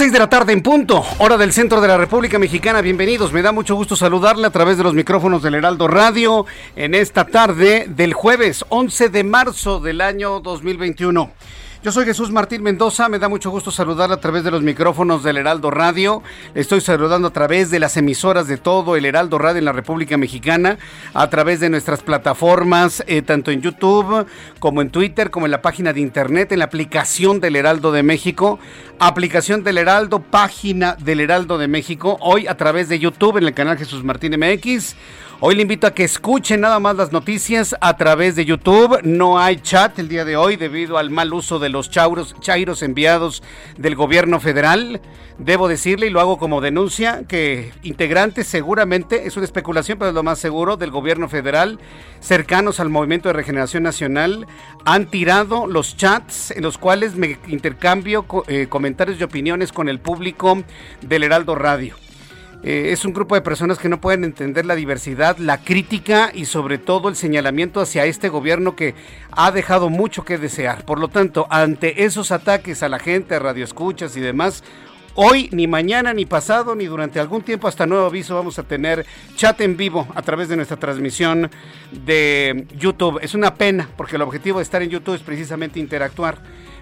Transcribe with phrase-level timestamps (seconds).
[0.00, 2.80] 6 de la tarde en punto, hora del centro de la República Mexicana.
[2.80, 6.94] Bienvenidos, me da mucho gusto saludarle a través de los micrófonos del Heraldo Radio en
[6.94, 11.30] esta tarde del jueves 11 de marzo del año 2021.
[11.82, 15.22] Yo soy Jesús Martín Mendoza, me da mucho gusto saludar a través de los micrófonos
[15.22, 16.22] del Heraldo Radio.
[16.54, 20.18] Estoy saludando a través de las emisoras de todo el Heraldo Radio en la República
[20.18, 20.76] Mexicana,
[21.14, 24.26] a través de nuestras plataformas, eh, tanto en YouTube
[24.58, 28.02] como en Twitter, como en la página de internet, en la aplicación del Heraldo de
[28.02, 28.58] México,
[28.98, 33.54] aplicación del Heraldo, página del Heraldo de México, hoy a través de YouTube en el
[33.54, 34.96] canal Jesús Martín MX.
[35.42, 39.00] Hoy le invito a que escuchen nada más las noticias a través de YouTube.
[39.04, 42.82] No hay chat el día de hoy debido al mal uso de los chauros, chairos
[42.82, 43.42] enviados
[43.78, 45.00] del gobierno federal.
[45.38, 50.14] Debo decirle, y lo hago como denuncia, que integrantes seguramente, es una especulación, pero es
[50.14, 51.78] lo más seguro, del gobierno federal,
[52.20, 54.46] cercanos al Movimiento de Regeneración Nacional,
[54.84, 60.00] han tirado los chats en los cuales me intercambio eh, comentarios y opiniones con el
[60.00, 60.62] público
[61.00, 61.96] del Heraldo Radio.
[62.62, 66.44] Eh, es un grupo de personas que no pueden entender la diversidad, la crítica y
[66.44, 68.94] sobre todo el señalamiento hacia este gobierno que
[69.30, 70.84] ha dejado mucho que desear.
[70.84, 74.62] Por lo tanto, ante esos ataques a la gente, a radioescuchas y demás,
[75.16, 79.04] Hoy, ni mañana, ni pasado, ni durante algún tiempo hasta nuevo aviso vamos a tener
[79.34, 81.50] chat en vivo a través de nuestra transmisión
[81.90, 83.18] de YouTube.
[83.20, 86.38] Es una pena porque el objetivo de estar en YouTube es precisamente interactuar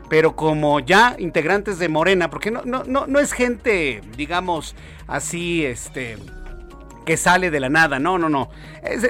[0.09, 4.75] pero como ya integrantes de Morena, porque no, no, no, no es gente, digamos,
[5.07, 6.17] así, este
[7.09, 8.51] que sale de la nada, no, no, no.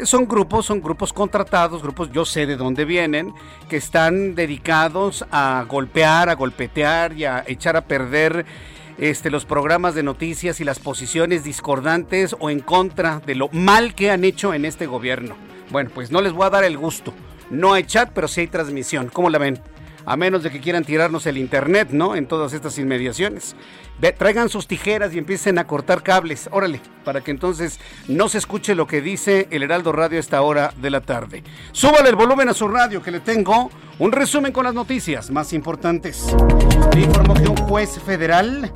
[0.04, 3.34] son grupos, son grupos contratados, grupos, yo sé de dónde vienen,
[3.68, 8.46] que están dedicados a golpear, a golpetear y a echar a perder
[8.98, 13.96] este, los programas de noticias y las posiciones discordantes o en contra de lo mal
[13.96, 15.36] que han hecho en este gobierno.
[15.70, 17.12] Bueno, pues no les voy a dar el gusto.
[17.50, 19.08] No hay chat, pero sí hay transmisión.
[19.12, 19.60] ¿Cómo la ven?
[20.04, 22.16] A menos de que quieran tirarnos el internet, ¿no?
[22.16, 23.56] En todas estas inmediaciones.
[24.18, 28.74] traigan sus tijeras y empiecen a cortar cables, órale, para que entonces no se escuche
[28.74, 31.42] lo que dice el Heraldo Radio a esta hora de la tarde.
[31.72, 35.52] Súbale el volumen a su radio que le tengo un resumen con las noticias más
[35.52, 36.26] importantes.
[36.94, 38.72] Le informó que un juez federal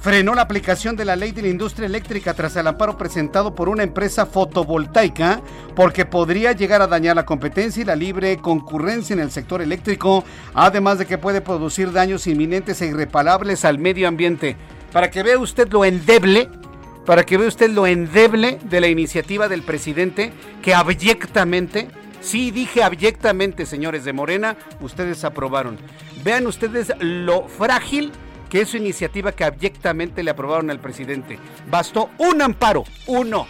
[0.00, 3.68] frenó la aplicación de la ley de la industria eléctrica tras el amparo presentado por
[3.68, 5.42] una empresa fotovoltaica
[5.76, 10.24] porque podría llegar a dañar la competencia y la libre concurrencia en el sector eléctrico,
[10.54, 14.56] además de que puede producir daños inminentes e irreparables al medio ambiente.
[14.92, 16.48] Para que vea usted lo endeble,
[17.04, 21.88] para que vea usted lo endeble de la iniciativa del presidente que abyectamente
[22.20, 25.78] Sí, dije abyectamente, señores de Morena, ustedes aprobaron.
[26.22, 28.12] Vean ustedes lo frágil
[28.50, 31.38] que es su iniciativa que abyectamente le aprobaron al presidente.
[31.70, 33.46] Bastó un amparo, uno.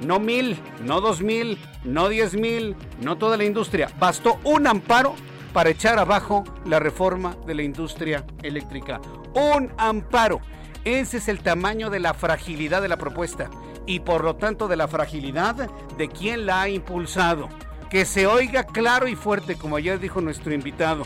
[0.00, 3.90] No mil, no dos mil, no diez mil, no toda la industria.
[3.98, 5.16] Bastó un amparo
[5.52, 9.00] para echar abajo la reforma de la industria eléctrica.
[9.34, 10.40] Un amparo.
[10.84, 13.50] Ese es el tamaño de la fragilidad de la propuesta
[13.86, 17.48] y por lo tanto de la fragilidad de quien la ha impulsado.
[17.90, 21.04] Que se oiga claro y fuerte, como ayer dijo nuestro invitado.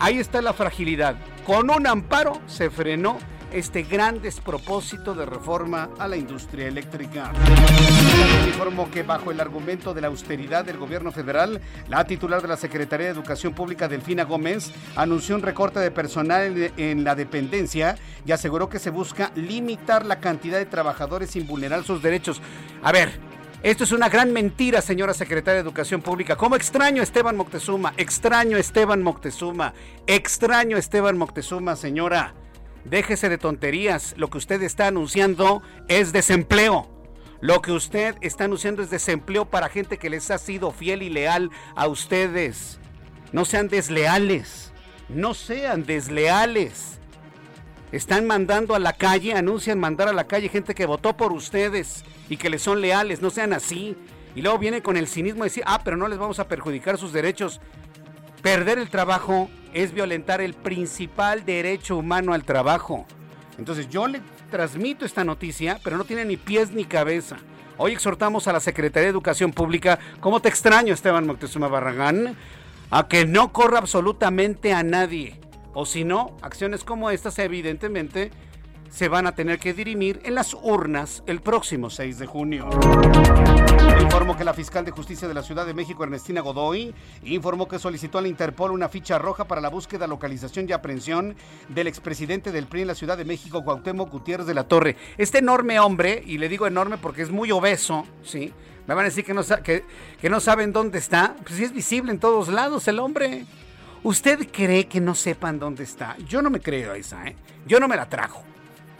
[0.00, 1.16] Ahí está la fragilidad.
[1.44, 3.18] Con un amparo se frenó
[3.52, 7.32] este gran despropósito de reforma a la industria eléctrica.
[8.46, 12.56] Informó que bajo el argumento de la austeridad del gobierno federal, la titular de la
[12.56, 17.96] Secretaría de Educación Pública, Delfina Gómez, anunció un recorte de personal en la dependencia
[18.26, 22.42] y aseguró que se busca limitar la cantidad de trabajadores sin vulnerar sus derechos.
[22.82, 23.18] A ver,
[23.60, 26.36] Esto es una gran mentira, señora secretaria de Educación Pública.
[26.36, 27.92] ¿Cómo extraño Esteban Moctezuma?
[27.96, 29.74] Extraño Esteban Moctezuma.
[30.06, 32.34] Extraño Esteban Moctezuma, señora.
[32.84, 34.14] Déjese de tonterías.
[34.16, 36.88] Lo que usted está anunciando es desempleo.
[37.40, 41.10] Lo que usted está anunciando es desempleo para gente que les ha sido fiel y
[41.10, 42.78] leal a ustedes.
[43.32, 44.72] No sean desleales.
[45.08, 47.00] No sean desleales.
[47.90, 52.04] Están mandando a la calle, anuncian mandar a la calle gente que votó por ustedes
[52.28, 53.96] y que les son leales, no sean así.
[54.34, 56.98] Y luego viene con el cinismo de decir, ah, pero no les vamos a perjudicar
[56.98, 57.60] sus derechos.
[58.42, 63.06] Perder el trabajo es violentar el principal derecho humano al trabajo.
[63.56, 64.20] Entonces yo le
[64.50, 67.38] transmito esta noticia, pero no tiene ni pies ni cabeza.
[67.78, 72.36] Hoy exhortamos a la Secretaría de Educación Pública, como te extraño Esteban Moctezuma Barragán,
[72.90, 75.40] a que no corra absolutamente a nadie
[75.80, 78.32] o si no, acciones como estas evidentemente
[78.90, 82.68] se van a tener que dirimir en las urnas el próximo 6 de junio.
[84.00, 86.92] Informo que la fiscal de justicia de la Ciudad de México, Ernestina Godoy,
[87.22, 91.36] informó que solicitó a la Interpol una ficha roja para la búsqueda, localización y aprehensión
[91.68, 94.96] del expresidente del PRI en la Ciudad de México, Cuauhtémoc Gutiérrez de la Torre.
[95.16, 98.52] Este enorme hombre, y le digo enorme porque es muy obeso, ¿sí?
[98.88, 99.84] Me van a decir que no, que,
[100.20, 101.36] que no saben dónde está.
[101.44, 103.46] Pues sí es visible en todos lados el hombre.
[104.04, 106.16] ¿Usted cree que no sepan dónde está?
[106.18, 107.36] Yo no me creo esa, ¿eh?
[107.66, 108.42] Yo no me la trajo.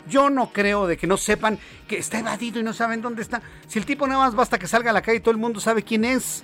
[0.09, 3.43] Yo no creo de que no sepan que está evadido y no saben dónde está.
[3.69, 5.61] Si el tipo nada más basta que salga a la calle y todo el mundo
[5.61, 6.43] sabe quién es.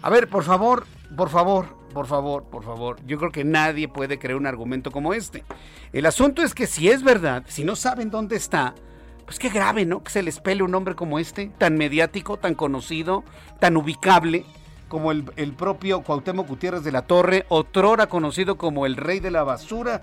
[0.00, 2.98] A ver, por favor, por favor, por favor, por favor.
[3.04, 5.44] Yo creo que nadie puede creer un argumento como este.
[5.92, 8.74] El asunto es que si es verdad, si no saben dónde está,
[9.26, 10.02] pues qué grave, ¿no?
[10.02, 13.24] Que se les pele un hombre como este, tan mediático, tan conocido,
[13.58, 14.46] tan ubicable
[14.88, 19.44] como el, propio Cuauhtémoc Gutiérrez de la Torre, otrora conocido como el rey de la
[19.44, 20.02] basura.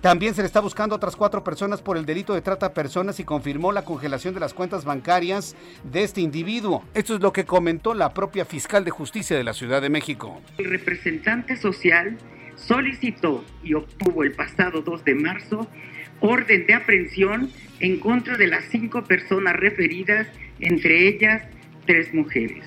[0.00, 2.74] También se le está buscando a otras cuatro personas por el delito de trata de
[2.74, 6.84] personas y confirmó la congelación de las cuentas bancarias de este individuo.
[6.94, 10.40] Esto es lo que comentó la propia fiscal de justicia de la Ciudad de México.
[10.58, 12.16] El representante social
[12.54, 15.66] solicitó y obtuvo el pasado 2 de marzo
[16.20, 17.50] orden de aprehensión
[17.80, 20.26] en contra de las cinco personas referidas,
[20.60, 21.42] entre ellas
[21.86, 22.64] tres mujeres.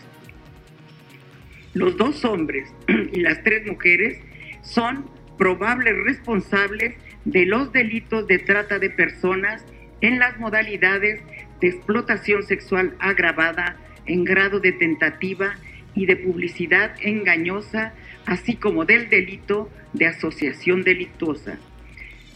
[1.74, 4.20] Los dos hombres y las tres mujeres
[4.62, 6.96] son probables responsables
[7.26, 9.66] de los delitos de trata de personas
[10.02, 11.22] en las modalidades
[11.62, 15.56] de explotación sexual agravada en grado de tentativa
[15.94, 17.94] y de publicidad engañosa,
[18.26, 21.58] así como del delito de asociación delictuosa.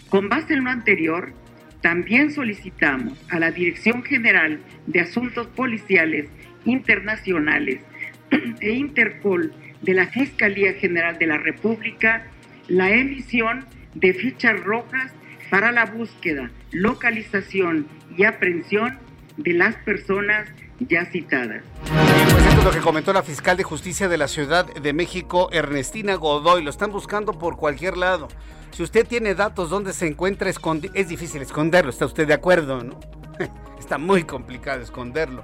[0.10, 1.34] Con base en lo anterior,
[1.82, 6.28] también solicitamos a la Dirección General de Asuntos Policiales
[6.66, 7.82] Internacionales
[8.62, 12.28] e Interpol de la Fiscalía General de la República
[12.68, 15.12] la emisión de fichas rojas
[15.50, 17.88] para la búsqueda, localización
[18.18, 18.98] y aprehensión
[19.38, 20.48] de las personas
[20.80, 21.64] ya citadas.
[21.84, 25.50] Pues esto es lo que comentó la fiscal de justicia de la Ciudad de México,
[25.52, 26.64] Ernestina Godoy.
[26.64, 28.28] Lo están buscando por cualquier lado.
[28.72, 32.84] Si usted tiene datos donde se encuentra es difícil esconderlo, ¿está usted de acuerdo?
[32.84, 33.00] ¿no?
[33.80, 35.44] Está muy complicado esconderlo.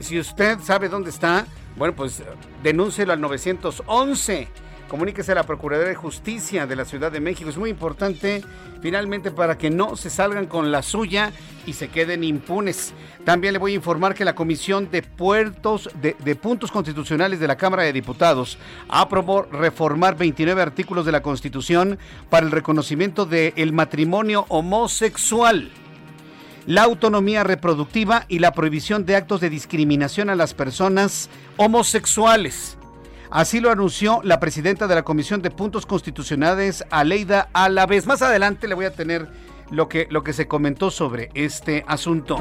[0.00, 2.22] Si, usted sabe dónde está, bueno, pues
[2.62, 4.48] denúncelo al 911.
[4.88, 7.50] Comuníquese a la Procuraduría de Justicia de la Ciudad de México.
[7.50, 8.42] Es muy importante,
[8.80, 11.30] finalmente, para que no se salgan con la suya
[11.66, 12.94] y se queden impunes.
[13.26, 17.58] También le voy a informar que la Comisión de Puertos de, Puntos Constitucionales de la
[17.58, 18.56] Cámara de Diputados
[18.88, 21.98] aprobó reformar 29 artículos de la Constitución
[22.30, 25.70] para el reconocimiento del matrimonio homosexual
[26.68, 32.76] la autonomía reproductiva y la prohibición de actos de discriminación a las personas homosexuales.
[33.30, 38.04] Así lo anunció la presidenta de la Comisión de Puntos Constitucionales, Aleida Alavés.
[38.04, 39.30] Más adelante le voy a tener
[39.70, 42.38] lo que, lo que se comentó sobre este asunto.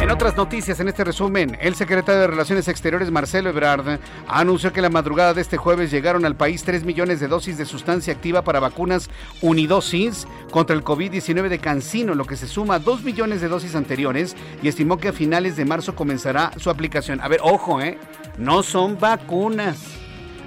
[0.00, 4.82] En otras noticias, en este resumen, el secretario de Relaciones Exteriores, Marcelo Ebrard, anunció que
[4.82, 8.42] la madrugada de este jueves llegaron al país 3 millones de dosis de sustancia activa
[8.42, 9.08] para vacunas
[9.40, 13.74] unidosis contra el COVID-19 de Cancino, lo que se suma a 2 millones de dosis
[13.74, 17.20] anteriores y estimó que a finales de marzo comenzará su aplicación.
[17.22, 17.98] A ver, ojo, ¿eh?
[18.36, 19.78] No son vacunas.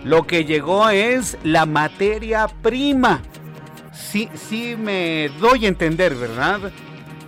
[0.04, 3.22] Lo que llegó es la materia prima
[3.98, 6.72] sí, sí me doy a entender, ¿verdad?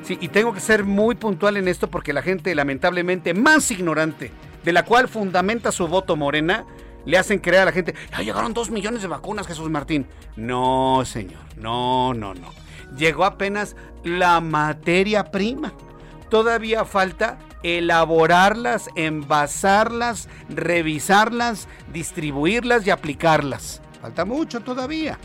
[0.03, 4.31] Sí, y tengo que ser muy puntual en esto porque la gente lamentablemente más ignorante,
[4.63, 6.65] de la cual fundamenta su voto Morena,
[7.05, 10.07] le hacen creer a la gente, ya llegaron dos millones de vacunas, Jesús Martín.
[10.35, 12.53] No, señor, no, no, no.
[12.97, 15.73] Llegó apenas la materia prima.
[16.29, 23.81] Todavía falta elaborarlas, envasarlas, revisarlas, distribuirlas y aplicarlas.
[24.01, 25.17] Falta mucho todavía.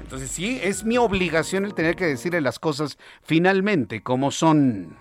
[0.00, 4.96] Entonces sí, es mi obligación el tener que decirle las cosas finalmente como son.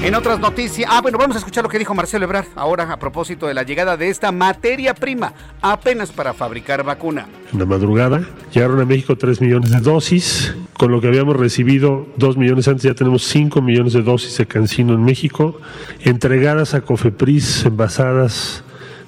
[0.00, 2.98] En otras noticias, ah, bueno, vamos a escuchar lo que dijo Marcelo Ebrard ahora a
[2.98, 7.26] propósito de la llegada de esta materia prima apenas para fabricar vacuna.
[7.52, 12.06] En la madrugada llegaron a México 3 millones de dosis, con lo que habíamos recibido
[12.16, 15.60] 2 millones antes, ya tenemos 5 millones de dosis de Cancino en México,
[16.00, 18.62] entregadas a Cofepris, envasadas,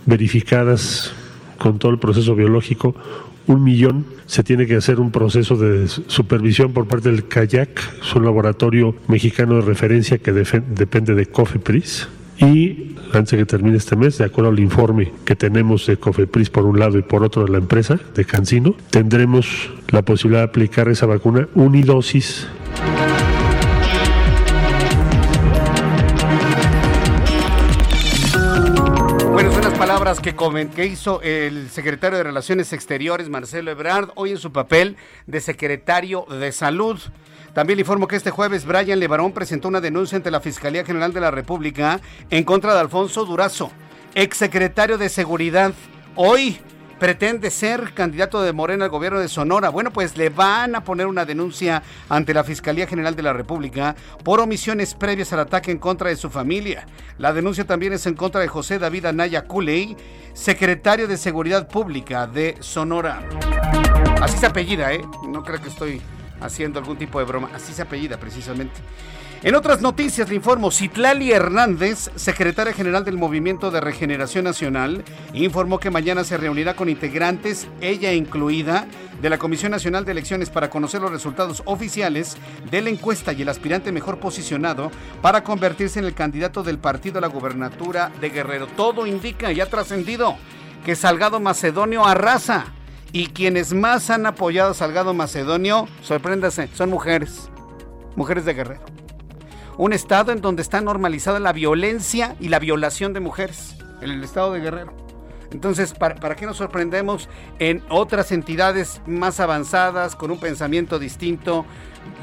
[0.06, 1.12] verificadas
[1.56, 2.96] con todo el proceso biológico,
[3.50, 4.06] un millón.
[4.26, 8.94] Se tiene que hacer un proceso de supervisión por parte del CAYAC, es un laboratorio
[9.08, 12.08] mexicano de referencia que depende de COFEPRIS.
[12.38, 16.64] Y antes que termine este mes, de acuerdo al informe que tenemos de COFEPRIS por
[16.64, 20.88] un lado y por otro de la empresa de Cancino, tendremos la posibilidad de aplicar
[20.88, 22.46] esa vacuna unidosis
[30.22, 30.34] que,
[30.74, 36.24] que hizo el secretario de Relaciones Exteriores, Marcelo Ebrard, hoy en su papel de secretario
[36.24, 36.98] de Salud.
[37.52, 41.12] También le informo que este jueves Brian Levarón presentó una denuncia ante la Fiscalía General
[41.12, 43.72] de la República en contra de Alfonso Durazo,
[44.14, 45.74] exsecretario de Seguridad.
[46.16, 46.58] Hoy
[47.00, 49.70] pretende ser candidato de Morena al gobierno de Sonora.
[49.70, 53.96] Bueno, pues le van a poner una denuncia ante la Fiscalía General de la República
[54.22, 56.86] por omisiones previas al ataque en contra de su familia.
[57.16, 59.96] La denuncia también es en contra de José David Anaya Culey,
[60.34, 63.22] secretario de Seguridad Pública de Sonora.
[64.20, 65.00] Así se apellida, ¿eh?
[65.26, 66.02] No creo que estoy
[66.42, 67.48] haciendo algún tipo de broma.
[67.54, 68.78] Así se apellida precisamente.
[69.42, 75.78] En otras noticias le informo, Citlali Hernández, secretaria general del Movimiento de Regeneración Nacional, informó
[75.78, 78.86] que mañana se reunirá con integrantes, ella incluida,
[79.22, 82.36] de la Comisión Nacional de Elecciones para conocer los resultados oficiales
[82.70, 84.90] de la encuesta y el aspirante mejor posicionado
[85.22, 88.66] para convertirse en el candidato del partido a la gubernatura de Guerrero.
[88.66, 90.36] Todo indica y ha trascendido
[90.84, 92.66] que Salgado Macedonio arrasa
[93.10, 97.48] y quienes más han apoyado a Salgado Macedonio, sorpréndase, son mujeres,
[98.16, 99.00] mujeres de Guerrero
[99.80, 104.22] un estado en donde está normalizada la violencia y la violación de mujeres, en el
[104.22, 104.92] estado de Guerrero.
[105.52, 111.64] Entonces, ¿para, qué nos sorprendemos en otras entidades más avanzadas, con un pensamiento distinto?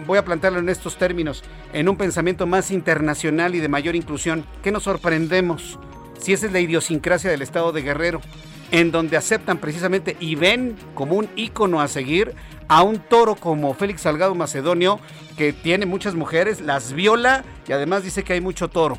[0.05, 4.45] Voy a plantearlo en estos términos, en un pensamiento más internacional y de mayor inclusión.
[4.61, 5.79] ¿Qué nos sorprendemos
[6.19, 8.21] si esa es la idiosincrasia del estado de Guerrero?
[8.71, 12.36] en donde aceptan precisamente y ven como un ícono a seguir
[12.67, 15.00] a un toro como Félix Salgado Macedonio,
[15.38, 18.97] que tiene muchas mujeres, las viola y además dice que hay mucho toro.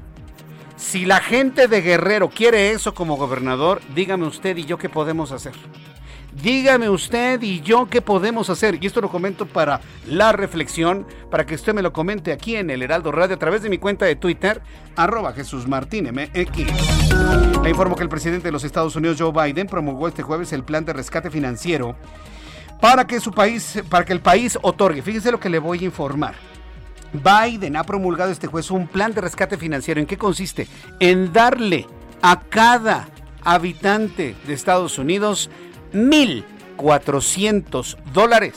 [0.76, 5.32] Si la gente de Guerrero quiere eso como gobernador, dígame usted y yo qué podemos
[5.32, 5.52] hacer.
[6.42, 8.78] Dígame usted y yo qué podemos hacer.
[8.80, 12.71] Y esto lo comento para la reflexión, para que usted me lo comente aquí en
[12.71, 14.62] el Heraldo Radio a través de mi cuenta de Twitter,
[14.95, 17.62] arroba Jesús Martín MX.
[17.62, 20.62] Le informo que el presidente de los Estados Unidos, Joe Biden, promulgó este jueves el
[20.62, 21.97] plan de rescate financiero
[22.80, 25.02] para que su país, para que el país otorgue.
[25.02, 26.35] Fíjese lo que le voy a informar.
[27.12, 30.00] Biden ha promulgado este jueves un plan de rescate financiero.
[30.00, 30.68] ¿En qué consiste?
[31.00, 31.87] En darle
[32.23, 33.09] a cada
[33.42, 35.50] habitante de Estados Unidos
[35.92, 38.54] 1.400 dólares.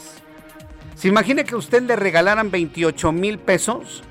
[0.95, 4.03] ¿Se imagina que a usted le regalaran 28 mil pesos?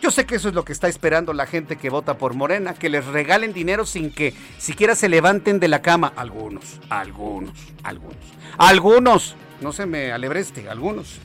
[0.00, 2.72] Yo sé que eso es lo que está esperando la gente que vota por Morena,
[2.72, 6.12] que les regalen dinero sin que siquiera se levanten de la cama.
[6.16, 7.52] Algunos, algunos,
[7.82, 8.16] algunos.
[8.56, 11.18] Algunos, no se me alebreste, algunos.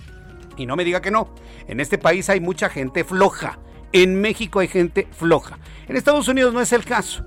[0.57, 1.33] Y no me diga que no.
[1.67, 3.59] En este país hay mucha gente floja.
[3.93, 5.57] En México hay gente floja.
[5.87, 7.23] En Estados Unidos no es el caso.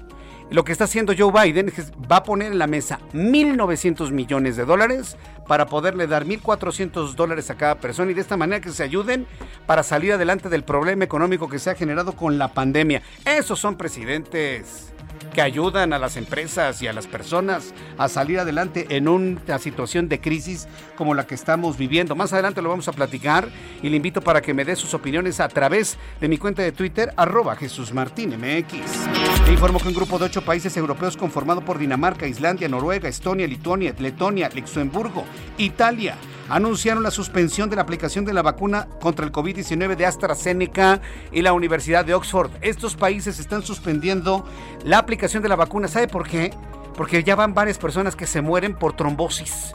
[0.51, 4.57] Lo que está haciendo Joe Biden es va a poner en la mesa 1.900 millones
[4.57, 8.71] de dólares para poderle dar 1.400 dólares a cada persona y de esta manera que
[8.71, 9.27] se ayuden
[9.67, 13.03] para salir adelante del problema económico que se ha generado con la pandemia.
[13.27, 14.95] Esos son presidentes
[15.33, 20.09] que ayudan a las empresas y a las personas a salir adelante en una situación
[20.09, 22.17] de crisis como la que estamos viviendo.
[22.17, 23.49] Más adelante lo vamos a platicar
[23.83, 26.73] y le invito para que me dé sus opiniones a través de mi cuenta de
[26.73, 29.49] Twitter, arroba Jesús Martín MX.
[29.51, 33.95] Informo que un grupo de ocho países europeos conformado por Dinamarca, Islandia, Noruega, Estonia, Lituania,
[33.99, 35.25] Letonia, Luxemburgo,
[35.57, 36.17] Italia,
[36.49, 41.01] anunciaron la suspensión de la aplicación de la vacuna contra el COVID-19 de AstraZeneca
[41.33, 42.51] y la Universidad de Oxford.
[42.61, 44.47] Estos países están suspendiendo
[44.85, 45.89] la aplicación de la vacuna.
[45.89, 46.53] ¿Sabe por qué?
[46.97, 49.73] Porque ya van varias personas que se mueren por trombosis.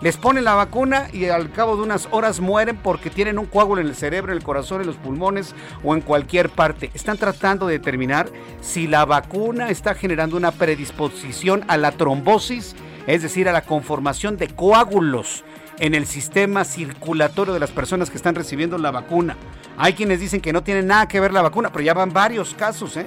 [0.00, 3.80] Les ponen la vacuna y al cabo de unas horas mueren porque tienen un coágulo
[3.80, 6.90] en el cerebro, en el corazón, en los pulmones o en cualquier parte.
[6.92, 8.28] Están tratando de determinar
[8.60, 12.74] si la vacuna está generando una predisposición a la trombosis,
[13.06, 15.44] es decir, a la conformación de coágulos
[15.78, 19.36] en el sistema circulatorio de las personas que están recibiendo la vacuna.
[19.76, 22.54] Hay quienes dicen que no tiene nada que ver la vacuna, pero ya van varios
[22.54, 23.06] casos, ¿eh?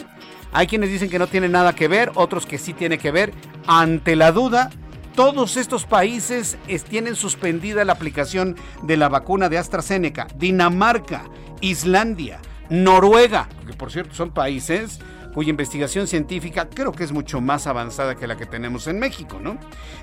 [0.51, 3.34] Hay quienes dicen que no tiene nada que ver, otros que sí tiene que ver.
[3.67, 4.69] Ante la duda,
[5.13, 6.57] todos estos países
[6.89, 10.27] tienen suspendida la aplicación de la vacuna de AstraZeneca.
[10.36, 11.25] Dinamarca,
[11.62, 15.00] Islandia, Noruega, que por cierto son países
[15.36, 19.38] cuya investigación científica creo que es mucho más avanzada que la que tenemos en México,
[19.42, 19.58] ¿no?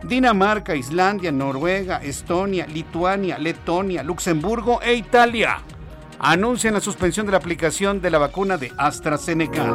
[0.05, 5.63] Dinamarca, Islandia, Noruega, Estonia, Lituania, Letonia, Luxemburgo e Italia
[6.25, 9.75] anuncian la suspensión de la aplicación de la vacuna de AstraZeneca.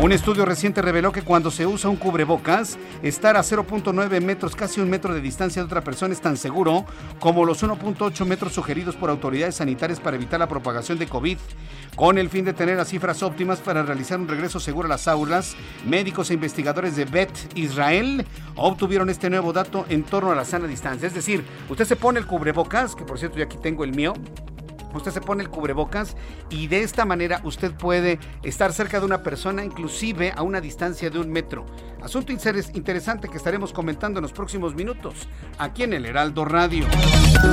[0.00, 4.80] Un estudio reciente reveló que cuando se usa un cubrebocas, estar a 0.9 metros, casi
[4.80, 6.86] un metro de distancia de otra persona es tan seguro
[7.20, 11.36] como los 1.8 metros sugeridos por autoridades sanitarias para evitar la propagación de COVID.
[11.96, 15.06] Con el fin de tener las cifras óptimas para realizar un regreso seguro a las
[15.06, 15.54] aulas,
[15.86, 20.66] médicos e investigadores de Bet Israel obtuvieron este nuevo dato en torno a la sana
[20.66, 21.06] distancia.
[21.06, 24.14] Es decir, usted se pone el cubrebocas, que por cierto yo aquí tengo el mío,
[24.94, 26.16] usted se pone el cubrebocas
[26.50, 31.10] y de esta manera usted puede estar cerca de una persona, inclusive a una distancia
[31.10, 31.66] de un metro.
[32.02, 36.86] Asunto interesante que estaremos comentando en los próximos minutos aquí en el Heraldo Radio.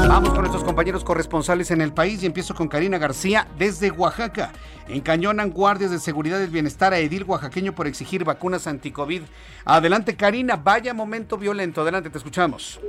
[0.08, 4.52] Vamos con nuestros compañeros corresponsales en el país y empiezo con Karina García desde Oaxaca.
[4.92, 9.22] Encañonan guardias de seguridad del bienestar a Edil Oaxaqueño por exigir vacunas anti-COVID.
[9.64, 11.82] Adelante Karina, vaya momento violento.
[11.82, 12.80] Adelante, te escuchamos.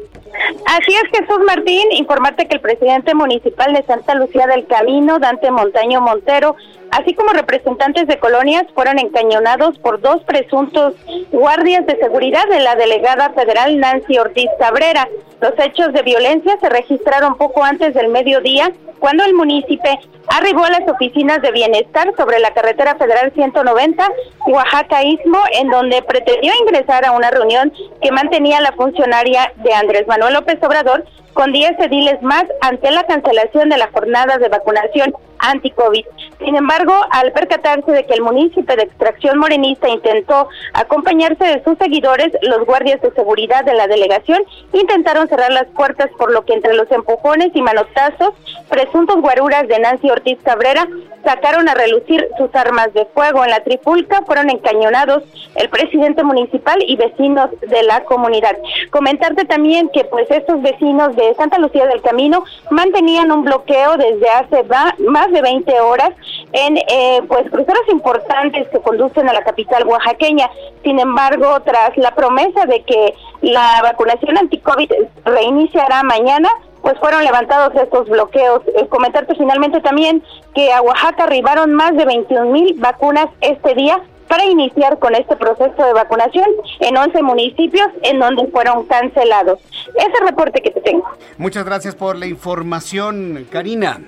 [0.66, 5.50] Así es Jesús Martín, informarte que el presidente municipal de Santa Lucía del Camino, Dante
[5.50, 6.56] Montaño Montero,
[6.92, 10.94] así como representantes de colonias fueron encañonados por dos presuntos
[11.32, 15.08] guardias de seguridad de la delegada federal Nancy Ortiz Cabrera.
[15.40, 18.70] Los hechos de violencia se registraron poco antes del mediodía
[19.00, 19.90] cuando el municipio
[20.28, 24.08] arribó a las oficinas de bienestar sobre la carretera federal 190
[24.46, 30.06] Oaxaca Istmo, en donde pretendió ingresar a una reunión que mantenía la funcionaria de Andrés
[30.06, 35.14] Manuel López Obrador con 10 ediles más ante la cancelación de la jornada de vacunación
[35.42, 36.04] anti-COVID.
[36.38, 41.76] Sin embargo, al percatarse de que el municipio de extracción morenista intentó acompañarse de sus
[41.78, 46.54] seguidores, los guardias de seguridad de la delegación intentaron cerrar las puertas, por lo que
[46.54, 48.34] entre los empujones y manotazos,
[48.68, 50.86] presuntos guaruras de Nancy Ortiz Cabrera
[51.24, 53.44] sacaron a relucir sus armas de fuego.
[53.44, 55.22] En la tripulca fueron encañonados
[55.54, 58.56] el presidente municipal y vecinos de la comunidad.
[58.90, 64.28] Comentarte también que pues estos vecinos de Santa Lucía del Camino mantenían un bloqueo desde
[64.28, 64.64] hace
[65.08, 66.10] más de 20 horas
[66.52, 70.50] en eh, pues cruceros importantes que conducen a la capital oaxaqueña.
[70.82, 74.90] Sin embargo, tras la promesa de que la vacunación anti-COVID
[75.24, 76.48] reiniciará mañana,
[76.82, 78.62] pues fueron levantados estos bloqueos.
[78.76, 80.22] Eh, comentarte finalmente también
[80.54, 84.00] que a Oaxaca arribaron más de 21 mil vacunas este día
[84.32, 86.46] para iniciar con este proceso de vacunación
[86.80, 89.58] en 11 municipios en donde fueron cancelados.
[89.94, 91.04] Ese reporte que te tengo.
[91.36, 94.00] Muchas gracias por la información, Karina.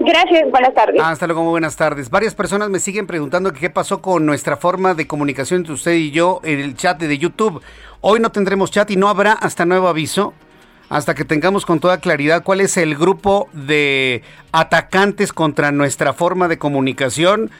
[0.00, 1.00] Gracias, buenas tardes.
[1.00, 2.10] Hasta luego, buenas tardes.
[2.10, 6.10] Varias personas me siguen preguntando qué pasó con nuestra forma de comunicación entre usted y
[6.10, 7.62] yo en el chat de YouTube.
[8.00, 10.34] Hoy no tendremos chat y no habrá hasta nuevo aviso
[10.88, 16.48] hasta que tengamos con toda claridad cuál es el grupo de atacantes contra nuestra forma
[16.48, 17.52] de comunicación.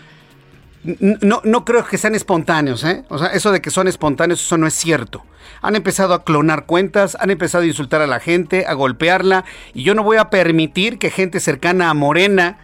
[0.86, 3.04] No, no creo que sean espontáneos, ¿eh?
[3.08, 5.24] O sea, eso de que son espontáneos, eso no es cierto.
[5.62, 9.44] Han empezado a clonar cuentas, han empezado a insultar a la gente, a golpearla,
[9.74, 12.58] y yo no voy a permitir que gente cercana a Morena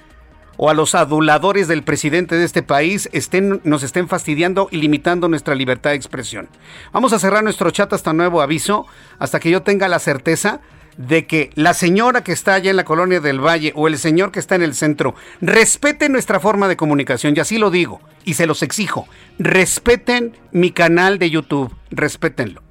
[0.56, 5.28] o a los aduladores del presidente de este país estén, nos estén fastidiando y limitando
[5.28, 6.48] nuestra libertad de expresión.
[6.92, 8.86] Vamos a cerrar nuestro chat hasta nuevo aviso,
[9.18, 10.60] hasta que yo tenga la certeza
[10.96, 14.32] de que la señora que está allá en la colonia del Valle o el señor
[14.32, 18.34] que está en el centro respeten nuestra forma de comunicación, y así lo digo, y
[18.34, 22.62] se los exijo, respeten mi canal de YouTube, respétenlo.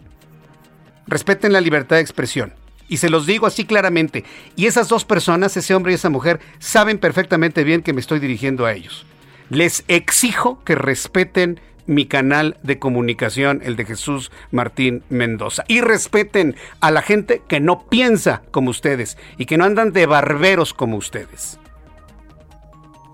[1.08, 2.54] Respeten la libertad de expresión.
[2.88, 4.26] Y se los digo así claramente.
[4.56, 8.20] Y esas dos personas, ese hombre y esa mujer, saben perfectamente bien que me estoy
[8.20, 9.06] dirigiendo a ellos.
[9.50, 15.64] Les exijo que respeten mi canal de comunicación, el de Jesús Martín Mendoza.
[15.68, 20.06] Y respeten a la gente que no piensa como ustedes y que no andan de
[20.06, 21.60] barberos como ustedes.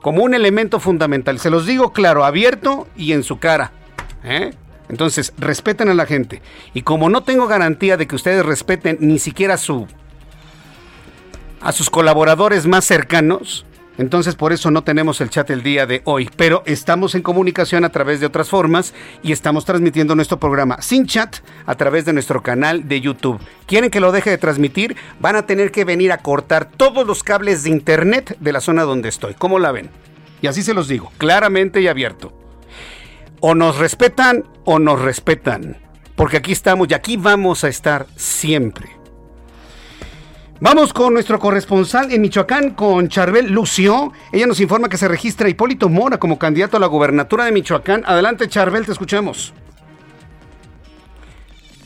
[0.01, 1.39] Como un elemento fundamental.
[1.39, 3.71] Se los digo claro, abierto y en su cara.
[4.23, 4.51] ¿eh?
[4.89, 6.41] Entonces, respeten a la gente.
[6.73, 9.88] Y como no tengo garantía de que ustedes respeten ni siquiera su
[11.60, 13.65] a sus colaboradores más cercanos,
[13.97, 17.83] entonces por eso no tenemos el chat el día de hoy, pero estamos en comunicación
[17.83, 22.13] a través de otras formas y estamos transmitiendo nuestro programa sin chat a través de
[22.13, 23.39] nuestro canal de YouTube.
[23.65, 24.95] ¿Quieren que lo deje de transmitir?
[25.19, 28.83] Van a tener que venir a cortar todos los cables de internet de la zona
[28.83, 29.33] donde estoy.
[29.33, 29.89] ¿Cómo la ven?
[30.41, 32.33] Y así se los digo, claramente y abierto.
[33.39, 35.77] O nos respetan o nos respetan.
[36.15, 38.96] Porque aquí estamos y aquí vamos a estar siempre.
[40.60, 44.12] Vamos con nuestro corresponsal en Michoacán, con Charbel Lucio.
[44.32, 48.04] Ella nos informa que se registra Hipólito Mora como candidato a la gubernatura de Michoacán.
[48.08, 49.54] Adelante, Charbel, te escuchamos.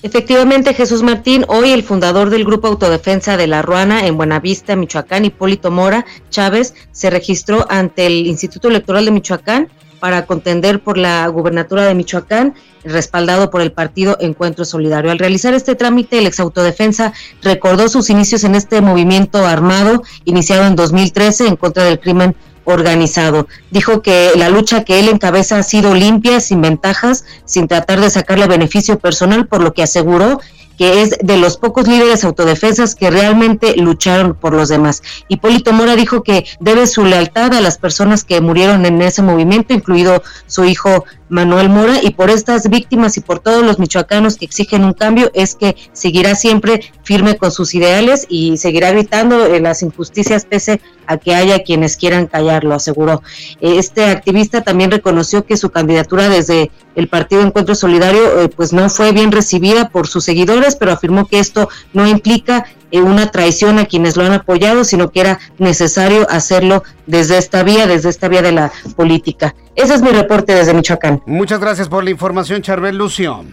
[0.03, 5.25] Efectivamente, Jesús Martín, hoy el fundador del Grupo Autodefensa de la Ruana en Buenavista, Michoacán,
[5.25, 9.67] Hipólito Mora Chávez, se registró ante el Instituto Electoral de Michoacán
[9.99, 15.11] para contender por la gubernatura de Michoacán, respaldado por el partido Encuentro Solidario.
[15.11, 20.75] Al realizar este trámite, el exautodefensa recordó sus inicios en este movimiento armado iniciado en
[20.75, 23.47] 2013 en contra del crimen organizado.
[23.71, 28.09] Dijo que la lucha que él encabeza ha sido limpia, sin ventajas, sin tratar de
[28.09, 30.39] sacarle beneficio personal, por lo que aseguró
[30.81, 35.03] que es de los pocos líderes autodefensas que realmente lucharon por los demás.
[35.27, 39.75] Hipólito Mora dijo que debe su lealtad a las personas que murieron en ese movimiento,
[39.75, 44.43] incluido su hijo Manuel Mora, y por estas víctimas y por todos los michoacanos que
[44.43, 49.81] exigen un cambio, es que seguirá siempre firme con sus ideales y seguirá gritando las
[49.81, 53.23] injusticias pese a que haya quienes quieran callarlo, aseguró.
[53.61, 58.89] Este activista también reconoció que su candidatura desde el Partido Encuentro Solidario eh, pues no
[58.89, 62.65] fue bien recibida por sus seguidores, pero afirmó que esto no implica
[62.99, 67.87] una traición a quienes lo han apoyado, sino que era necesario hacerlo desde esta vía,
[67.87, 69.55] desde esta vía de la política.
[69.75, 71.21] Ese es mi reporte desde Michoacán.
[71.25, 73.45] Muchas gracias por la información, Charbel Lucio.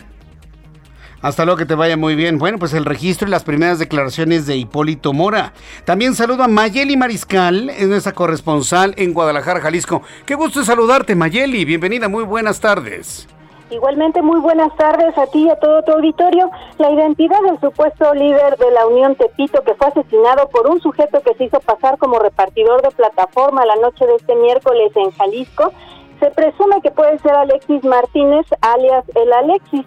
[1.20, 2.38] Hasta luego, que te vaya muy bien.
[2.38, 5.52] Bueno, pues el registro y las primeras declaraciones de Hipólito Mora.
[5.84, 10.02] También saludo a Mayeli Mariscal, es nuestra corresponsal en Guadalajara, Jalisco.
[10.26, 11.64] Qué gusto saludarte, Mayeli.
[11.64, 13.26] Bienvenida, muy buenas tardes.
[13.70, 16.50] Igualmente, muy buenas tardes a ti y a todo tu auditorio.
[16.78, 21.20] La identidad del supuesto líder de la Unión Tepito que fue asesinado por un sujeto
[21.20, 25.72] que se hizo pasar como repartidor de plataforma la noche de este miércoles en Jalisco,
[26.18, 29.84] se presume que puede ser Alexis Martínez, alias el Alexis.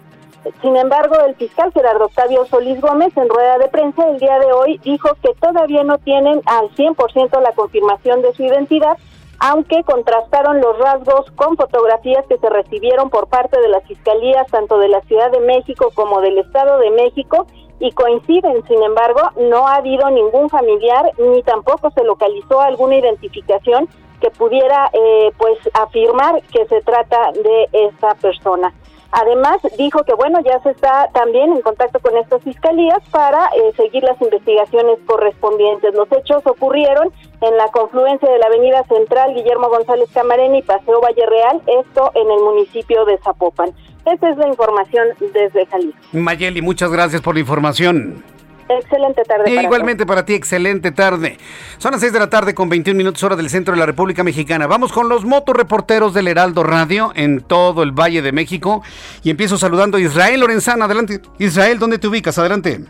[0.60, 4.52] Sin embargo, el fiscal Gerardo Octavio Solís Gómez, en rueda de prensa el día de
[4.52, 8.96] hoy, dijo que todavía no tienen al 100% la confirmación de su identidad
[9.44, 14.78] aunque contrastaron los rasgos con fotografías que se recibieron por parte de las fiscalías tanto
[14.78, 17.48] de la Ciudad de México como del Estado de México
[17.80, 23.88] y coinciden, sin embargo, no ha habido ningún familiar ni tampoco se localizó alguna identificación
[24.20, 28.72] que pudiera eh, pues afirmar que se trata de esa persona.
[29.12, 33.72] Además, dijo que bueno, ya se está también en contacto con estas fiscalías para eh,
[33.76, 35.94] seguir las investigaciones correspondientes.
[35.94, 41.00] Los hechos ocurrieron en la confluencia de la Avenida Central Guillermo González Camarena y Paseo
[41.00, 43.70] Valle Real, esto en el municipio de Zapopan.
[44.06, 46.00] Esta es la información desde Jalisco.
[46.12, 48.24] Mayeli, muchas gracias por la información.
[48.68, 49.62] Excelente tarde.
[49.62, 51.36] igualmente para ti, excelente tarde.
[51.78, 54.24] Son las 6 de la tarde con 21 minutos hora del centro de la República
[54.24, 54.66] Mexicana.
[54.66, 58.82] Vamos con los motorreporteros del Heraldo Radio en todo el Valle de México.
[59.22, 60.84] Y empiezo saludando a Israel Lorenzana.
[60.86, 61.20] Adelante.
[61.38, 62.38] Israel, ¿dónde te ubicas?
[62.38, 62.80] Adelante.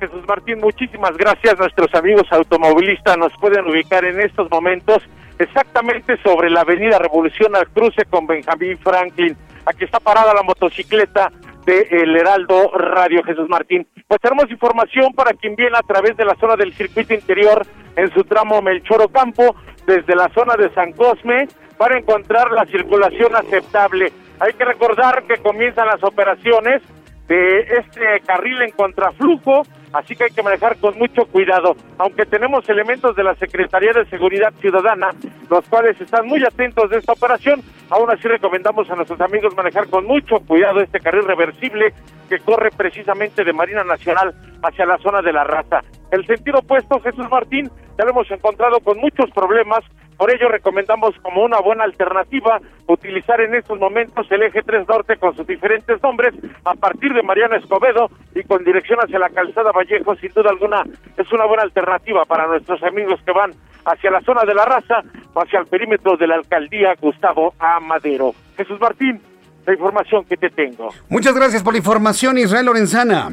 [0.00, 1.58] Jesús Martín, muchísimas gracias.
[1.58, 5.02] Nuestros amigos automovilistas nos pueden ubicar en estos momentos
[5.38, 9.36] exactamente sobre la avenida Revolución al cruce con Benjamín Franklin.
[9.66, 11.32] Aquí está parada la motocicleta
[11.68, 13.86] de El Heraldo Radio Jesús Martín.
[14.06, 18.10] Pues tenemos información para quien viene a través de la zona del circuito interior en
[18.14, 19.54] su tramo Melchoro Campo,
[19.86, 24.10] desde la zona de San Cosme, para encontrar la circulación aceptable.
[24.40, 26.80] Hay que recordar que comienzan las operaciones
[27.28, 31.76] de este carril en contraflujo, así que hay que manejar con mucho cuidado.
[31.98, 35.10] Aunque tenemos elementos de la Secretaría de Seguridad Ciudadana,
[35.50, 39.88] los cuales están muy atentos de esta operación, aún así recomendamos a nuestros amigos manejar
[39.88, 41.92] con mucho cuidado este carril reversible
[42.28, 45.80] que corre precisamente de Marina Nacional hacia la zona de la raza.
[46.10, 49.80] El sentido opuesto, Jesús Martín, ya lo hemos encontrado con muchos problemas,
[50.18, 55.16] por ello recomendamos como una buena alternativa utilizar en estos momentos el eje 3 Norte
[55.16, 59.70] con sus diferentes nombres a partir de Mariana Escobedo y con dirección hacia la calzada
[59.70, 60.82] Vallejo, sin duda alguna
[61.16, 63.52] es una buena alternativa para nuestros amigos que van
[63.84, 65.02] hacia la zona de la raza
[65.32, 68.34] o hacia el perímetro de la alcaldía Gustavo Amadero.
[68.56, 69.20] Jesús Martín,
[69.64, 70.88] la información que te tengo.
[71.08, 73.30] Muchas gracias por la información, Israel Lorenzana.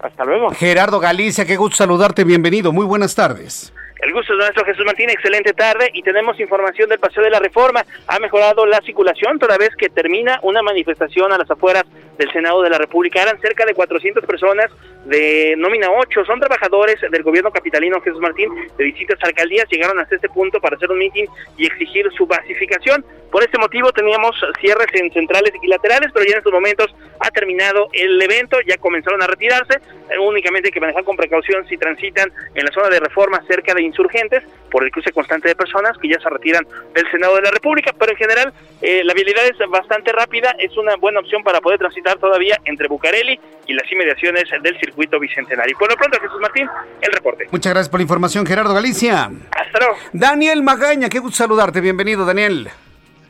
[0.00, 0.50] Hasta luego.
[0.50, 3.72] Gerardo Galicia, qué gusto saludarte, bienvenido, muy buenas tardes.
[4.00, 5.08] El gusto es nuestro, Jesús Martín.
[5.08, 7.84] Excelente tarde y tenemos información del Paseo de la Reforma.
[8.08, 11.84] Ha mejorado la circulación toda vez que termina una manifestación a las afueras
[12.18, 13.22] del Senado de la República.
[13.22, 14.70] Eran cerca de 400 personas
[15.06, 16.24] de nómina 8.
[16.26, 19.66] Son trabajadores del gobierno capitalino Jesús Martín de distintas alcaldías.
[19.70, 23.04] Llegaron hasta este punto para hacer un mitin y exigir su basificación.
[23.30, 27.30] Por este motivo teníamos cierres en centrales y laterales, pero ya en estos momentos ha
[27.30, 28.58] terminado el evento.
[28.66, 29.80] Ya comenzaron a retirarse.
[30.10, 33.74] Eh, únicamente hay que manejar con precaución si transitan en la zona de reforma cerca
[33.74, 37.42] de insurgentes por el cruce constante de personas que ya se retiran del Senado de
[37.42, 41.42] la República, pero en general eh, la vialidad es bastante rápida, es una buena opción
[41.42, 45.76] para poder transitar todavía entre Bucareli y las inmediaciones del circuito bicentenario.
[45.78, 46.68] Por lo pronto, Jesús Martín,
[47.00, 47.46] el reporte.
[47.50, 49.30] Muchas gracias por la información, Gerardo Galicia.
[49.50, 49.96] Hasta luego.
[50.12, 52.70] Daniel Magaña, qué gusto saludarte, bienvenido, Daniel.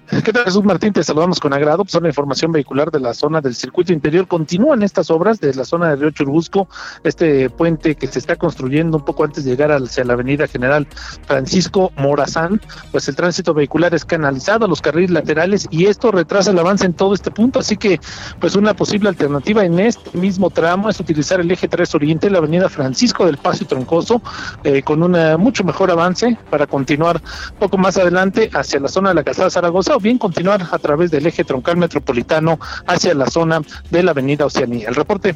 [0.08, 0.92] ¿Qué tal, Jesús Martín?
[0.92, 1.84] Te saludamos con agrado.
[1.84, 4.28] Pues la información vehicular de la zona del circuito interior.
[4.28, 6.68] Continúan estas obras de la zona de Río Churubusco,
[7.02, 10.86] este puente que se está construyendo un poco antes de llegar hacia la avenida General
[11.26, 12.60] Francisco Morazán.
[12.92, 16.86] Pues el tránsito vehicular es canalizado a los carriles laterales y esto retrasa el avance
[16.86, 17.58] en todo este punto.
[17.58, 17.98] Así que,
[18.38, 22.38] pues una posible alternativa en este mismo tramo es utilizar el eje 3 Oriente, la
[22.38, 24.22] avenida Francisco del Paso y Troncoso,
[24.62, 27.20] eh, con un mucho mejor avance para continuar
[27.58, 31.26] poco más adelante hacia la zona de la Casada Zaragoza bien continuar a través del
[31.26, 34.88] eje troncal metropolitano hacia la zona de la avenida Oceanía.
[34.88, 35.34] El reporte.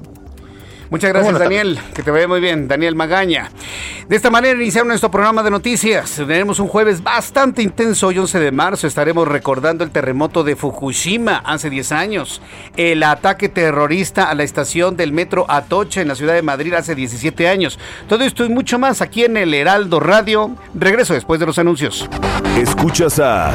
[0.91, 1.79] Muchas gracias, Daniel.
[1.95, 3.51] Que te vaya muy bien, Daniel Magaña.
[4.09, 6.17] De esta manera iniciamos nuestro programa de noticias.
[6.17, 8.09] Tenemos un jueves bastante intenso.
[8.09, 12.43] Hoy, 11 de marzo, estaremos recordando el terremoto de Fukushima hace 10 años,
[12.77, 16.97] el ataque terrorista a la estación del metro Atocha en la ciudad de Madrid hace
[16.97, 17.79] 17 años.
[18.09, 20.57] Todo esto y mucho más aquí en el Heraldo Radio.
[20.75, 22.11] Regreso después de los anuncios.
[22.59, 23.55] Escuchas a.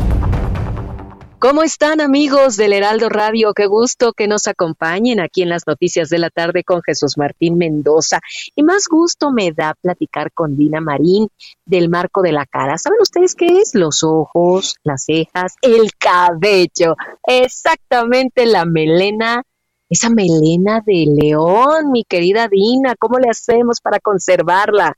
[1.41, 3.55] ¿Cómo están amigos del Heraldo Radio?
[3.55, 7.57] Qué gusto que nos acompañen aquí en las noticias de la tarde con Jesús Martín
[7.57, 8.19] Mendoza.
[8.55, 11.29] Y más gusto me da platicar con Dina Marín
[11.65, 12.77] del marco de la cara.
[12.77, 13.73] ¿Saben ustedes qué es?
[13.73, 16.95] Los ojos, las cejas, el cabello.
[17.25, 19.41] Exactamente la melena
[19.89, 24.95] esa melena de león, mi querida Dina, ¿cómo le hacemos para conservarla?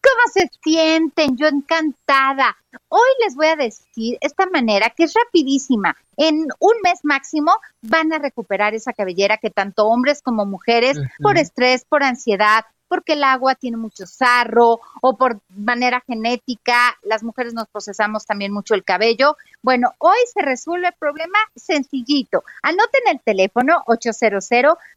[0.00, 1.36] ¿Cómo se sienten?
[1.36, 2.56] Yo encantada.
[2.88, 5.96] Hoy les voy a decir esta manera que es rapidísima.
[6.16, 11.36] En un mes máximo van a recuperar esa cabellera que tanto hombres como mujeres, por
[11.36, 17.52] estrés, por ansiedad, porque el agua tiene mucho sarro o por manera genética, las mujeres
[17.52, 19.36] nos procesamos también mucho el cabello.
[19.62, 22.44] Bueno, hoy se resuelve el problema sencillito.
[22.62, 24.48] Anoten el teléfono 800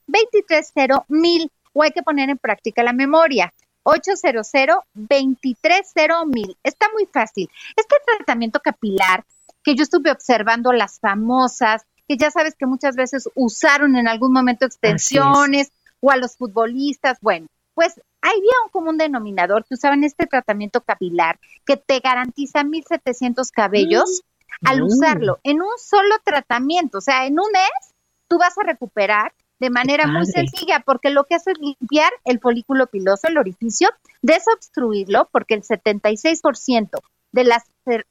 [0.07, 3.53] 230 1000 o hay que poner en práctica la memoria.
[3.83, 6.57] 800-230-1000.
[6.63, 7.49] Está muy fácil.
[7.75, 9.25] Este tratamiento capilar
[9.63, 14.33] que yo estuve observando las famosas, que ya sabes que muchas veces usaron en algún
[14.33, 20.27] momento extensiones o a los futbolistas, bueno, pues había un común denominador que usaban este
[20.27, 24.23] tratamiento capilar que te garantiza 1700 cabellos
[24.61, 24.67] mm.
[24.67, 27.93] al usarlo en un solo tratamiento, o sea, en un mes
[28.27, 32.39] tú vas a recuperar de manera muy sencilla, porque lo que hace es limpiar el
[32.39, 33.89] folículo piloso, el orificio,
[34.23, 36.89] desobstruirlo, porque el 76%
[37.31, 37.65] de las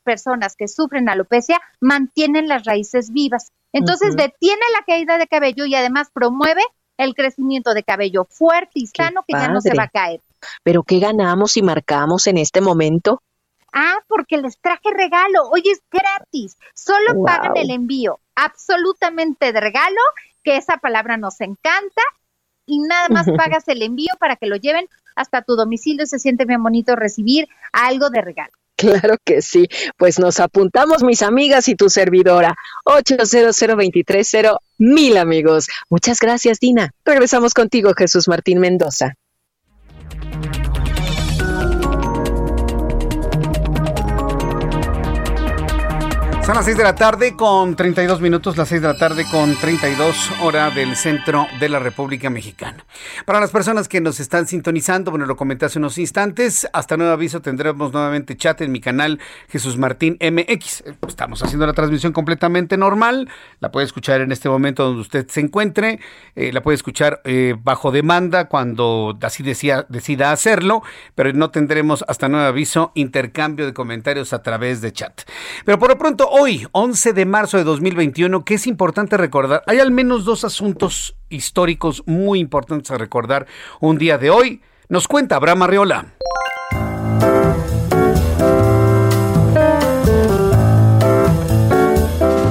[0.05, 3.51] personas que sufren alopecia mantienen las raíces vivas.
[3.73, 6.63] Entonces detiene la caída de cabello y además promueve
[6.97, 10.21] el crecimiento de cabello fuerte y sano que ya no se va a caer.
[10.63, 13.23] Pero ¿qué ganamos si marcamos en este momento?
[13.73, 15.49] Ah, porque les traje regalo.
[15.51, 16.57] Oye, es gratis.
[16.75, 18.21] Solo pagan el envío.
[18.37, 20.01] Absolutamente de regalo
[20.43, 22.03] que esa palabra nos encanta
[22.67, 26.07] y nada más pagas el envío para que lo lleven hasta tu domicilio.
[26.07, 28.53] Se siente bien bonito recibir algo de regalo.
[28.77, 29.69] Claro que sí.
[29.99, 32.55] Pues nos apuntamos, mis amigas y tu servidora.
[32.85, 33.55] 800
[34.79, 35.69] mil amigos.
[35.91, 36.91] Muchas gracias, Dina.
[37.05, 39.17] Regresamos contigo, Jesús Martín Mendoza.
[46.51, 49.55] Son las 6 de la tarde con 32 minutos, las 6 de la tarde con
[49.55, 52.85] 32 hora del centro de la República Mexicana.
[53.25, 57.13] Para las personas que nos están sintonizando, bueno, lo comenté hace unos instantes, hasta nuevo
[57.13, 60.83] aviso tendremos nuevamente chat en mi canal Jesús Martín MX.
[61.07, 63.29] Estamos haciendo la transmisión completamente normal,
[63.61, 66.01] la puede escuchar en este momento donde usted se encuentre,
[66.35, 70.83] eh, la puede escuchar eh, bajo demanda cuando así decía, decida hacerlo,
[71.15, 75.23] pero no tendremos hasta nuevo aviso intercambio de comentarios a través de chat.
[75.65, 79.79] Pero por lo pronto, hoy, 11 de marzo de 2021, que es importante recordar, hay
[79.79, 83.47] al menos dos asuntos históricos muy importantes a recordar
[83.79, 84.63] un día de hoy.
[84.89, 86.07] Nos cuenta Abraham Arriola.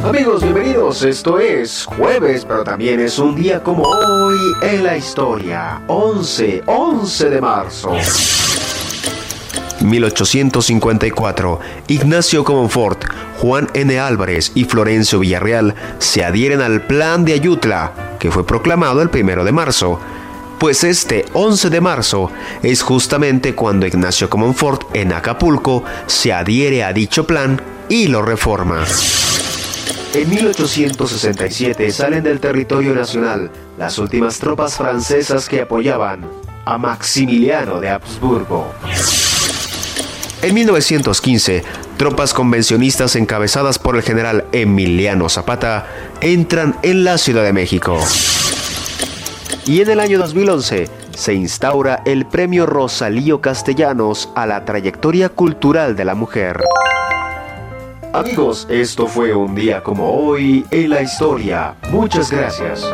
[0.06, 1.04] Amigos, bienvenidos.
[1.04, 5.82] Esto es jueves, pero también es un día como hoy en la historia.
[5.88, 8.49] 11, 11 de marzo.
[9.82, 11.60] 1854.
[11.88, 13.06] Ignacio Comonfort,
[13.38, 14.00] Juan N.
[14.00, 19.44] Álvarez y Florencio Villarreal se adhieren al Plan de Ayutla, que fue proclamado el primero
[19.44, 20.00] de marzo,
[20.60, 26.92] pues este 11 de marzo es justamente cuando Ignacio Comonfort en Acapulco se adhiere a
[26.92, 28.84] dicho plan y lo reforma.
[30.14, 36.26] En 1867 salen del territorio nacional las últimas tropas francesas que apoyaban
[36.66, 38.74] a Maximiliano de Habsburgo.
[40.42, 41.64] En 1915,
[41.98, 45.86] tropas convencionistas encabezadas por el general Emiliano Zapata
[46.22, 48.00] entran en la Ciudad de México.
[49.66, 55.98] Y en el año 2011 se instaura el Premio Rosalío Castellanos a la trayectoria cultural
[55.98, 56.64] de la mujer.
[58.14, 61.76] Amigos, esto fue un día como hoy en la historia.
[61.92, 62.86] Muchas gracias.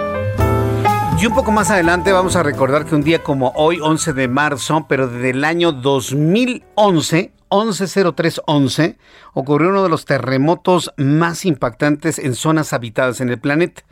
[1.21, 4.27] Y un poco más adelante vamos a recordar que un día como hoy, 11 de
[4.27, 8.97] marzo, pero del año 2011, 110311,
[9.34, 13.84] ocurrió uno de los terremotos más impactantes en zonas habitadas en el planeta.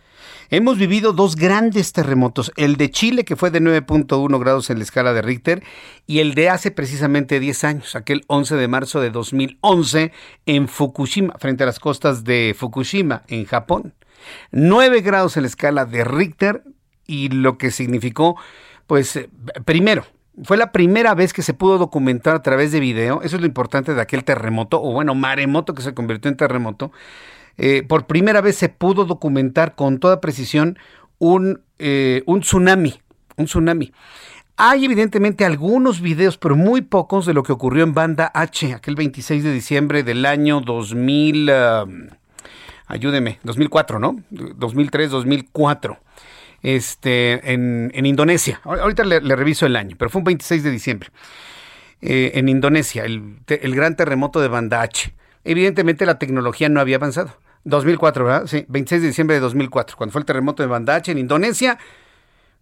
[0.50, 4.84] Hemos vivido dos grandes terremotos, el de Chile que fue de 9.1 grados en la
[4.84, 5.64] escala de Richter
[6.06, 10.12] y el de hace precisamente 10 años, aquel 11 de marzo de 2011
[10.46, 13.94] en Fukushima, frente a las costas de Fukushima, en Japón.
[14.52, 16.64] 9 grados en la escala de Richter
[17.08, 18.38] y lo que significó,
[18.88, 19.30] pues, eh,
[19.66, 20.06] primero,
[20.42, 23.48] fue la primera vez que se pudo documentar a través de video, eso es lo
[23.48, 26.92] importante de aquel terremoto, o bueno, maremoto que se convirtió en terremoto,
[27.58, 30.80] eh, por primera vez se pudo documentar con toda precisión
[31.20, 33.00] un, eh, un tsunami,
[33.38, 33.92] un tsunami.
[34.58, 38.96] Hay evidentemente algunos videos, pero muy pocos, de lo que ocurrió en Banda H, aquel
[38.96, 42.08] 26 de diciembre del año 2000, um,
[42.88, 44.20] ayúdeme, 2004, ¿no?
[44.30, 45.98] 2003, 2004
[46.64, 48.62] este, en, en Indonesia.
[48.64, 51.10] Ahorita le, reviso el año, pero fue un 26 de diciembre.
[52.02, 54.90] Eh, en Indonesia, el, el, gran terremoto de Banda.
[55.44, 57.38] Evidentemente la tecnología no había avanzado.
[57.66, 58.48] 2004, ¿verdad?
[58.48, 61.78] Sí, 26 de diciembre de 2004, cuando fue el terremoto de Banda en Indonesia.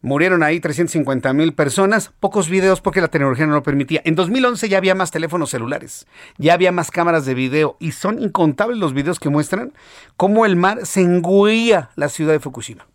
[0.04, 4.02] Murieron ahí 350 mil personas, pocos videos porque la tecnología no lo permitía.
[4.04, 6.08] En 2011 ya había más teléfonos celulares,
[6.40, 9.74] ya había más cámaras de video y son incontables los videos que muestran
[10.18, 12.88] cómo el mar se engüía la ciudad de Fukushima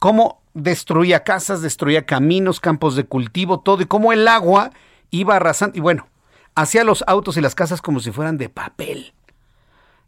[0.00, 4.72] cómo destruía casas, destruía caminos, campos de cultivo, todo, y cómo el agua
[5.10, 6.08] iba arrasando, y bueno,
[6.56, 9.12] hacía los autos y las casas como si fueran de papel.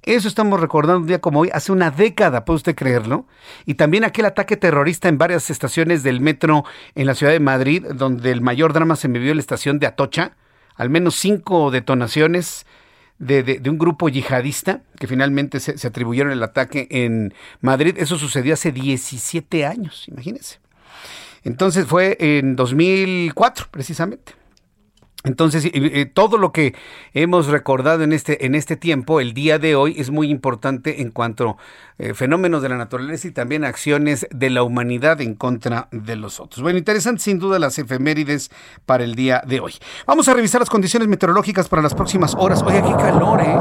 [0.02, 3.26] Eso estamos recordando un día como hoy, hace una década, ¿puede usted creerlo?
[3.66, 6.64] Y también aquel ataque terrorista en varias estaciones del metro
[6.96, 9.86] en la ciudad de Madrid, donde el mayor drama se vivió en la estación de
[9.86, 10.32] Atocha,
[10.74, 12.66] al menos cinco detonaciones,
[13.22, 17.94] de, un grupo yihadista que finalmente se, atribuyeron el ataque en Madrid.
[17.98, 20.58] Eso sucedió hace 17 años, imagínense.
[21.44, 24.32] Entonces fue en 2004, precisamente.
[25.24, 25.70] Entonces,
[26.14, 26.74] todo lo que
[27.14, 31.10] hemos recordado en este, en este tiempo, el día de hoy, es muy importante en
[31.10, 31.56] cuanto a
[31.98, 36.40] eh, fenómenos de la naturaleza y también acciones de la humanidad en contra de los
[36.40, 36.62] otros.
[36.62, 38.50] Bueno, interesante sin duda las efemérides
[38.84, 39.74] para el día de hoy.
[40.06, 42.62] Vamos a revisar las condiciones meteorológicas para las próximas horas.
[42.62, 43.56] Oye, qué calor, ¿eh?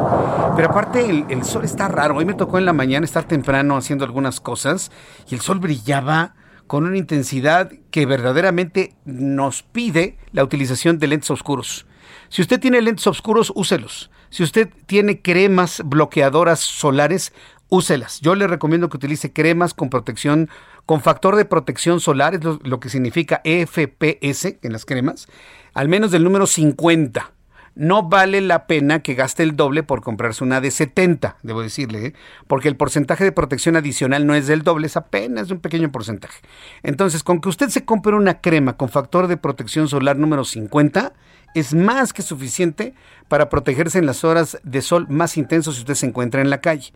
[0.56, 2.16] Pero aparte el, el sol está raro.
[2.16, 4.92] Hoy me tocó en la mañana estar temprano haciendo algunas cosas
[5.30, 6.34] y el sol brillaba
[6.72, 11.86] con una intensidad que verdaderamente nos pide la utilización de lentes oscuros.
[12.30, 14.10] Si usted tiene lentes oscuros, úselos.
[14.30, 17.34] Si usted tiene cremas bloqueadoras solares,
[17.68, 18.22] úselas.
[18.22, 20.50] Yo le recomiendo que utilice cremas con protección,
[20.86, 25.28] con factor de protección solar, es lo, que significa FPS en las cremas,
[25.74, 27.34] al menos del número 50
[27.76, 32.08] no vale la pena que gaste el doble por comprarse una de 70, debo decirle,
[32.08, 32.14] ¿eh?
[32.48, 36.40] porque el porcentaje de protección adicional no es del doble, es apenas un pequeño porcentaje.
[36.84, 41.14] Entonces, con que usted se compre una crema con factor de protección solar número 50,
[41.54, 42.94] es más que suficiente
[43.28, 46.62] para protegerse en las horas de sol más intensos si usted se encuentra en la
[46.62, 46.94] calle.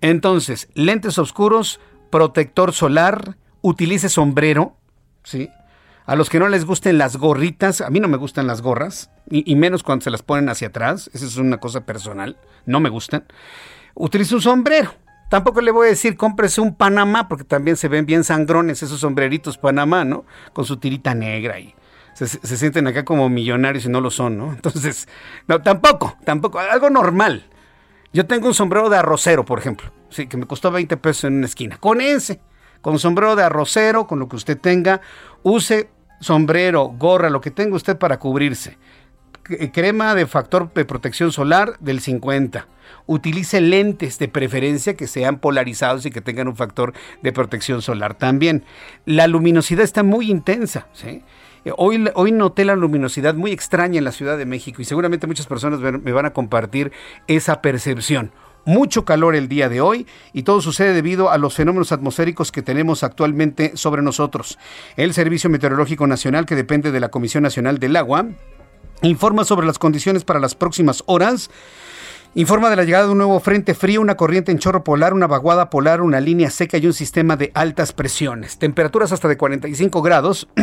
[0.00, 4.76] Entonces, lentes oscuros, protector solar, utilice sombrero,
[5.24, 5.50] ¿sí?
[6.08, 9.10] A los que no les gusten las gorritas, a mí no me gustan las gorras,
[9.28, 12.88] y, menos cuando se las ponen hacia atrás, esa es una cosa personal, no me
[12.88, 13.26] gustan.
[13.92, 14.94] Utilice un sombrero.
[15.28, 19.00] Tampoco le voy a decir cómprese un Panamá, porque también se ven bien sangrones esos
[19.00, 20.24] sombreritos Panamá, ¿no?
[20.54, 21.74] Con su tirita negra y
[22.14, 24.50] se, se sienten acá como millonarios y no lo son, ¿no?
[24.54, 25.08] Entonces,
[25.46, 27.44] no, tampoco, tampoco, algo normal.
[28.14, 31.34] Yo tengo un sombrero de arrocero, por ejemplo, sí, que me costó 20 pesos en
[31.34, 31.76] una esquina.
[31.76, 32.40] Con ese,
[32.80, 35.02] con sombrero de arrocero, con lo que usted tenga,
[35.42, 38.78] use sombrero, gorra, lo que tenga usted para cubrirse.
[39.72, 42.66] Crema de factor de protección solar del 50.
[43.06, 48.14] Utilice lentes de preferencia que sean polarizados y que tengan un factor de protección solar
[48.14, 48.64] también.
[49.06, 50.88] La luminosidad está muy intensa.
[51.76, 55.46] Hoy, hoy, noté la luminosidad muy extraña en la Ciudad de México y seguramente muchas
[55.46, 56.92] personas me van a compartir
[57.26, 58.32] esa percepción
[58.64, 62.62] mucho calor el día de hoy y todo sucede debido a los fenómenos atmosféricos que
[62.62, 64.58] tenemos actualmente sobre nosotros.
[64.96, 68.26] El Servicio Meteorológico Nacional, que depende de la Comisión Nacional del Agua,
[69.02, 71.50] informa sobre las condiciones para las próximas horas.
[72.34, 75.26] Informa de la llegada de un nuevo frente frío, una corriente en chorro polar, una
[75.26, 78.58] vaguada polar, una línea seca y un sistema de altas presiones.
[78.58, 80.46] Temperaturas hasta de 45 grados.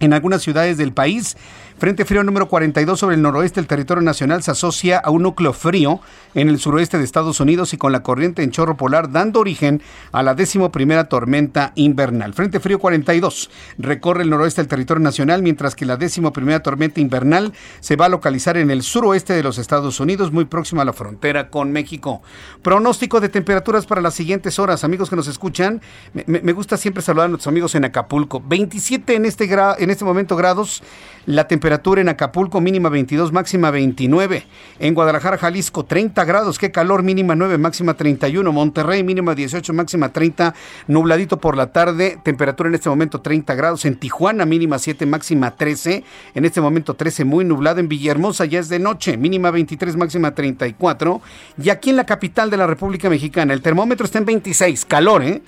[0.00, 1.36] en algunas ciudades del país.
[1.80, 5.54] Frente frío número 42 sobre el noroeste del territorio nacional se asocia a un núcleo
[5.54, 6.02] frío
[6.34, 9.80] en el suroeste de Estados Unidos y con la corriente en chorro polar dando origen
[10.12, 12.34] a la décimo primera tormenta invernal.
[12.34, 17.00] Frente frío 42 recorre el noroeste del territorio nacional mientras que la décimo primera tormenta
[17.00, 20.84] invernal se va a localizar en el suroeste de los Estados Unidos muy próxima a
[20.84, 22.20] la frontera con México.
[22.60, 24.84] Pronóstico de temperaturas para las siguientes horas.
[24.84, 25.80] Amigos que nos escuchan,
[26.26, 28.42] me, gusta siempre saludar a nuestros amigos en Acapulco.
[28.46, 30.82] 27 en este, en este momento grados
[31.26, 34.44] la temperatura en Acapulco mínima 22, máxima 29.
[34.80, 38.50] En Guadalajara, Jalisco 30 grados, qué calor, mínima 9, máxima 31.
[38.52, 40.54] Monterrey mínima 18, máxima 30.
[40.88, 43.84] Nubladito por la tarde, temperatura en este momento 30 grados.
[43.84, 46.02] En Tijuana mínima 7, máxima 13.
[46.34, 47.78] En este momento 13 muy nublado.
[47.78, 51.20] En Villahermosa ya es de noche, mínima 23, máxima 34.
[51.62, 55.22] Y aquí en la capital de la República Mexicana el termómetro está en 26, calor,
[55.22, 55.42] ¿eh?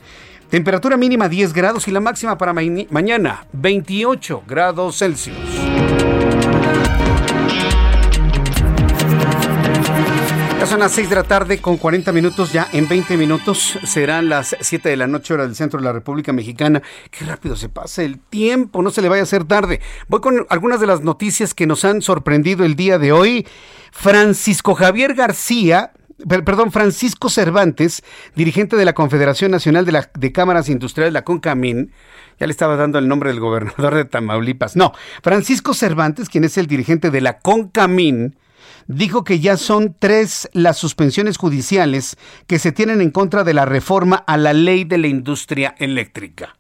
[0.53, 5.72] Temperatura mínima 10 grados y la máxima para mañana 28 grados Celsius.
[10.63, 14.29] Ya son las 6 de la tarde con 40 minutos, ya en 20 minutos serán
[14.29, 16.81] las 7 de la noche hora del centro de la República Mexicana.
[17.11, 19.81] Qué rápido se pasa el tiempo, no se le vaya a hacer tarde.
[20.07, 23.45] Voy con algunas de las noticias que nos han sorprendido el día de hoy.
[23.91, 25.91] Francisco Javier García
[26.29, 28.05] perdón, Francisco Cervantes,
[28.37, 31.91] dirigente de la Confederación Nacional de, de Cámaras Industriales, la CONCAMIN,
[32.39, 34.77] ya le estaba dando el nombre del gobernador de Tamaulipas.
[34.77, 34.93] No,
[35.25, 38.37] Francisco Cervantes, quien es el dirigente de la CONCAMIN,
[38.87, 42.17] dijo que ya son tres las suspensiones judiciales
[42.47, 46.57] que se tienen en contra de la reforma a la ley de la industria eléctrica.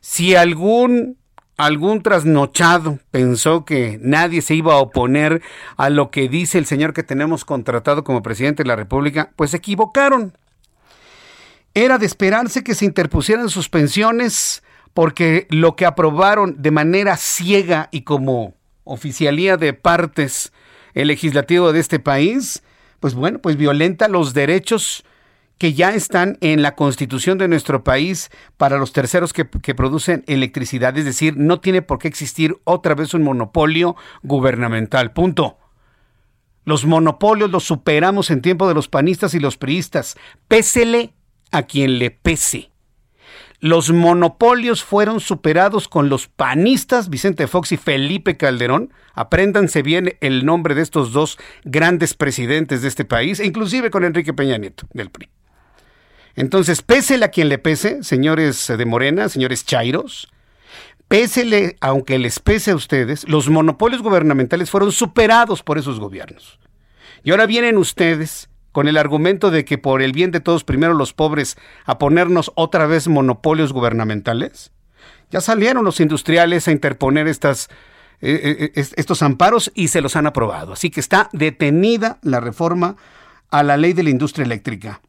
[0.00, 1.16] Si algún
[1.56, 5.42] algún trasnochado pensó que nadie se iba a oponer
[5.76, 9.50] a lo que dice el señor que tenemos contratado como presidente de la República, pues
[9.50, 10.36] se equivocaron.
[11.74, 18.02] Era de esperarse que se interpusieran suspensiones porque lo que aprobaron de manera ciega y
[18.02, 20.52] como oficialía de partes
[20.94, 22.62] el legislativo de este país,
[23.00, 25.04] pues bueno, pues violenta los derechos
[25.62, 30.98] que ya están en la constitución de nuestro país para los terceros que, producen electricidad.
[30.98, 35.12] Es decir, no tiene por qué existir otra vez un monopolio gubernamental.
[35.12, 35.58] Punto.
[36.64, 40.16] Los monopolios los superamos en tiempo de los panistas y los priistas.
[40.48, 41.14] Pésele
[41.52, 42.71] a quien le pese.
[43.62, 48.92] Los monopolios fueron superados con los panistas Vicente Fox y Felipe Calderón.
[49.14, 54.02] Apréndanse bien el nombre de estos dos grandes presidentes de este país, e inclusive con
[54.02, 55.30] Enrique Peña Nieto del PRI.
[56.34, 60.26] Entonces, pésele a quien le pese, señores de Morena, señores Chairos,
[61.06, 66.58] pésele, aunque les pese a ustedes, los monopolios gubernamentales fueron superados por esos gobiernos.
[67.22, 70.94] Y ahora vienen ustedes con el argumento de que por el bien de todos, primero
[70.94, 74.72] los pobres, a ponernos otra vez monopolios gubernamentales.
[75.30, 77.68] Ya salieron los industriales a interponer estas,
[78.20, 80.72] eh, eh, estos amparos y se los han aprobado.
[80.72, 82.96] Así que está detenida la reforma
[83.50, 85.00] a la ley de la industria eléctrica.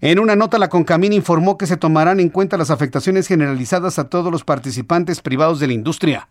[0.00, 4.08] En una nota, la Concamín informó que se tomarán en cuenta las afectaciones generalizadas a
[4.08, 6.28] todos los participantes privados de la industria.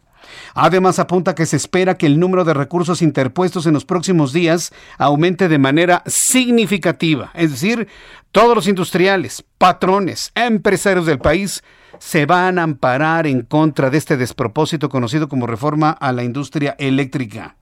[0.53, 4.73] Además, apunta que se espera que el número de recursos interpuestos en los próximos días
[4.97, 7.31] aumente de manera significativa.
[7.33, 7.87] Es decir,
[8.31, 11.63] todos los industriales, patrones, empresarios del país
[11.99, 16.75] se van a amparar en contra de este despropósito conocido como reforma a la industria
[16.79, 17.55] eléctrica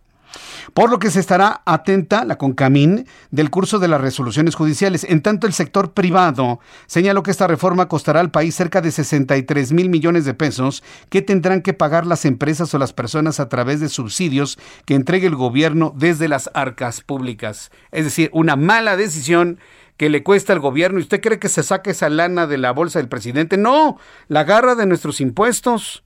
[0.74, 5.03] por lo que se estará atenta la CONCAMIN del curso de las resoluciones judiciales.
[5.03, 9.72] En tanto, el sector privado señaló que esta reforma costará al país cerca de 63
[9.74, 13.80] mil millones de pesos que tendrán que pagar las empresas o las personas a través
[13.80, 17.72] de subsidios que entregue el gobierno desde las arcas públicas.
[17.91, 19.59] Es decir, una mala decisión
[19.99, 20.99] que le cuesta al gobierno.
[20.99, 23.57] ¿Y usted cree que se saque esa lana de la bolsa del presidente?
[23.57, 23.97] No,
[24.30, 26.03] la agarra de nuestros impuestos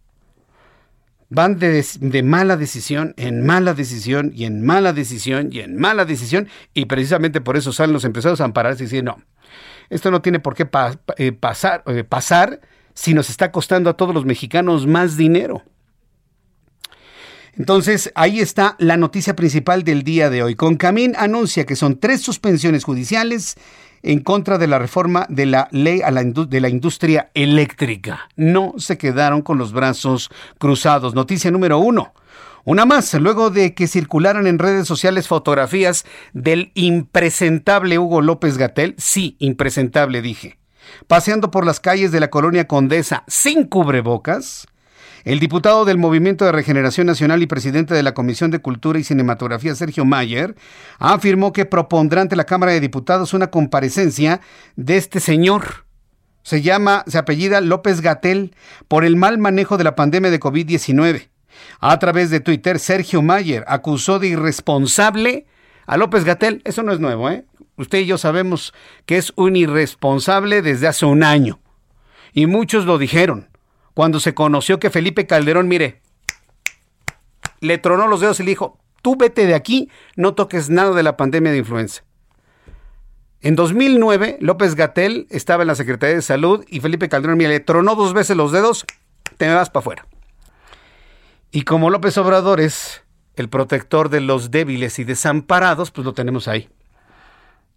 [1.33, 6.47] van de, mala decisión en mala decisión y en mala decisión y en mala decisión
[6.73, 9.17] y precisamente por eso salen los empresarios a ampararse y decir, no,
[9.89, 10.69] esto no tiene por qué
[11.17, 12.61] eh, pasar, eh, pasar
[12.93, 15.63] si nos está costando a todos los mexicanos más dinero.
[17.55, 20.55] Entonces, ahí está la noticia principal del día de hoy.
[20.55, 23.55] Concamín anuncia que son tres suspensiones judiciales
[24.03, 28.29] en contra de la reforma de la ley de la industria eléctrica.
[28.35, 30.29] No se quedaron con los brazos
[30.59, 31.15] cruzados.
[31.15, 32.13] Noticia número uno.
[32.65, 38.95] Una más, luego de que circularan en redes sociales fotografías del impresentable Hugo López Gatel,
[38.97, 40.59] sí, impresentable dije,
[41.07, 44.65] paseando por las calles de la colonia Condesa sin cubrebocas,
[45.23, 49.03] el diputado del Movimiento de Regeneración Nacional y presidente de la Comisión de Cultura y
[49.03, 50.55] Cinematografía, Sergio Mayer,
[50.99, 54.41] afirmó que propondrá ante la Cámara de Diputados una comparecencia
[54.75, 55.85] de este señor.
[56.41, 58.53] Se llama, se apellida López Gatel
[58.89, 61.29] por el mal manejo de la pandemia de COVID-19.
[61.79, 65.45] A través de Twitter, Sergio Mayer acusó de irresponsable
[65.85, 66.61] a López Gatel.
[66.65, 67.45] Eso no es nuevo, ¿eh?
[67.77, 68.73] Usted y yo sabemos
[69.05, 71.59] que es un irresponsable desde hace un año.
[72.33, 73.52] Y muchos lo dijeron.
[73.93, 76.01] Cuando se conoció que Felipe Calderón, mire,
[77.59, 81.03] le tronó los dedos y le dijo, tú vete de aquí, no toques nada de
[81.03, 82.03] la pandemia de influenza.
[83.41, 87.59] En 2009, López Gatel estaba en la Secretaría de Salud y Felipe Calderón, mire, le
[87.59, 88.85] tronó dos veces los dedos,
[89.37, 90.07] te me vas para afuera.
[91.51, 93.03] Y como López Obrador es
[93.35, 96.69] el protector de los débiles y desamparados, pues lo tenemos ahí.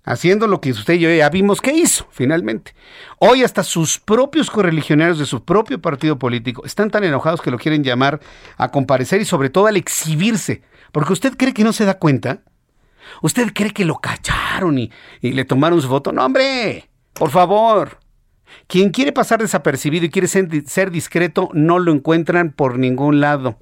[0.06, 2.74] Haciendo lo que usted y yo ya vimos que hizo, finalmente.
[3.18, 7.58] Hoy hasta sus propios correligionarios de su propio partido político están tan enojados que lo
[7.58, 8.20] quieren llamar
[8.56, 10.62] a comparecer y sobre todo al exhibirse.
[10.92, 12.42] Porque usted cree que no se da cuenta.
[13.20, 16.12] ¿Usted cree que lo cacharon y, y le tomaron su foto?
[16.12, 17.98] No, hombre, por favor.
[18.66, 23.58] Quien quiere pasar desapercibido y quiere ser, discreto, no lo encuentran por ningún lado.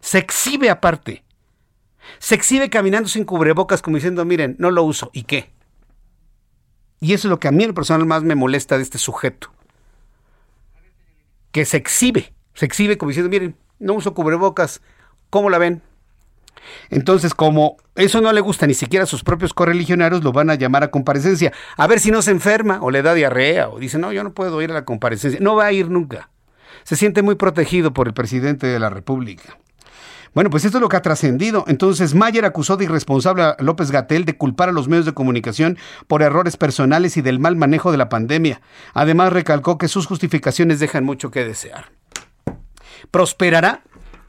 [0.00, 1.24] Se exhibe aparte.
[2.18, 5.10] Se exhibe caminando sin cubrebocas como diciendo, miren, no lo uso.
[5.12, 5.50] ¿Y qué?
[7.00, 9.50] Y eso es lo que a mí el personal más me molesta de este sujeto.
[11.52, 12.32] Que se exhibe.
[12.54, 14.80] Se exhibe como diciendo, miren, no uso cubrebocas.
[15.30, 15.82] ¿Cómo la ven?
[16.90, 20.56] Entonces, como eso no le gusta ni siquiera a sus propios correligionarios, lo van a
[20.56, 21.52] llamar a comparecencia.
[21.76, 24.32] A ver si no se enferma o le da diarrea o dice, no, yo no
[24.32, 25.40] puedo ir a la comparecencia.
[25.40, 26.30] No va a ir nunca.
[26.84, 29.58] Se siente muy protegido por el presidente de la República.
[30.38, 31.64] Bueno, pues esto es lo que ha trascendido.
[31.66, 35.76] Entonces, Mayer acusó de irresponsable a López Gatel de culpar a los medios de comunicación
[36.06, 38.60] por errores personales y del mal manejo de la pandemia.
[38.94, 41.86] Además, recalcó que sus justificaciones dejan mucho que desear.
[43.10, 43.82] ¿Prosperará?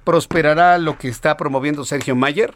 [0.04, 2.56] prosperará lo que está promoviendo Sergio Mayer?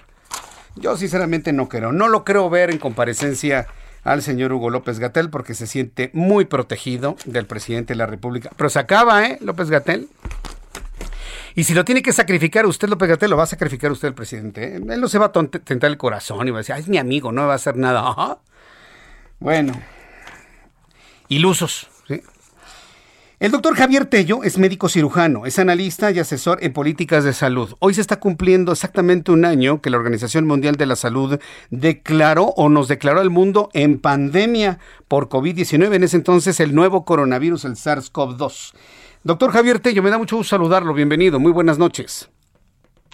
[0.76, 1.92] Yo sinceramente no creo.
[1.92, 3.68] No lo creo ver en comparecencia
[4.04, 8.50] al señor Hugo López Gatel porque se siente muy protegido del presidente de la República.
[8.58, 9.38] Pero se acaba, ¿eh?
[9.42, 10.10] López Gatel.
[11.56, 14.14] Y si lo tiene que sacrificar usted, López Gatel, lo va a sacrificar usted el
[14.14, 14.76] presidente.
[14.76, 14.76] ¿eh?
[14.76, 17.32] Él no se va a tentar el corazón y va a decir, es mi amigo,
[17.32, 18.40] no va a hacer nada.
[19.40, 19.74] Bueno,
[21.30, 21.90] ilusos.
[23.44, 27.76] El doctor Javier Tello es médico cirujano, es analista y asesor en políticas de salud.
[27.80, 31.38] Hoy se está cumpliendo exactamente un año que la Organización Mundial de la Salud
[31.70, 34.80] declaró o nos declaró al mundo en pandemia
[35.10, 38.72] por COVID-19, en ese entonces el nuevo coronavirus, el SARS-CoV-2.
[39.26, 42.30] Doctor Javier Tello, me da mucho gusto saludarlo, bienvenido, muy buenas noches.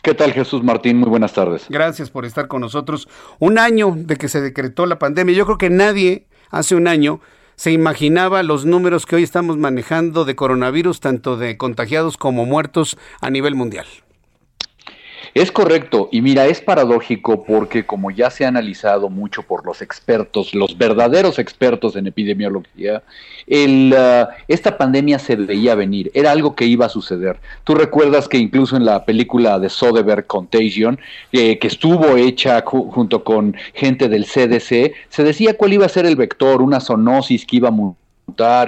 [0.01, 0.97] ¿Qué tal Jesús Martín?
[0.97, 1.67] Muy buenas tardes.
[1.69, 3.07] Gracias por estar con nosotros.
[3.37, 5.35] Un año de que se decretó la pandemia.
[5.35, 7.21] Yo creo que nadie hace un año
[7.57, 12.97] se imaginaba los números que hoy estamos manejando de coronavirus, tanto de contagiados como muertos
[13.21, 13.85] a nivel mundial.
[15.33, 19.81] Es correcto, y mira, es paradójico porque como ya se ha analizado mucho por los
[19.81, 23.03] expertos, los verdaderos expertos en epidemiología,
[23.45, 27.39] el, uh, esta pandemia se veía venir, era algo que iba a suceder.
[27.63, 30.99] Tú recuerdas que incluso en la película de Soderbergh, Contagion,
[31.31, 36.05] eh, que estuvo hecha junto con gente del CDC, se decía cuál iba a ser
[36.05, 37.71] el vector, una zoonosis que iba a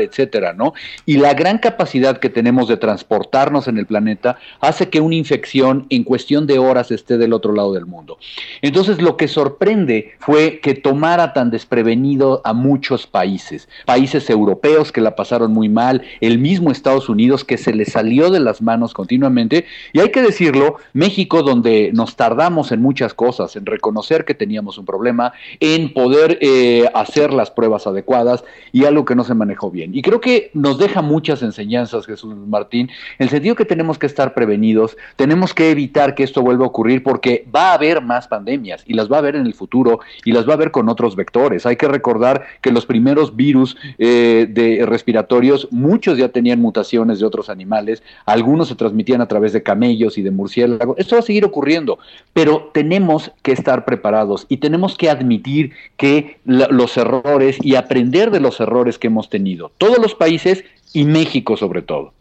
[0.02, 0.74] etcétera, ¿no?
[1.06, 5.86] Y la gran capacidad que tenemos de transportarnos en el planeta hace que una infección
[5.90, 8.18] en cuestión de horas esté del otro lado del mundo.
[8.62, 15.02] Entonces, lo que sorprende fue que tomara tan desprevenido a muchos países, países europeos que
[15.02, 18.94] la pasaron muy mal, el mismo Estados Unidos que se le salió de las manos
[18.94, 24.34] continuamente, y hay que decirlo, México, donde nos tardamos en muchas cosas, en reconocer que
[24.34, 29.34] teníamos un problema, en poder eh, hacer las pruebas adecuadas, y algo que no se
[29.52, 29.92] manejó bien.
[29.94, 32.90] Y creo que nos deja muchas enseñanzas, Jesús Martín,
[33.20, 36.70] en el sentido que tenemos que estar prevenidos, tenemos que evitar que esto vuelva a
[36.70, 40.00] ocurrir porque va a haber más pandemias y las va a haber en el futuro
[40.24, 41.66] y las va a haber con otros vectores.
[41.66, 47.26] Hay que recordar que los primeros virus eh, de respiratorios, muchos ya tenían mutaciones de
[47.26, 50.98] otros animales, algunos se transmitían a través de camellos y de murciélagos.
[50.98, 52.00] Esto va a seguir ocurriendo,
[52.34, 58.40] pero tenemos que estar preparados y tenemos que admitir que los errores y aprender de
[58.40, 59.41] los errores que hemos tenido
[59.78, 60.64] todos los países
[60.94, 62.14] y México sobre todo.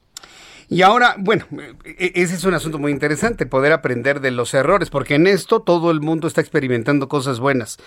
[0.72, 1.46] Y ahora, bueno,
[1.84, 5.62] e-, ese es un asunto muy interesante, poder aprender de los errores, porque en esto
[5.62, 7.78] todo el mundo está experimentando cosas buenas.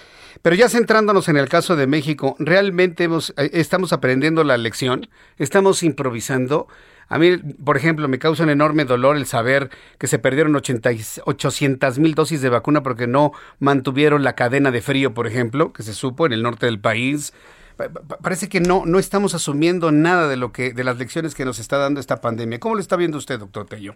[0.42, 5.08] Pero ya centrándonos en el caso de México, ¿realmente eh, estamos aprendiendo la lección?
[5.38, 6.68] ¿Estamos improvisando?
[7.08, 12.00] A mí, por ejemplo, me causa un enorme dolor el saber que se perdieron 800
[12.00, 15.94] mil dosis de vacuna porque no mantuvieron la cadena de frío, por ejemplo, que se
[15.94, 17.34] supo en el norte del país.
[18.22, 21.60] Parece que no, no estamos asumiendo nada de lo que, de las lecciones que nos
[21.60, 22.60] está dando esta pandemia.
[22.60, 23.96] ¿Cómo lo está viendo usted, doctor Tello?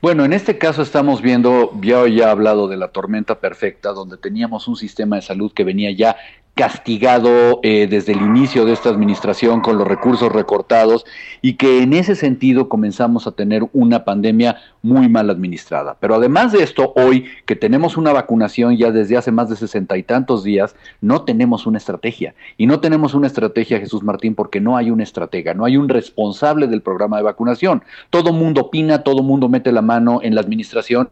[0.00, 4.68] Bueno, en este caso estamos viendo, ya he hablado de la tormenta perfecta, donde teníamos
[4.68, 6.16] un sistema de salud que venía ya
[6.58, 11.06] castigado eh, desde el inicio de esta administración con los recursos recortados
[11.40, 15.96] y que en ese sentido comenzamos a tener una pandemia muy mal administrada.
[16.00, 19.96] Pero además de esto, hoy que tenemos una vacunación ya desde hace más de sesenta
[19.98, 22.34] y tantos días, no tenemos una estrategia.
[22.56, 25.88] Y no tenemos una estrategia, Jesús Martín, porque no hay un estratega, no hay un
[25.88, 27.84] responsable del programa de vacunación.
[28.10, 31.10] Todo mundo opina, todo mundo mete la mano en la administración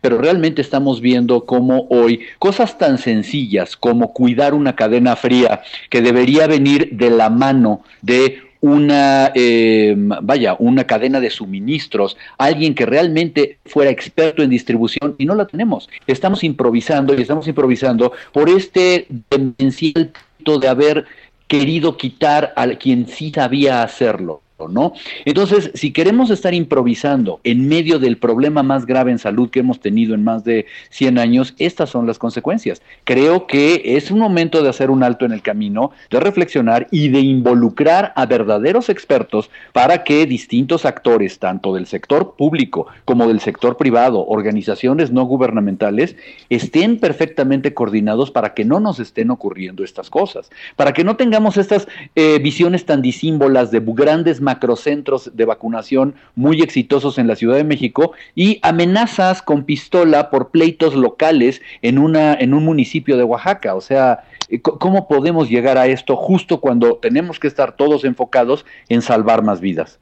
[0.00, 6.02] pero realmente estamos viendo cómo hoy cosas tan sencillas como cuidar una cadena fría que
[6.02, 12.86] debería venir de la mano de una, eh, vaya, una cadena de suministros, alguien que
[12.86, 15.88] realmente fuera experto en distribución y no la tenemos.
[16.06, 20.12] Estamos improvisando y estamos improvisando por este demencial
[20.60, 21.06] de haber
[21.48, 24.42] querido quitar a quien sí sabía hacerlo.
[24.68, 24.94] ¿No?
[25.24, 29.80] Entonces, si queremos estar improvisando en medio del problema más grave en salud que hemos
[29.80, 32.80] tenido en más de 100 años, estas son las consecuencias.
[33.04, 37.08] Creo que es un momento de hacer un alto en el camino, de reflexionar y
[37.08, 43.40] de involucrar a verdaderos expertos para que distintos actores, tanto del sector público como del
[43.40, 46.16] sector privado, organizaciones no gubernamentales,
[46.48, 51.58] estén perfectamente coordinados para que no nos estén ocurriendo estas cosas, para que no tengamos
[51.58, 57.56] estas eh, visiones tan disímbolas de grandes macrocentros de vacunación muy exitosos en la Ciudad
[57.56, 63.24] de México y amenazas con pistola por pleitos locales en, una, en un municipio de
[63.24, 63.74] Oaxaca.
[63.74, 68.64] O sea, eh, ¿cómo podemos llegar a esto justo cuando tenemos que estar todos enfocados
[68.88, 69.98] en salvar más vidas?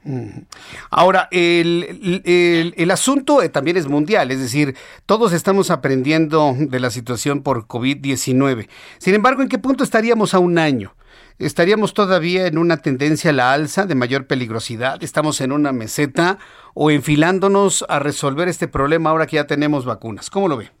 [0.91, 4.75] Ahora, el, el asunto eh, también es mundial, es decir,
[5.07, 8.67] todos estamos aprendiendo de la situación por COVID-19.
[8.99, 10.93] Sin embargo, ¿en qué punto estaríamos a un año?
[11.37, 15.03] ¿Estaríamos todavía en una tendencia a la alza de mayor peligrosidad?
[15.03, 16.37] ¿Estamos en una meseta
[16.73, 20.29] o enfilándonos a resolver este problema ahora que ya tenemos vacunas?
[20.29, 20.71] ¿Cómo lo ve?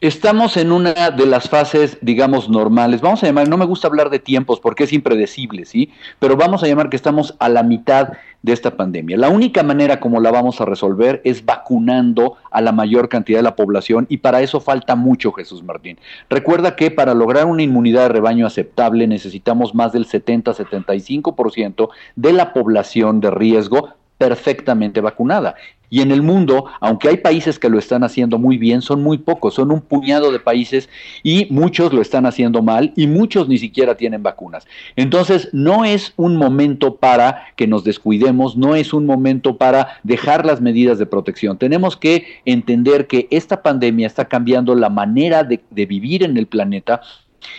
[0.00, 3.00] Estamos en una de las fases, digamos, normales.
[3.00, 5.90] Vamos a llamar, no me gusta hablar de tiempos porque es impredecible, ¿sí?
[6.18, 8.12] Pero vamos a llamar que estamos a la mitad
[8.42, 9.16] de esta pandemia.
[9.16, 13.42] La única manera como la vamos a resolver es vacunando a la mayor cantidad de
[13.42, 15.98] la población y para eso falta mucho, Jesús Martín.
[16.30, 22.52] Recuerda que para lograr una inmunidad de rebaño aceptable necesitamos más del 70-75% de la
[22.52, 25.54] población de riesgo perfectamente vacunada.
[25.90, 29.18] Y en el mundo, aunque hay países que lo están haciendo muy bien, son muy
[29.18, 30.88] pocos, son un puñado de países
[31.22, 34.66] y muchos lo están haciendo mal y muchos ni siquiera tienen vacunas.
[34.96, 40.44] Entonces, no es un momento para que nos descuidemos, no es un momento para dejar
[40.44, 41.58] las medidas de protección.
[41.58, 47.00] Tenemos que entender que esta pandemia está cambiando la manera de, vivir en el planeta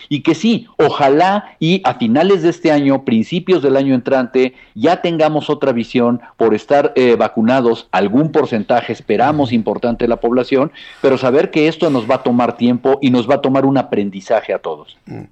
[0.08, 5.02] y que sí, ojalá y a finales de este año, principios del año entrante, ya
[5.02, 11.18] tengamos otra visión por estar eh, vacunados, algún porcentaje, esperamos, importante de la población, pero
[11.18, 14.52] saber que esto nos va a tomar tiempo y nos va a tomar un aprendizaje
[14.52, 14.96] a todos.
[15.06, 15.24] Mm.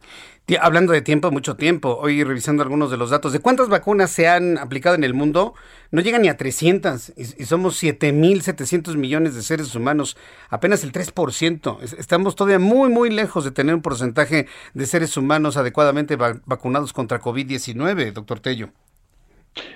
[0.56, 4.28] Hablando de tiempo, mucho tiempo, hoy revisando algunos de los datos, ¿de cuántas vacunas se
[4.28, 5.52] han aplicado en el mundo?
[5.90, 10.16] No llegan ni a 300 y, y somos 7.700 millones de seres humanos,
[10.48, 11.82] apenas el 3%.
[11.98, 17.20] Estamos todavía muy, muy lejos de tener un porcentaje de seres humanos adecuadamente vacunados contra
[17.20, 18.70] COVID-19, doctor Tello.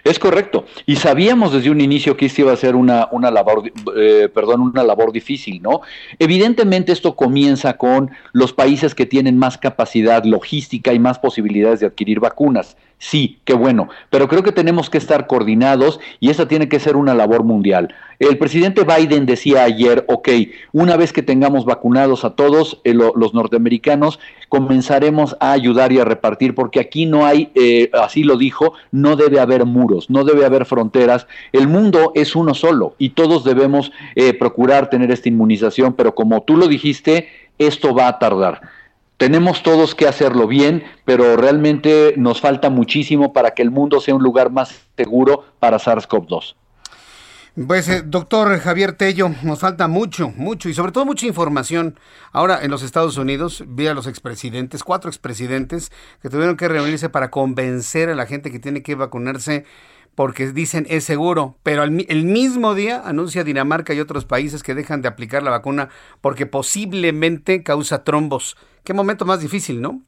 [0.04, 0.66] Es correcto.
[0.86, 4.60] Y sabíamos desde un inicio que esto iba a ser una, una labor, eh, perdón,
[4.62, 5.80] una labor difícil, ¿no?
[6.18, 11.86] Evidentemente esto comienza con los países que tienen más capacidad logística y más posibilidades de
[11.86, 12.76] adquirir vacunas.
[13.04, 16.94] Sí, qué bueno, pero creo que tenemos que estar coordinados y esa tiene que ser
[16.94, 17.92] una labor mundial.
[18.20, 20.28] El presidente Biden decía ayer, ok,
[20.70, 26.04] una vez que tengamos vacunados a todos eh, los norteamericanos, comenzaremos a ayudar y a
[26.04, 30.46] repartir, porque aquí no hay, eh, así lo dijo, no debe haber muros, no debe
[30.46, 31.26] haber fronteras.
[31.50, 36.44] El mundo es uno solo y todos debemos eh, procurar tener esta inmunización, pero como
[36.44, 37.26] tú lo dijiste,
[37.58, 38.60] esto va a tardar.
[39.22, 44.16] Tenemos todos que hacerlo bien, pero realmente nos falta muchísimo para que el mundo sea
[44.16, 46.56] un lugar más seguro para SARS-CoV-2.
[47.68, 52.00] Pues, eh, doctor Javier Tello, nos falta mucho, mucho y sobre todo mucha información.
[52.32, 57.08] Ahora, en los Estados Unidos, vi a los expresidentes, cuatro expresidentes, que tuvieron que reunirse
[57.08, 59.66] para convencer a la gente que tiene que vacunarse
[60.14, 65.02] porque dicen es seguro, pero el mismo día anuncia Dinamarca y otros países que dejan
[65.02, 65.88] de aplicar la vacuna
[66.20, 68.56] porque posiblemente causa trombos.
[68.84, 70.02] Qué momento más difícil, ¿no?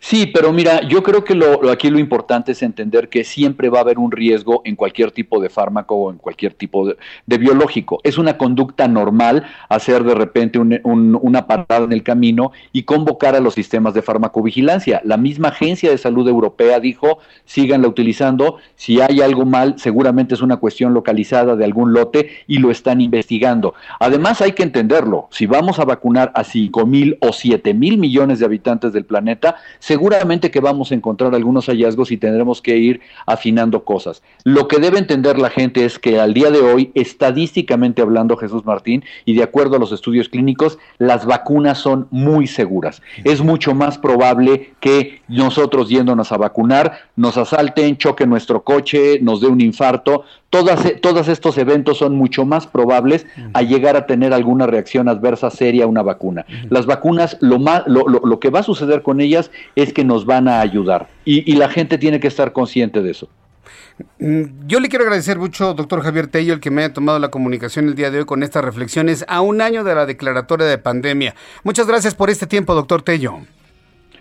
[0.00, 3.78] Sí, pero mira, yo creo que lo, aquí lo importante es entender que siempre va
[3.78, 8.00] a haber un riesgo en cualquier tipo de fármaco o en cualquier tipo de, biológico.
[8.04, 13.40] Es una conducta normal hacer de repente una parada en el camino y convocar a
[13.40, 15.00] los sistemas de farmacovigilancia.
[15.04, 20.42] La misma Agencia de Salud Europea dijo, síganla utilizando, si hay algo mal, seguramente es
[20.42, 23.74] una cuestión localizada de algún lote y lo están investigando.
[24.00, 28.38] Además hay que entenderlo, si vamos a vacunar a 5 mil o 7 mil millones
[28.38, 33.00] de habitantes del planeta, seguramente que vamos a encontrar algunos hallazgos y tendremos que ir
[33.26, 34.22] afinando cosas.
[34.44, 38.64] Lo que debe entender la gente es que al día de hoy, estadísticamente hablando, Jesús
[38.64, 43.02] Martín, y de acuerdo a los estudios clínicos, las vacunas son muy seguras.
[43.24, 49.40] Es mucho más probable que nosotros yéndonos a vacunar, nos asalten, choque nuestro coche, nos
[49.40, 50.24] dé un infarto.
[50.50, 55.50] Todas, todos estos eventos son mucho más probables a llegar a tener alguna reacción adversa
[55.50, 56.46] seria a una vacuna.
[56.70, 59.43] Las vacunas, lo, más, lo, lo que va a suceder con ellas
[59.74, 63.28] es que nos van a ayudar y, la gente tiene que estar consciente de eso.
[64.18, 67.30] Mm, yo le quiero agradecer mucho, doctor Javier Tello, el que me haya tomado la
[67.30, 70.78] comunicación el día de hoy con estas reflexiones a un año de la declaratoria de
[70.78, 71.34] pandemia.
[71.62, 73.38] Muchas gracias por este tiempo, doctor Tello.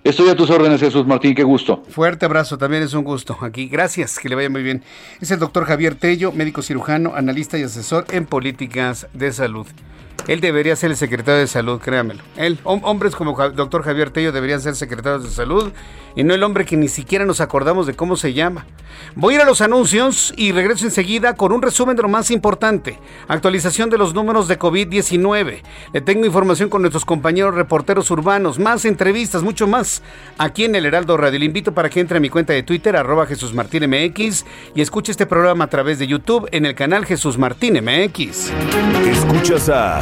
[0.03, 1.82] Estoy a tus órdenes, Jesús Martín, qué gusto.
[1.88, 3.69] Fuerte abrazo, también es un gusto aquí.
[3.69, 4.84] Gracias, que le vaya muy bien.
[5.21, 9.65] Es el doctor Javier Tello, médico cirujano, analista y asesor en políticas de salud.
[10.28, 12.21] Él debería ser el secretario de salud, créamelo.
[12.38, 15.71] Él, hombres como doctor Javier Tello deberían ser secretarios de salud
[16.15, 18.65] y no el hombre que ni siquiera nos acordamos de cómo se llama.
[19.15, 22.32] Voy a ir a los anuncios y regreso enseguida con un resumen de lo más
[22.32, 22.99] importante.
[23.28, 25.61] Actualización de los números de COVID-19.
[25.93, 30.03] Le tengo información con nuestros compañeros reporteros urbanos, más entrevistas, mucho más
[30.38, 31.39] aquí en el Heraldo Radio.
[31.39, 34.45] Le invito para que entre a mi cuenta de Twitter, arroba Jesús Martín MX,
[34.76, 38.51] y escuche este programa a través de YouTube en el canal Jesús Martín MX.
[39.05, 40.01] Escuchas a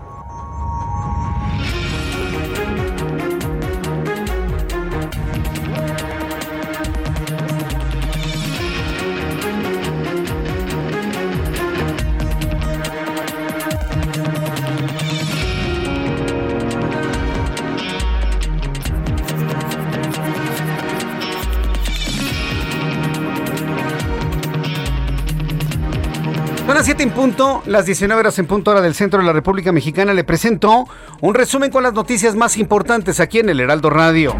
[26.81, 29.71] Las 7 en punto, las 19 horas en punto hora del centro de la República
[29.71, 30.87] Mexicana, le presento
[31.21, 34.35] un resumen con las noticias más importantes aquí en el Heraldo Radio.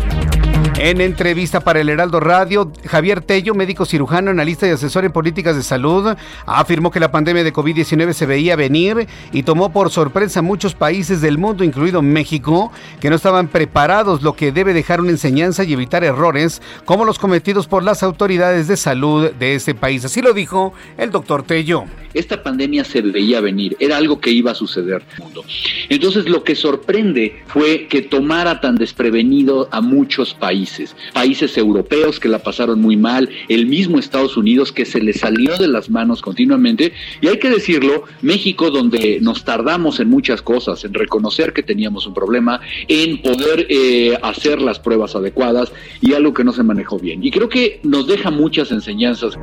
[0.84, 5.56] En entrevista para el Heraldo Radio, Javier Tello, médico cirujano, analista y asesor en políticas
[5.56, 6.16] de salud,
[6.48, 10.74] afirmó que la pandemia de COVID-19 se veía venir y tomó por sorpresa a muchos
[10.74, 15.64] países del mundo, incluido México, que no estaban preparados, lo que debe dejar una enseñanza
[15.64, 20.04] y evitar errores como los cometidos por las autoridades de salud de ese país.
[20.04, 21.84] Así lo dijo el doctor Tello.
[22.14, 25.46] Esta pandemia se veía venir, era algo que iba a suceder en el mundo.
[25.88, 30.71] Entonces lo que sorprende fue que tomara tan desprevenido a muchos países
[31.14, 35.58] países, europeos que la pasaron muy mal, el mismo Estados Unidos que se le salió
[35.58, 40.84] de las manos continuamente, y hay que decirlo, México donde nos tardamos en muchas cosas,
[40.86, 46.34] en reconocer que teníamos un problema, en poder eh, hacer las pruebas adecuadas y algo
[46.34, 47.24] que no se manejó bien.
[47.24, 49.38] Y creo que nos deja muchas enseñanzas.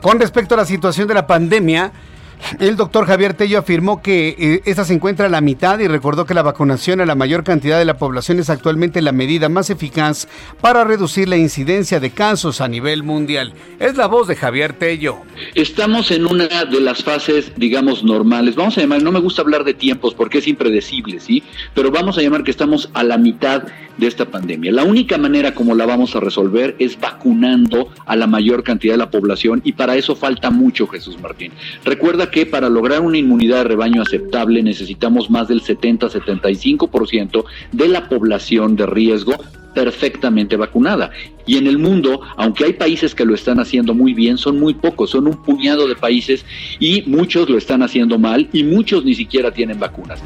[0.00, 1.92] Con respecto a la situación de la pandemia,
[2.60, 6.26] el doctor Javier Tello afirmó que eh, esta se encuentra a la mitad y recordó
[6.26, 9.70] que la vacunación a la mayor cantidad de la población es actualmente la medida más
[9.70, 10.28] eficaz
[10.60, 13.52] para reducir la incidencia de casos a nivel mundial.
[13.78, 15.18] Es la voz de Javier Tello.
[15.54, 18.54] Estamos en una de las fases, digamos, normales.
[18.54, 21.42] Vamos a llamar, no me gusta hablar de tiempos porque es impredecible, ¿sí?
[21.74, 23.64] Pero vamos a llamar que estamos a la mitad
[23.96, 24.72] de esta pandemia.
[24.72, 28.98] La única manera como la vamos a resolver es vacunando a la mayor cantidad de
[28.98, 31.52] la población y para eso falta mucho, Jesús Martín.
[31.84, 38.08] Recuerda que para lograr una inmunidad de rebaño aceptable necesitamos más del 70-75% de la
[38.08, 39.34] población de riesgo
[39.74, 41.10] perfectamente vacunada.
[41.44, 44.72] Y en el mundo, aunque hay países que lo están haciendo muy bien, son muy
[44.72, 46.46] pocos, son un puñado de países
[46.80, 50.22] y muchos lo están haciendo mal y muchos ni siquiera tienen vacunas.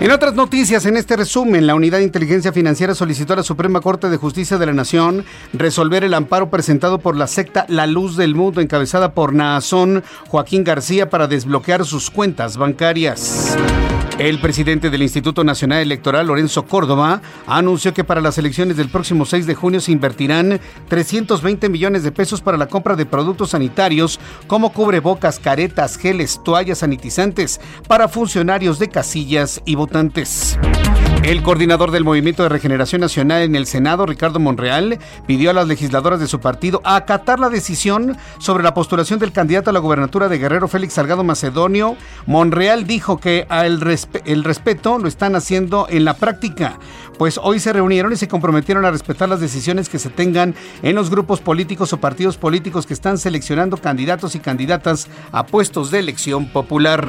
[0.00, 3.80] En otras noticias, en este resumen, la Unidad de Inteligencia Financiera solicitó a la Suprema
[3.80, 8.16] Corte de Justicia de la Nación resolver el amparo presentado por la secta La Luz
[8.16, 13.56] del Mundo, encabezada por Naazón Joaquín García, para desbloquear sus cuentas bancarias.
[14.18, 19.26] El presidente del Instituto Nacional Electoral, Lorenzo Córdoba, anunció que para las elecciones del próximo
[19.26, 24.20] 6 de junio se invertirán 320 millones de pesos para la compra de productos sanitarios
[24.46, 30.56] como cubrebocas, caretas, geles, toallas sanitizantes para funcionarios de casillas y votantes.
[31.24, 35.66] El coordinador del Movimiento de Regeneración Nacional en el Senado, Ricardo Monreal, pidió a las
[35.66, 40.28] legisladoras de su partido acatar la decisión sobre la postulación del candidato a la gubernatura
[40.28, 41.96] de Guerrero, Félix Salgado Macedonio.
[42.26, 43.80] Monreal dijo que el,
[44.26, 46.78] el respeto lo están haciendo en la práctica,
[47.18, 50.94] pues hoy se reunieron y se comprometieron a respetar las decisiones que se tengan en
[50.94, 56.00] los grupos políticos o partidos políticos que están seleccionando candidatos y candidatas a puestos de
[56.00, 57.08] elección popular.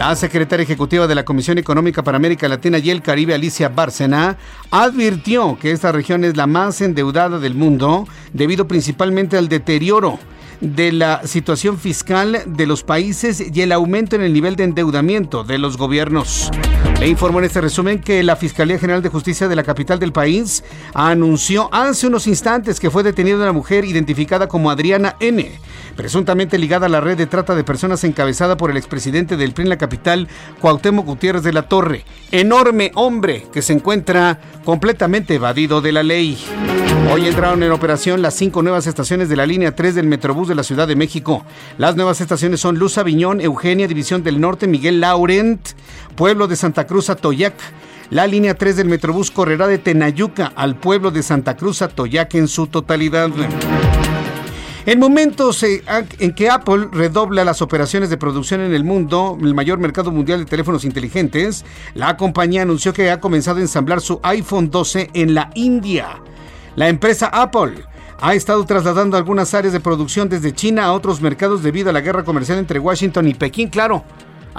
[0.00, 4.36] La secretaria ejecutiva de la Comisión Económica para América Latina y Caribe, Alicia Bárcena,
[4.70, 10.18] advirtió que esta región es la más endeudada del mundo debido principalmente al deterioro
[10.60, 15.44] de la situación fiscal de los países y el aumento en el nivel de endeudamiento
[15.44, 16.50] de los gobiernos.
[17.00, 20.12] Le informó en este resumen que la Fiscalía General de Justicia de la capital del
[20.12, 25.50] país anunció hace unos instantes que fue detenida una mujer identificada como Adriana N.,
[25.96, 29.62] presuntamente ligada a la red de trata de personas encabezada por el expresidente del PRI
[29.62, 30.28] en la capital,
[30.60, 32.04] Cuauhtémoc Gutiérrez de la Torre.
[32.32, 36.38] Enorme hombre que se encuentra completamente evadido de la ley.
[37.12, 40.54] Hoy entraron en operación las cinco nuevas estaciones de la línea 3 del Metrobús de
[40.54, 41.44] la Ciudad de México.
[41.76, 45.60] Las nuevas estaciones son Luz Aviñón, Eugenia, División del Norte, Miguel Laurent,
[46.20, 47.54] Pueblo de Santa Cruz a Toyac.
[48.10, 52.34] La línea 3 del Metrobús correrá de Tenayuca al pueblo de Santa Cruz a Toyac
[52.34, 53.30] en su totalidad.
[54.84, 55.82] En momentos eh,
[56.18, 60.40] en que Apple redobla las operaciones de producción en el mundo, el mayor mercado mundial
[60.40, 61.64] de teléfonos inteligentes,
[61.94, 66.20] la compañía anunció que ha comenzado a ensamblar su iPhone 12 en la India.
[66.76, 67.82] La empresa Apple
[68.20, 72.02] ha estado trasladando algunas áreas de producción desde China a otros mercados debido a la
[72.02, 73.70] guerra comercial entre Washington y Pekín.
[73.70, 74.04] Claro,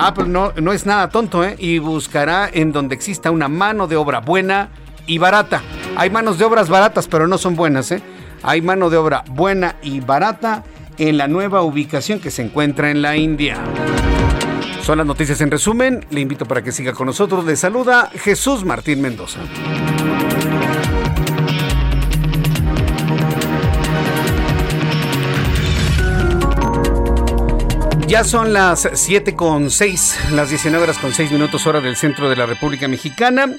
[0.08, 1.56] Apple no, no es nada tonto ¿eh?
[1.60, 4.70] y buscará en donde exista una mano de obra buena
[5.06, 5.62] y barata.
[5.96, 7.92] Hay manos de obras baratas, pero no son buenas.
[7.92, 8.02] ¿eh?
[8.42, 10.64] Hay mano de obra buena y barata
[10.98, 13.58] en la nueva ubicación que se encuentra en la India.
[14.82, 16.04] Son las noticias en resumen.
[16.10, 17.46] Le invito para que siga con nosotros.
[17.46, 19.40] Le saluda Jesús Martín Mendoza.
[28.12, 32.30] Ya son las 7 con 6, las 19 horas con 6 minutos hora del centro
[32.30, 33.56] de la República Mexicana.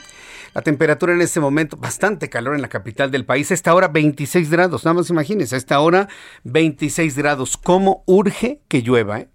[0.52, 3.50] La temperatura en este momento, bastante calor en la capital del país.
[3.50, 6.06] A esta hora 26 grados, nada más imagínense, a esta hora
[6.44, 7.56] 26 grados.
[7.56, 9.20] ¿Cómo urge que llueva?
[9.20, 9.30] Eh?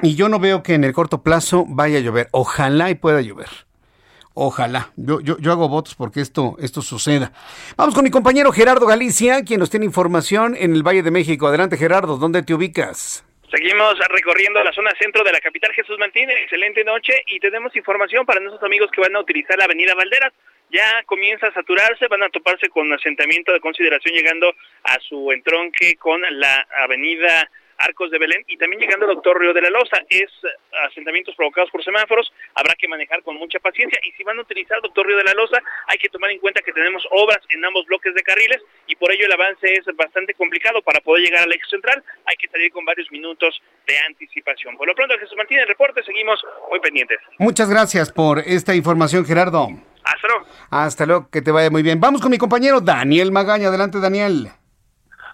[0.00, 2.30] Y yo no veo que en el corto plazo vaya a llover.
[2.30, 3.50] Ojalá y pueda llover.
[4.32, 4.92] Ojalá.
[4.96, 7.32] Yo, yo, yo, hago votos porque esto, esto suceda.
[7.76, 11.48] Vamos con mi compañero Gerardo Galicia, quien nos tiene información en el Valle de México.
[11.48, 13.24] Adelante, Gerardo, ¿dónde te ubicas?
[13.52, 16.30] Seguimos recorriendo la zona centro de la capital Jesús Martín.
[16.30, 20.32] Excelente noche y tenemos información para nuestros amigos que van a utilizar la avenida Valderas.
[20.70, 25.96] Ya comienza a saturarse, van a toparse con asentamiento de consideración llegando a su entronque
[25.96, 27.50] con la avenida
[27.82, 29.98] Arcos de Belén y también llegando al Doctor Río de la Loza.
[30.08, 30.48] Es eh,
[30.88, 34.80] asentamientos provocados por semáforos, habrá que manejar con mucha paciencia y si van a utilizar
[34.80, 37.84] Doctor Río de la Loza hay que tomar en cuenta que tenemos obras en ambos
[37.86, 41.52] bloques de carriles y por ello el avance es bastante complicado para poder llegar al
[41.52, 42.02] eje central.
[42.26, 44.76] Hay que salir con varios minutos de anticipación.
[44.76, 47.18] Por lo pronto, Jesús Martín, el reporte, seguimos muy pendientes.
[47.38, 49.68] Muchas gracias por esta información, Gerardo.
[50.04, 50.46] Hasta luego.
[50.70, 52.00] Hasta luego, que te vaya muy bien.
[52.00, 53.68] Vamos con mi compañero Daniel Magaña.
[53.68, 54.48] Adelante, Daniel.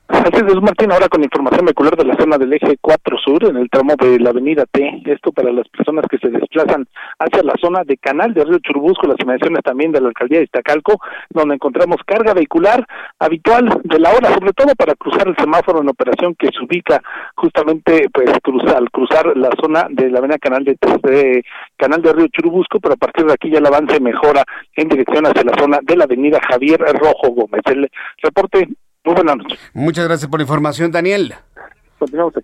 [0.08, 3.58] Así es, Martín, ahora con información vehicular de la zona del eje 4 Sur, en
[3.58, 6.86] el tramo de la avenida T, esto para las personas que se desplazan
[7.18, 10.44] hacia la zona de Canal de Río Churubusco, las inmediaciones también de la alcaldía de
[10.44, 10.98] Iztacalco,
[11.28, 12.86] donde encontramos carga vehicular
[13.18, 17.02] habitual de la hora, sobre todo para cruzar el semáforo en operación que se ubica
[17.34, 21.44] justamente pues cruzar, al cruzar la zona de la avenida Canal de, de
[21.76, 24.42] Canal de Río Churubusco, pero a partir de aquí ya el avance mejora
[24.74, 27.60] en dirección hacia la zona de la avenida Javier Rojo Gómez.
[27.66, 27.90] El
[28.22, 28.68] reporte
[29.04, 29.58] muy buenas noches.
[29.72, 31.34] Muchas gracias por la información, Daniel.
[31.98, 32.34] Continuamos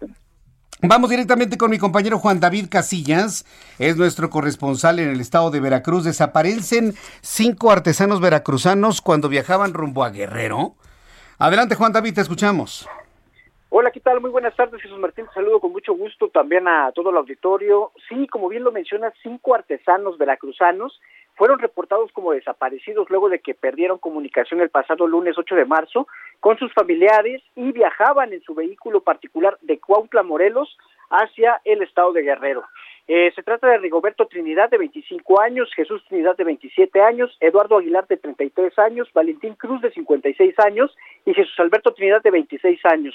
[0.87, 3.47] Vamos directamente con mi compañero Juan David Casillas,
[3.79, 6.05] es nuestro corresponsal en el estado de Veracruz.
[6.05, 6.93] Desaparecen
[7.23, 10.75] cinco artesanos veracruzanos cuando viajaban rumbo a Guerrero.
[11.39, 12.87] Adelante Juan David, te escuchamos.
[13.71, 14.21] Hola, ¿qué tal?
[14.21, 15.25] Muy buenas tardes, Jesús Martín.
[15.27, 17.93] Te saludo con mucho gusto también a todo el auditorio.
[18.09, 21.01] Sí, como bien lo mencionas, cinco artesanos veracruzanos
[21.35, 26.07] fueron reportados como desaparecidos luego de que perdieron comunicación el pasado lunes 8 de marzo
[26.45, 30.77] con sus familiares y viajaban en su vehículo particular de Cuautla, Morelos,
[31.09, 32.65] hacia el estado de Guerrero.
[33.09, 37.79] Eh, se trata de Rigoberto Trinidad, de 25 años, Jesús Trinidad, de 27 años, Eduardo
[37.79, 42.79] Aguilar, de 33 años, Valentín Cruz, de 56 años y Jesús Alberto Trinidad, de 26
[42.93, 43.15] años.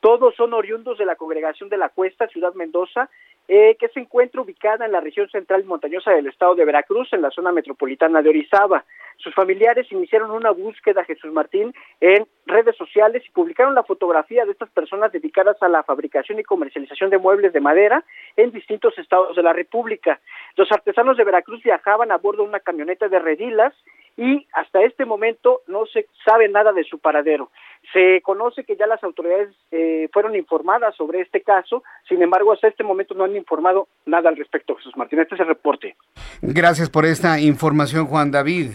[0.00, 3.10] Todos son oriundos de la congregación de la Cuesta, Ciudad Mendoza,
[3.52, 7.20] eh, que se encuentra ubicada en la región central montañosa del estado de Veracruz, en
[7.20, 8.84] la zona metropolitana de Orizaba.
[9.16, 14.52] Sus familiares iniciaron una búsqueda, Jesús Martín, en redes sociales y publicaron la fotografía de
[14.52, 18.04] estas personas dedicadas a la fabricación y comercialización de muebles de madera
[18.36, 20.20] en distintos estados de la República.
[20.54, 23.74] Los artesanos de Veracruz viajaban a bordo de una camioneta de redilas
[24.16, 27.50] y hasta este momento no se sabe nada de su paradero.
[27.92, 32.68] Se conoce que ya las autoridades eh, fueron informadas sobre este caso, sin embargo, hasta
[32.68, 35.20] este momento no han informado nada al respecto, Jesús Martín.
[35.20, 35.96] Este es el reporte.
[36.42, 38.72] Gracias por esta información, Juan David.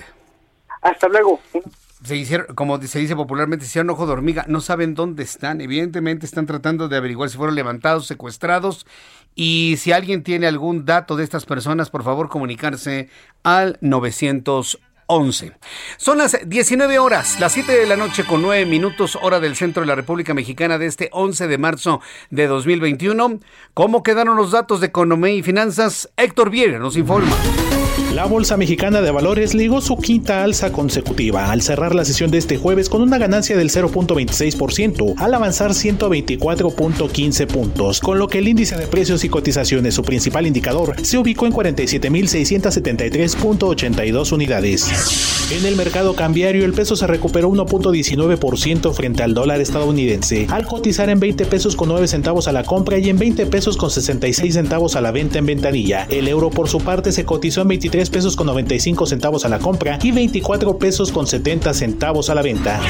[0.81, 1.39] Hasta luego.
[2.03, 5.61] Se hicieron, como se dice popularmente, se hicieron ojo de hormiga, no saben dónde están.
[5.61, 8.85] Evidentemente están tratando de averiguar si fueron levantados, secuestrados.
[9.33, 13.09] Y si alguien tiene algún dato de estas personas, por favor comunicarse
[13.43, 15.53] al 900 11.
[15.97, 19.81] Son las 19 horas, las 7 de la noche con 9 minutos, hora del centro
[19.81, 23.39] de la República Mexicana de este 11 de marzo de 2021.
[23.73, 26.09] ¿Cómo quedaron los datos de economía y finanzas?
[26.17, 27.35] Héctor Vieira nos informa.
[28.15, 32.37] La Bolsa Mexicana de Valores ligó su quinta alza consecutiva al cerrar la sesión de
[32.37, 38.47] este jueves con una ganancia del 0.26% al avanzar 124.15 puntos, con lo que el
[38.47, 45.51] índice de precios y cotizaciones, su principal indicador, se ubicó en 47.673.82 unidades.
[45.51, 51.09] En el mercado cambiario, el peso se recuperó 1.19% frente al dólar estadounidense, al cotizar
[51.09, 54.53] en 20 pesos con 9 centavos a la compra y en 20 pesos con 66
[54.53, 56.07] centavos a la venta en ventanilla.
[56.09, 59.59] El euro, por su parte, se cotizó en 23 pesos con 95 centavos a la
[59.59, 62.81] compra y 24 pesos con 70 centavos a la venta.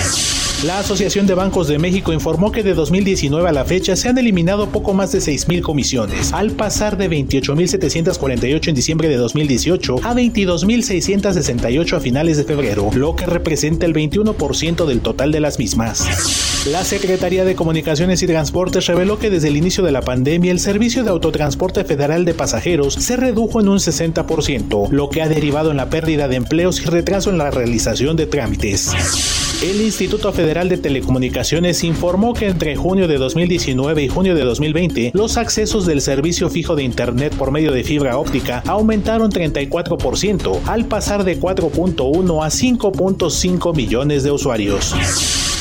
[0.66, 4.18] La Asociación de Bancos de México informó que de 2019 a la fecha se han
[4.18, 10.16] eliminado poco más de 6.000 comisiones, al pasar de 28.748 en diciembre de 2018 a
[10.16, 16.66] 22.668 a finales de febrero, lo que representa el 21% del total de las mismas.
[16.66, 20.59] La Secretaría de Comunicaciones y Transportes reveló que desde el inicio de la pandemia el
[20.59, 25.70] servicio de autotransporte federal de pasajeros se redujo en un 60%, lo que ha derivado
[25.70, 29.45] en la pérdida de empleos y retraso en la realización de trámites.
[29.64, 35.12] El Instituto Federal de Telecomunicaciones informó que entre junio de 2019 y junio de 2020,
[35.14, 40.86] los accesos del servicio fijo de Internet por medio de fibra óptica aumentaron 34%, al
[40.86, 44.93] pasar de 4.1 a 5.5 millones de usuarios.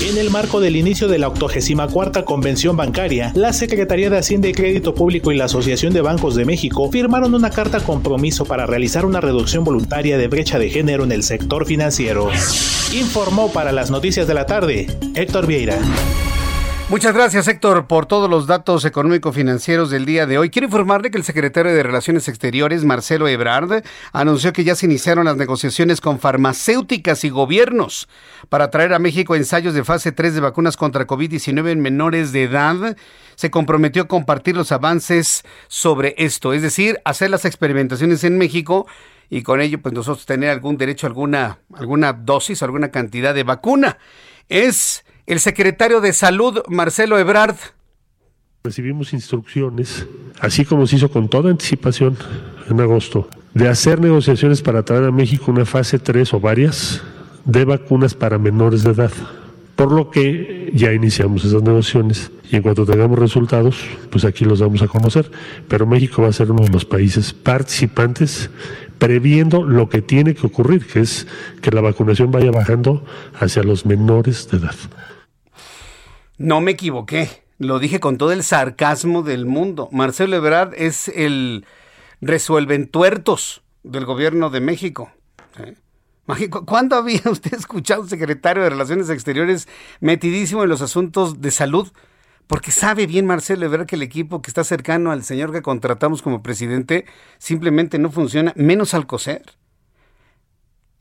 [0.01, 4.53] En el marco del inicio de la 84 Convención Bancaria, la Secretaría de Hacienda y
[4.53, 9.07] Crédito Público y la Asociación de Bancos de México firmaron una carta compromiso para realizar
[9.07, 12.29] una reducción voluntaria de brecha de género en el sector financiero.
[12.93, 15.79] Informó para las noticias de la tarde Héctor Vieira.
[16.91, 20.51] Muchas gracias, Héctor, por todos los datos económico-financieros del día de hoy.
[20.51, 23.83] Quiero informarle que el secretario de Relaciones Exteriores, Marcelo Ebrard,
[24.13, 28.07] anunció que ya se iniciaron las negociaciones con farmacéuticas y gobiernos
[28.51, 32.45] para traer a México ensayos de fase 3 de vacunas contra COVID-19 en menores de
[32.45, 32.97] edad.
[33.35, 38.87] Se comprometió a compartir los avances sobre esto, es decir, hacer las experimentaciones en México
[39.31, 43.97] y con ello, pues nosotros tener algún derecho alguna, alguna dosis, alguna cantidad de vacuna.
[44.51, 47.57] Es el secretario de Salud, Marcelo Ebrard.
[48.65, 50.07] Recibimos instrucciones,
[50.41, 52.17] así como se hizo con toda anticipación
[52.69, 57.03] en agosto, de hacer negociaciones para traer a México una fase 3 o varias
[57.45, 59.13] de vacunas para menores de edad.
[59.77, 63.77] Por lo que ya iniciamos esas negociaciones y en cuanto tengamos resultados,
[64.11, 65.31] pues aquí los vamos a conocer.
[65.69, 68.51] Pero México va a ser uno de los países participantes
[68.99, 71.27] previendo lo que tiene que ocurrir, que es
[71.61, 73.05] que la vacunación vaya bajando
[73.39, 74.77] hacia los menores de edad.
[76.37, 79.89] No me equivoqué, lo dije con todo el sarcasmo del mundo.
[79.93, 81.65] Marcelo Ebrard es el
[82.21, 85.13] resuelventuertos del gobierno de México.
[86.67, 89.69] ¿Cuándo había usted escuchado un secretario de Relaciones Exteriores
[90.01, 91.93] metidísimo en los asuntos de salud?
[92.49, 96.21] Porque sabe bien Marcelo Ebrard que el equipo que está cercano al señor que contratamos
[96.21, 97.07] como presidente
[97.39, 99.43] simplemente no funciona, menos al coser.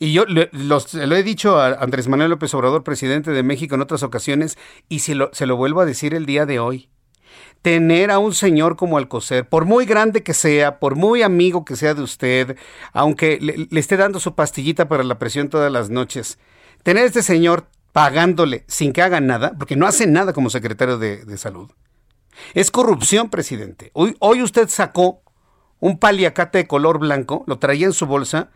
[0.04, 3.82] Y yo le, lo he dicho a Andrés Manuel López Obrador, presidente de México, en
[3.82, 4.58] otras ocasiones,
[4.90, 6.90] y se lo, se lo vuelvo a decir el día de hoy.
[7.62, 11.78] Tener a un señor como Alcocer, por muy grande que sea, por muy amigo que
[11.78, 12.58] sea de usted,
[12.92, 16.38] aunque le, esté dando su pastillita para la presión todas las noches,
[16.84, 20.98] tener a este señor pagándole sin que haga nada, porque no hace nada como secretario
[20.98, 21.72] de, salud,
[22.54, 23.90] es corrupción, presidente.
[23.94, 25.22] Hoy usted sacó
[25.80, 28.52] un paliacate de color blanco, lo traía en su bolsa,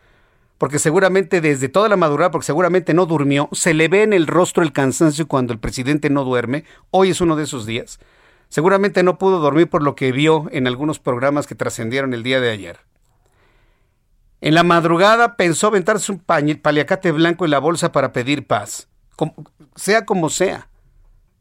[0.58, 4.28] porque seguramente desde toda la madurez, porque seguramente no durmió, se le ve en el
[4.28, 8.00] rostro el cansancio cuando el presidente no duerme, hoy es uno de esos días,
[8.50, 12.40] Seguramente no pudo dormir por lo que vio en algunos programas que trascendieron el día
[12.40, 12.80] de ayer.
[14.40, 18.88] En la madrugada pensó aventarse un paliacate blanco en la bolsa para pedir paz,
[19.76, 20.70] sea como sea.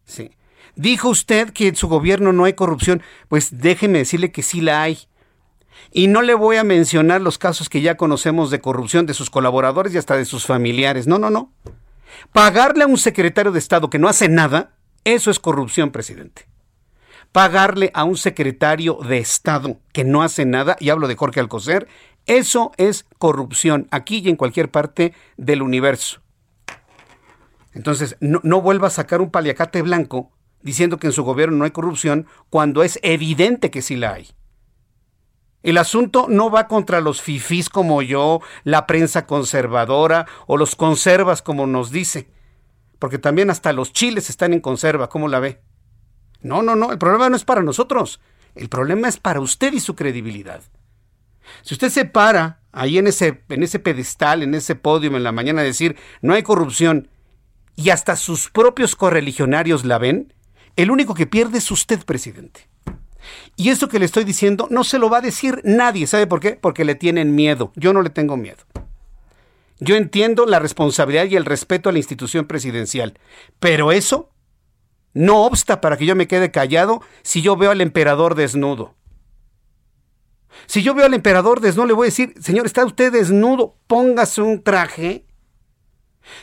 [0.05, 0.33] Sí.
[0.75, 4.83] Dijo usted que en su gobierno no hay corrupción, pues déjeme decirle que sí la
[4.83, 4.99] hay.
[5.93, 9.31] Y no le voy a mencionar los casos que ya conocemos de corrupción de sus
[9.31, 11.07] colaboradores y hasta de sus familiares.
[11.07, 11.53] No, no, no.
[12.33, 14.73] Pagarle a un secretario de Estado que no hace nada,
[15.05, 16.49] eso es corrupción, presidente.
[17.33, 21.87] Pagarle a un secretario de Estado que no hace nada, y hablo de Jorge Alcocer,
[22.27, 26.21] eso es corrupción, aquí y en cualquier parte del universo.
[27.73, 31.71] Entonces, no, vuelva a sacar un paliacate blanco diciendo que en su gobierno no hay
[31.71, 34.31] corrupción cuando es evidente que sí la hay.
[35.67, 41.43] El asunto no va contra los fifís como yo, la prensa conservadora o los conservas
[41.43, 42.29] como nos dice,
[43.01, 45.61] porque también hasta los chiles están en conserva, ¿cómo la ve?
[46.41, 48.21] No, no, no, el problema no es para nosotros,
[48.55, 50.63] el problema es para usted y su credibilidad.
[51.63, 55.33] Si usted se para ahí en ese, en ese pedestal, en ese podio en la
[55.33, 57.09] mañana a decir no hay corrupción
[57.75, 60.33] y hasta sus propios correligionarios la ven,
[60.77, 62.69] el único que pierde es usted, presidente.
[63.57, 66.07] Y eso que le estoy diciendo no se lo va a decir nadie.
[66.07, 66.53] ¿Sabe por qué?
[66.53, 67.73] Porque le tienen miedo.
[67.77, 68.65] Yo no le tengo miedo.
[69.79, 73.19] Yo entiendo la responsabilidad y el respeto a la institución presidencial.
[73.61, 74.31] Pero eso
[75.13, 78.95] no obsta para que yo me quede callado si yo veo al emperador desnudo.
[80.67, 84.41] Si yo veo al emperador desnudo, le voy a decir, señor, está usted desnudo, póngase
[84.41, 85.27] un traje.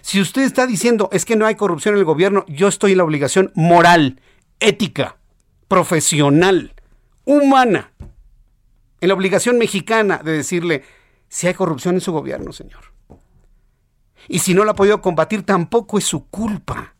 [0.01, 2.99] Si usted está diciendo es que no hay corrupción en el gobierno, yo estoy en
[2.99, 4.21] la obligación moral,
[4.59, 5.17] ética,
[5.67, 6.72] profesional,
[7.25, 7.91] humana,
[9.01, 10.83] en la obligación mexicana de decirle
[11.27, 12.93] si hay corrupción en su gobierno, señor.
[14.27, 16.95] Y si no la ha podido combatir, tampoco es su culpa.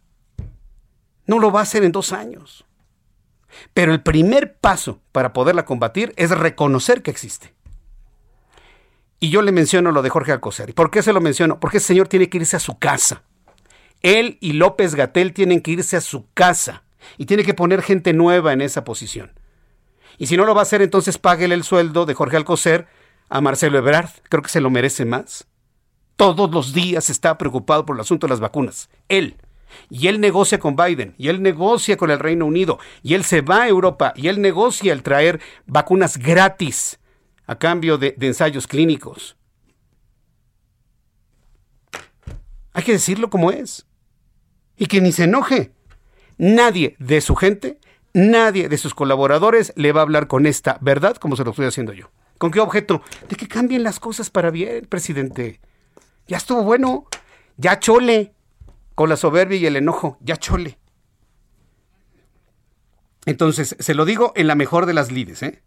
[1.26, 2.66] No lo va a hacer en dos años.
[3.74, 7.54] Pero el primer paso para poderla combatir es reconocer que existe.
[9.20, 10.70] Y yo le menciono lo de Jorge Alcocer.
[10.70, 11.60] ¿Y por qué se lo menciono?
[11.60, 13.24] Porque ese señor tiene que irse a su casa.
[14.02, 16.84] Él y López Gatel tienen que irse a su casa
[17.18, 19.32] y tiene que poner gente nueva en esa posición.
[20.18, 22.88] Y si no lo va a hacer, entonces páguele el sueldo de Jorge Alcocer
[23.30, 24.09] a Marcelo Ebrard.
[24.30, 25.47] Creo que se lo merece más.
[26.16, 28.89] Todos los días está preocupado por el asunto de las vacunas.
[29.09, 29.38] Él
[29.89, 33.41] y él negocia con Biden, y él negocia con el Reino Unido, y él se
[33.41, 36.99] va a Europa, y él negocia el traer vacunas gratis
[37.45, 39.36] a cambio de, ensayos clínicos.
[42.74, 43.86] Hay que decirlo como es.
[44.78, 45.72] Y que ni se enoje.
[46.38, 47.80] Nadie de su gente,
[48.14, 51.66] nadie de sus colaboradores le va a hablar con esta verdad como se lo estoy
[51.66, 52.11] haciendo yo.
[52.38, 53.01] ¿Con qué objeto?
[53.30, 55.59] De que cambien las cosas para bien, presidente.
[56.28, 57.05] Ya estuvo bueno.
[57.57, 58.34] Ya chole
[58.95, 60.78] con la soberbia y el enojo, ya chole.
[63.26, 65.61] Entonces, se lo digo en la mejor de las lides, ¿eh?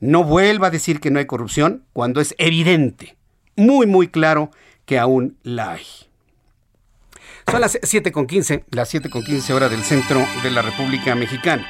[0.00, 3.16] No vuelva a decir que no hay corrupción cuando es evidente,
[3.56, 4.50] muy, muy claro
[4.84, 5.86] que aún la hay.
[7.50, 11.66] Son las 7.15, las 7.15 horas del centro de la República Mexicana.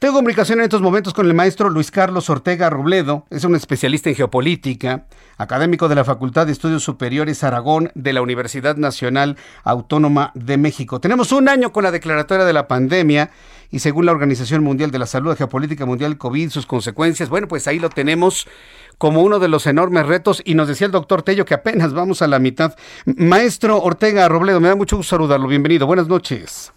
[0.00, 4.08] Tengo comunicación en estos momentos con el maestro Luis Carlos Ortega Robledo, es un especialista
[4.08, 5.04] en geopolítica,
[5.36, 11.00] académico de la Facultad de Estudios Superiores Aragón de la Universidad Nacional Autónoma de México.
[11.00, 13.28] Tenemos un año con la declaratoria de la pandemia
[13.70, 17.68] y según la Organización Mundial de la Salud, Geopolítica Mundial, COVID, sus consecuencias, bueno, pues
[17.68, 18.48] ahí lo tenemos
[18.96, 22.22] como uno de los enormes retos y nos decía el doctor Tello que apenas vamos
[22.22, 22.74] a la mitad.
[23.04, 26.72] Maestro Ortega Robledo, me da mucho gusto saludarlo, bienvenido, buenas noches.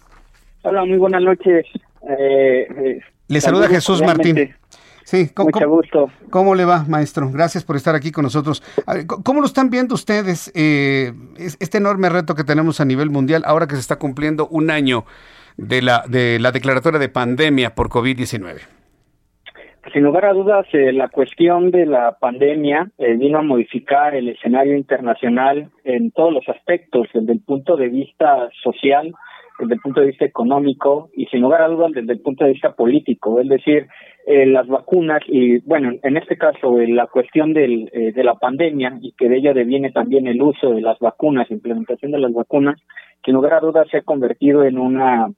[0.60, 1.64] Hola, muy buenas noches.
[2.06, 4.54] Eh, eh, le saluda Jesús Martín.
[5.04, 6.10] Sí, ¿cómo, Mucho gusto.
[6.30, 7.30] ¿Cómo le va, maestro?
[7.30, 8.62] Gracias por estar aquí con nosotros.
[9.22, 13.66] ¿Cómo lo están viendo ustedes eh, este enorme reto que tenemos a nivel mundial ahora
[13.66, 15.04] que se está cumpliendo un año
[15.58, 18.60] de la, de la declaratoria de pandemia por COVID-19?
[19.92, 24.30] Sin lugar a dudas, eh, la cuestión de la pandemia eh, vino a modificar el
[24.30, 29.12] escenario internacional en todos los aspectos, desde el punto de vista social,
[29.58, 32.52] desde el punto de vista económico y sin lugar a dudas desde el punto de
[32.52, 33.86] vista político, es decir,
[34.26, 38.34] eh, las vacunas y bueno, en este caso eh, la cuestión del, eh, de la
[38.34, 42.32] pandemia y que de ella deviene también el uso de las vacunas, implementación de las
[42.32, 42.80] vacunas,
[43.24, 45.28] sin lugar a dudas se ha convertido en una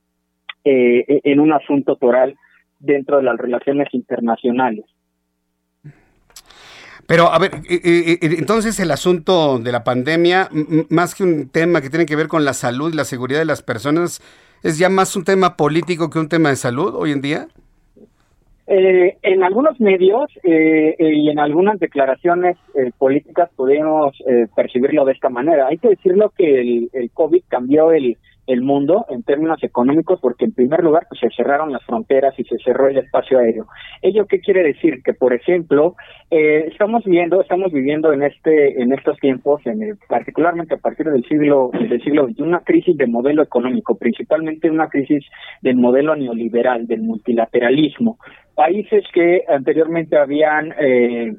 [0.69, 2.35] en un asunto toral
[2.81, 4.85] dentro de las relaciones internacionales.
[7.07, 10.49] Pero, a ver, eh, eh, eh, entonces el asunto de la pandemia,
[10.91, 13.45] más que un tema que tiene que ver con la salud y la seguridad de
[13.45, 14.21] las personas,
[14.63, 17.47] ¿es ya más un tema político que un tema de salud hoy en día?
[18.69, 22.57] en algunos medios y en algunas declaraciones
[22.99, 24.17] políticas podemos
[24.57, 25.69] percibirlo de esta manera.
[25.69, 30.45] Hay que decirlo que el, el COVID cambió el, el mundo en términos económicos porque
[30.45, 33.67] en primer lugar pues se cerraron las fronteras y se cerró el espacio aéreo.
[34.03, 35.03] ¿Ello qué quiere decir?
[35.05, 35.95] Que por ejemplo
[36.31, 41.25] eh, estamos viendo, estamos viviendo en este en estos tiempos, en particularmente a partir del
[41.25, 45.25] siglo del siglo XXI, una crisis de modelo económico, principalmente una crisis
[45.63, 48.19] del modelo neoliberal, del multilateralismo.
[48.55, 51.33] Países que anteriormente habían eh,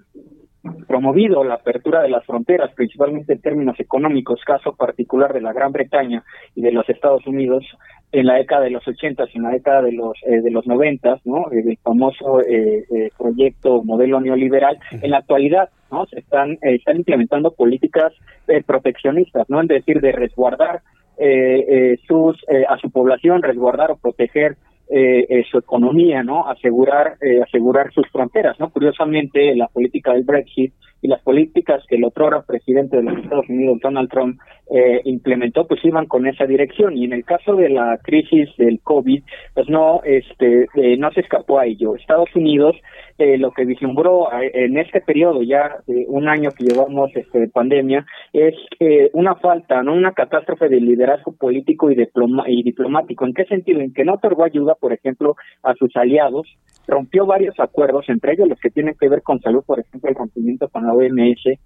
[0.88, 5.72] promovido la apertura de las fronteras, principalmente en términos económicos, caso particular de la Gran
[5.72, 6.24] Bretaña
[6.56, 7.66] y de los Estados Unidos
[8.12, 10.66] en la década de los 80 y en la década de los eh, de los
[10.66, 11.46] 90, ¿no?
[11.52, 14.80] El famoso eh, eh, proyecto modelo neoliberal.
[14.92, 16.06] En la actualidad, ¿no?
[16.06, 18.14] Se están están implementando políticas
[18.66, 19.62] proteccionistas, ¿no?
[19.62, 20.82] Es decir, de resguardar
[22.08, 22.38] sus
[22.70, 24.56] a su población, resguardar o proteger
[24.90, 26.48] eh, eh, su economía, ¿no?
[26.48, 28.70] Asegurar, eh, asegurar sus fronteras, ¿no?
[28.70, 33.48] Curiosamente, la política del Brexit y las políticas que el otro presidente de los Estados
[33.50, 36.98] Unidos, Donald Trump, eh, implementó, pues iban con esa dirección.
[36.98, 41.22] Y en el caso de la crisis del COVID, pues no, este, eh, no se
[41.22, 41.96] escapó a ello.
[41.96, 42.76] Estados Unidos,
[43.18, 48.06] eh, lo que vislumbró en este periodo, ya un año que llevamos este, de pandemia,
[48.34, 48.56] es
[49.14, 51.96] una falta, no una catástrofe de liderazgo político y
[52.64, 53.26] diplomático.
[53.26, 53.80] ¿En qué sentido?
[53.80, 56.48] En que no otorgó ayuda, por ejemplo, a sus aliados,
[56.88, 60.16] rompió varios acuerdos, entre ellos los que tienen que ver con salud, por ejemplo, el
[60.16, 61.60] rompimiento con la OMS,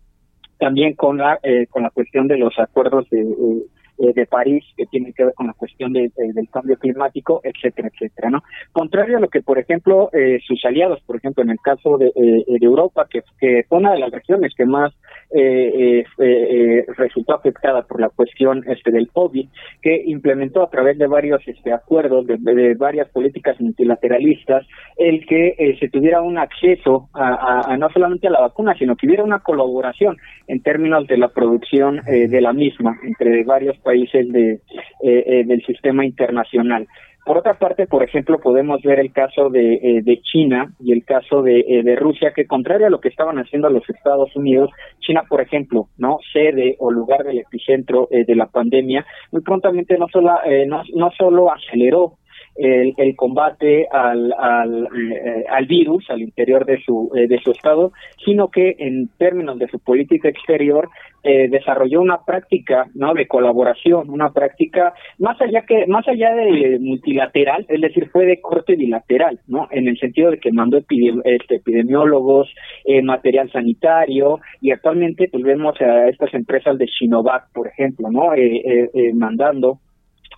[0.57, 3.63] también con la eh, con la cuestión de los acuerdos de, eh,
[4.01, 7.89] eh, de París que tiene que ver con la cuestión de, del cambio climático, etcétera,
[7.93, 8.41] etcétera, ¿no?
[8.71, 12.07] Contrario a lo que, por ejemplo, eh, sus aliados, por ejemplo, en el caso de,
[12.07, 14.91] eh, de Europa, que, que, fue una de las regiones que más
[15.33, 19.47] eh, resultó afectada por la cuestión este del COVID,
[19.81, 24.65] que implementó a través de varios este, acuerdos, de, varias políticas multilateralistas,
[24.97, 29.23] el que se tuviera un acceso a, no solamente a la vacuna, sino que hubiera
[29.23, 30.17] una colaboración
[30.47, 34.59] en términos de la producción de la misma entre varios países de,
[35.03, 36.87] eh, eh, del sistema internacional.
[37.23, 41.05] Por otra parte, por ejemplo, podemos ver el caso de, eh, de China y el
[41.05, 44.71] caso de, eh, de, Rusia, que contrario a lo que estaban haciendo los Estados Unidos,
[44.99, 49.97] China, por ejemplo, no sede o lugar del epicentro eh, de la pandemia, muy prontamente
[49.99, 50.31] no solo,
[50.65, 52.13] no, no solo aceleró
[52.55, 57.51] el, el combate al, al, eh, al, virus al interior de su, eh, de su
[57.51, 57.91] estado,
[58.23, 60.89] sino que en términos de su política exterior
[61.23, 66.79] eh, desarrolló una práctica no de colaboración, una práctica más allá que más allá de
[66.79, 71.55] multilateral, es decir, fue de corte bilateral, no, en el sentido de que mandó este,
[71.55, 72.51] epidemiólogos,
[72.85, 78.33] eh, material sanitario y actualmente pues vemos a estas empresas de Sinovac, por ejemplo, no,
[78.33, 79.79] eh, mandando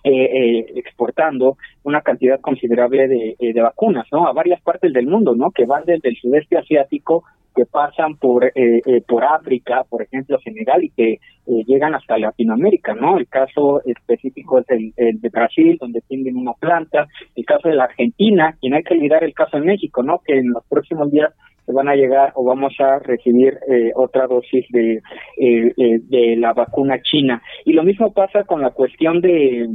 [0.04, 4.28] eh, eh, exportando una cantidad considerable de, eh, de, vacunas, ¿no?
[4.28, 5.50] A varias partes del mundo, ¿no?
[5.50, 7.24] Que van desde el sudeste asiático,
[7.56, 13.16] que pasan por eh, por África, por ejemplo, Senegal, y que llegan hasta Latinoamérica, ¿no?
[13.16, 17.76] El caso específico es el, el, de Brasil, donde tienen una planta, el caso de
[17.76, 20.20] la Argentina, y no hay que olvidar el caso de México, ¿no?
[20.24, 21.32] Que en los próximos días
[21.64, 24.96] se van a llegar o vamos a recibir eh, otra dosis de,
[25.38, 27.42] eh, eh, de la vacuna china.
[27.64, 29.68] Y lo mismo pasa con la cuestión de,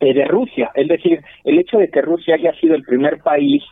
[0.00, 3.62] de Rusia, es decir, el hecho de que Rusia haya sido el primer país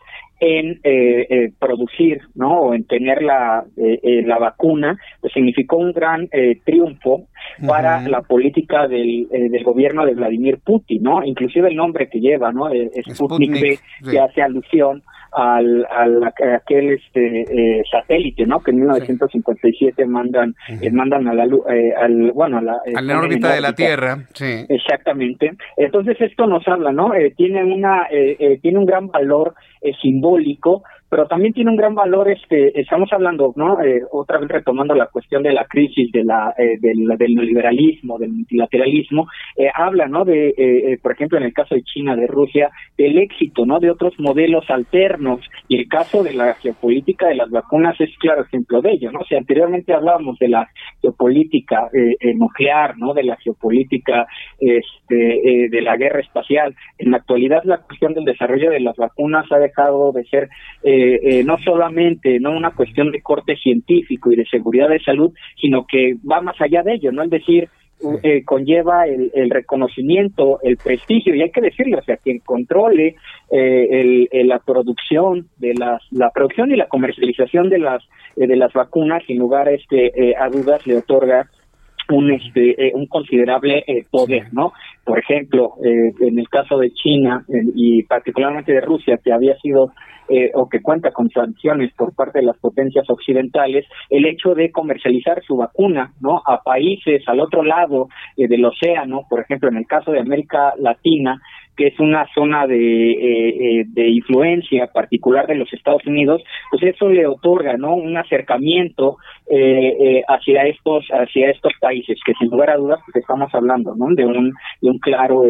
[0.41, 2.61] en eh, eh, producir, ¿no?
[2.61, 6.29] O en tener la, eh, la vacuna, pues significó un gran
[6.65, 7.29] triunfo
[7.67, 8.11] para uh -huh.
[8.11, 11.25] la política del, del gobierno de Vladimir Putin, ¿no?
[11.25, 12.67] Inclusive el nombre que lleva, ¿no?
[12.67, 14.11] Sputnik, Sputnik sí.
[14.11, 15.03] que hace alusión
[15.35, 20.09] al, al a aquel este eh, satélite no que en 1957 sí.
[20.09, 20.87] mandan uh -huh.
[20.87, 24.19] eh, mandan a la eh, al bueno a la a la órbita de la Tierra
[24.33, 24.65] sí.
[24.69, 25.53] Exactamente.
[25.77, 28.07] Entonces esto nos habla no tiene una
[28.63, 29.55] tiene un gran valor
[30.01, 30.83] simbólico
[31.15, 35.07] pero también tiene un gran valor este estamos hablando no eh, otra vez retomando la
[35.07, 40.99] cuestión de la crisis de la eh, del, neoliberalismo del multilateralismo eh, habla no de
[41.01, 42.69] por ejemplo en el caso de China de Rusia
[42.99, 45.41] del éxito no de otros modelos alternos.
[45.69, 49.23] Y el caso de la geopolítica de las vacunas es claro ejemplo de ello no
[49.25, 50.69] sea anteriormente hablábamos de la
[51.01, 51.91] geopolítica
[52.35, 54.27] nuclear no de la geopolítica
[54.59, 56.75] este de la guerra espacial.
[56.99, 60.49] En la actualidad la cuestión del desarrollo de las vacunas ha dejado de ser
[60.83, 65.33] eh, eh, no solamente no una cuestión de corte científico y de seguridad de salud,
[65.61, 67.23] sino que va más allá de ello, ¿no?
[67.23, 67.69] Es decir,
[68.23, 73.17] eh, conlleva el, el, reconocimiento, el prestigio, y hay que decirlo, o sea, quien controle
[73.51, 78.03] eh, el, el, la producción de las, la producción y la comercialización de las,
[78.37, 81.49] de las vacunas, sin lugar este, a dudas, le otorga
[82.11, 84.73] un este eh, un considerable eh, poder no
[85.05, 87.45] por ejemplo eh, en el caso de China
[87.75, 89.93] y particularmente de Rusia que había sido
[90.55, 95.43] o que cuenta con sanciones por parte de las potencias occidentales el hecho de comercializar
[95.43, 99.87] su vacuna no a países al otro lado eh, del océano, por ejemplo, en el
[99.87, 101.41] caso de América Latina,
[101.77, 106.83] que es una zona de, eh, eh, de influencia particular de los Estados Unidos, pues
[106.83, 109.19] eso le otorga no un acercamiento
[109.51, 114.07] eh, hacia estos hacia estos países que sin lugar a dudas pues estamos hablando ¿no?
[114.15, 115.45] de un de un claro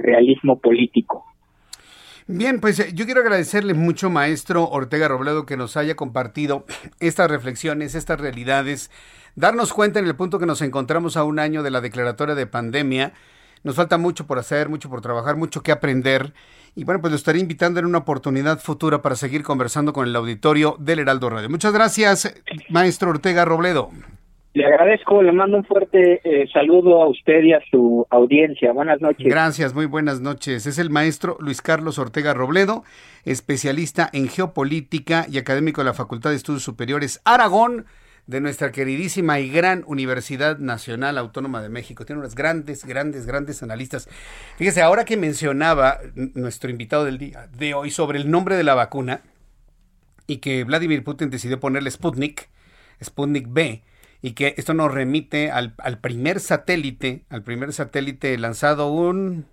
[0.00, 1.24] realismo político.
[2.28, 6.64] Bien, pues yo quiero agradecerle mucho, maestro Ortega Robledo, que nos haya compartido
[7.00, 8.90] estas reflexiones, estas realidades,
[9.34, 12.46] darnos cuenta en el punto que nos encontramos a un año de la declaratoria de
[12.46, 13.12] pandemia
[13.64, 16.32] nos falta mucho por hacer, mucho por trabajar, mucho que aprender.
[16.74, 20.16] Y bueno, pues lo estaré invitando en una oportunidad futura para seguir conversando con el
[20.16, 21.50] auditorio del Heraldo Radio.
[21.50, 22.34] Muchas gracias,
[22.70, 23.90] maestro Ortega Robledo.
[24.54, 28.72] Le agradezco, le mando un fuerte eh, saludo a usted y a su audiencia.
[28.72, 29.26] Buenas noches.
[29.26, 30.66] Gracias, muy buenas noches.
[30.66, 32.84] Es el maestro Luis Carlos Ortega Robledo,
[33.24, 37.86] especialista en geopolítica y académico de la Facultad de Estudios Superiores Aragón
[38.26, 42.04] de nuestra queridísima y gran Universidad Nacional Autónoma de México.
[42.04, 44.08] Tiene unas grandes, grandes, grandes analistas.
[44.56, 48.74] Fíjese, ahora que mencionaba nuestro invitado del día de hoy sobre el nombre de la
[48.74, 49.22] vacuna
[50.26, 52.48] y que Vladimir Putin decidió ponerle Sputnik,
[53.02, 53.82] Sputnik B,
[54.24, 59.46] y que esto nos remite al, primer satélite, al primer satélite lanzado un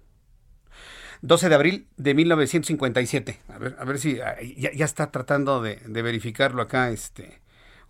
[1.24, 3.40] 12 de abril de 1957.
[3.48, 7.42] A ver, a ver si ya, ya está tratando de, de verificarlo acá este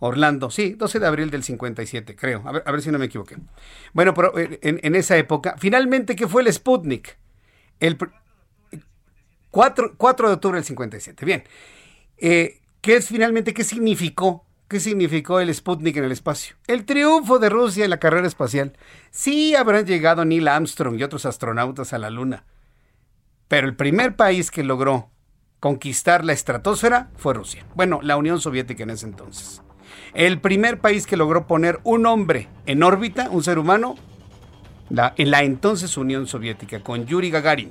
[0.02, 2.42] Orlando, sí, 12 de abril del 57, creo.
[2.46, 3.36] A ver, a ver si no me equivoqué.
[3.92, 7.18] Bueno, pero eh, en, esa época, finalmente, ¿qué fue el Sputnik?
[7.80, 7.98] El
[9.50, 11.24] 4, 4 de octubre del 57.
[11.26, 11.44] Bien.
[12.16, 14.46] Eh, ¿Qué es finalmente, qué significó?
[14.68, 16.56] ¿Qué significó el Sputnik en el espacio?
[16.66, 18.72] El triunfo de Rusia en la carrera espacial.
[19.10, 22.46] Sí habrán llegado Neil Armstrong y otros astronautas a la Luna.
[23.48, 25.10] Pero el primer país que logró
[25.58, 27.66] conquistar la estratosfera fue Rusia.
[27.74, 29.60] Bueno, la Unión Soviética en ese entonces
[30.14, 33.96] el primer país que logró poner un hombre en órbita, un ser humano,
[35.16, 37.70] en la entonces Unión Soviética, con Yuri Gagarin.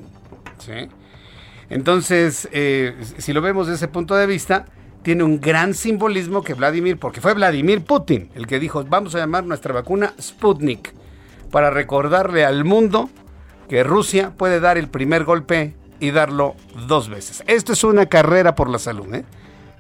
[1.70, 4.66] Entonces, eh, si lo vemos desde ese punto de vista,
[5.04, 9.20] tiene un gran simbolismo que Vladimir, porque fue Vladimir Putin el que dijo, vamos a
[9.20, 10.94] llamar nuestra vacuna Sputnik,
[11.52, 13.10] para recordarle al mundo
[13.68, 16.56] que Rusia puede dar el primer golpe y darlo
[16.88, 17.44] dos veces.
[17.48, 19.14] Esto es una carrera por la salud.
[19.14, 19.26] ¿eh?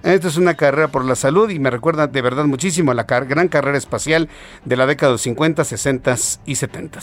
[0.04, 3.04] Esto es una carrera por la salud y me recuerda de verdad muchísimo a la
[3.04, 4.30] gran carrera espacial
[4.64, 6.16] de la década de los 50, 60
[6.46, 7.00] y 70.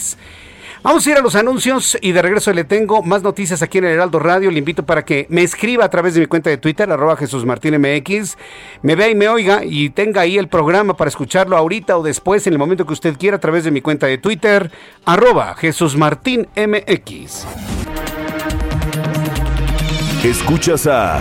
[0.83, 3.87] Vamos a ir a los anuncios y de regreso le tengo más noticias aquí en
[3.87, 4.51] el Heraldo Radio.
[4.51, 7.45] Le invito para que me escriba a través de mi cuenta de Twitter, arroba Jesús
[7.45, 8.37] MX,
[8.83, 12.47] me vea y me oiga y tenga ahí el programa para escucharlo ahorita o después
[12.47, 14.71] en el momento que usted quiera a través de mi cuenta de Twitter,
[15.05, 17.47] arroba Jesús MX.
[20.25, 21.21] Escuchas a...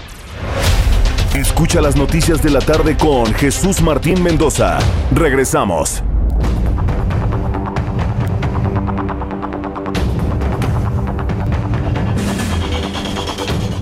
[1.35, 4.79] Escucha las noticias de la tarde con Jesús Martín Mendoza.
[5.13, 6.03] Regresamos.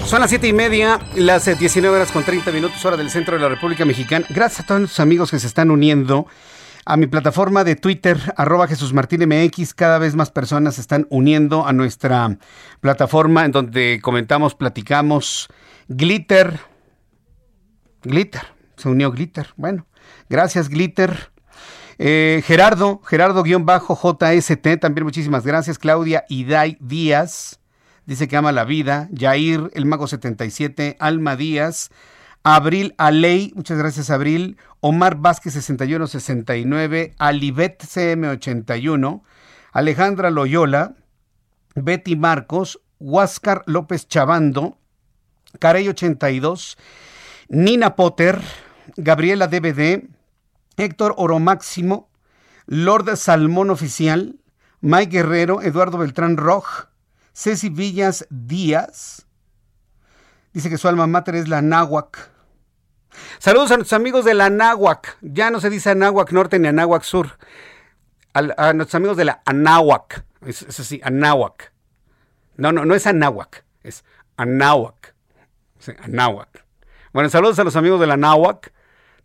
[0.05, 3.35] Son las siete y media, las 19 eh, horas con 30 minutos, hora del centro
[3.35, 4.27] de la República Mexicana.
[4.29, 6.27] Gracias a todos nuestros amigos que se están uniendo
[6.85, 9.73] a mi plataforma de Twitter, arroba Jesús Martín MX.
[9.73, 12.37] Cada vez más personas se están uniendo a nuestra
[12.79, 15.49] plataforma en donde comentamos, platicamos.
[15.87, 16.59] Glitter,
[18.03, 18.41] Glitter,
[18.77, 19.47] se unió Glitter.
[19.57, 19.85] Bueno,
[20.29, 21.31] gracias Glitter.
[21.97, 25.77] Eh, Gerardo, Gerardo-JST, también muchísimas gracias.
[25.77, 27.59] Claudia Iday Díaz,
[28.05, 29.09] dice que ama la vida.
[29.13, 31.91] Jair, el Mago 77, Alma Díaz.
[32.43, 34.57] Abril Aley, muchas gracias Abril.
[34.79, 39.21] Omar Vázquez 6169, Alibet CM81,
[39.73, 40.95] Alejandra Loyola,
[41.75, 44.77] Betty Marcos, Huáscar López Chavando,
[45.59, 46.77] Carey 82,
[47.49, 48.39] Nina Potter,
[48.95, 50.07] Gabriela DVD,
[50.77, 52.07] Héctor Oro Máximo,
[52.67, 54.35] Lord Salmón Oficial,
[54.81, 56.89] Mike Guerrero, Eduardo Beltrán Roj,
[57.33, 59.25] Ceci Villas Díaz.
[60.53, 62.29] Dice que su alma mater es la Náhuac.
[63.39, 65.17] Saludos a nuestros amigos de la Náhuac.
[65.21, 67.39] Ya no se dice Anáhuac Norte ni Anáhuac Sur.
[68.33, 70.23] A, nuestros amigos de la Anáhuac.
[70.45, 71.73] Es, es así, Anáhuac.
[72.57, 73.65] No, no, no es Anáhuac.
[73.81, 74.03] Es
[74.37, 75.15] Anáhuac.
[75.79, 76.48] Sí, Anáhuac.
[77.13, 78.71] Bueno, saludos a los amigos de la Náhuac,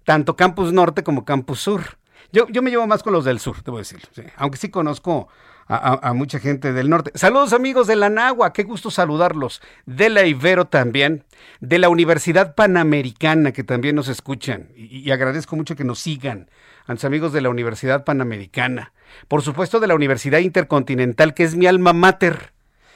[0.04, 1.98] tanto Campus Norte como Campus Sur.
[2.32, 4.08] Yo, yo me llevo más con los del sur, debo decirlo.
[4.36, 5.28] Aunque sí conozco
[5.66, 7.10] a, mucha gente del norte.
[7.14, 9.62] Saludos amigos de la Nagua, qué gusto saludarlos.
[9.86, 11.24] De la Ibero también,
[11.60, 16.50] de la Universidad Panamericana que también nos escuchan y, agradezco mucho que nos sigan
[16.86, 18.92] a los amigos de la Universidad Panamericana.
[19.28, 22.52] Por supuesto de la Universidad Intercontinental que es mi alma mater.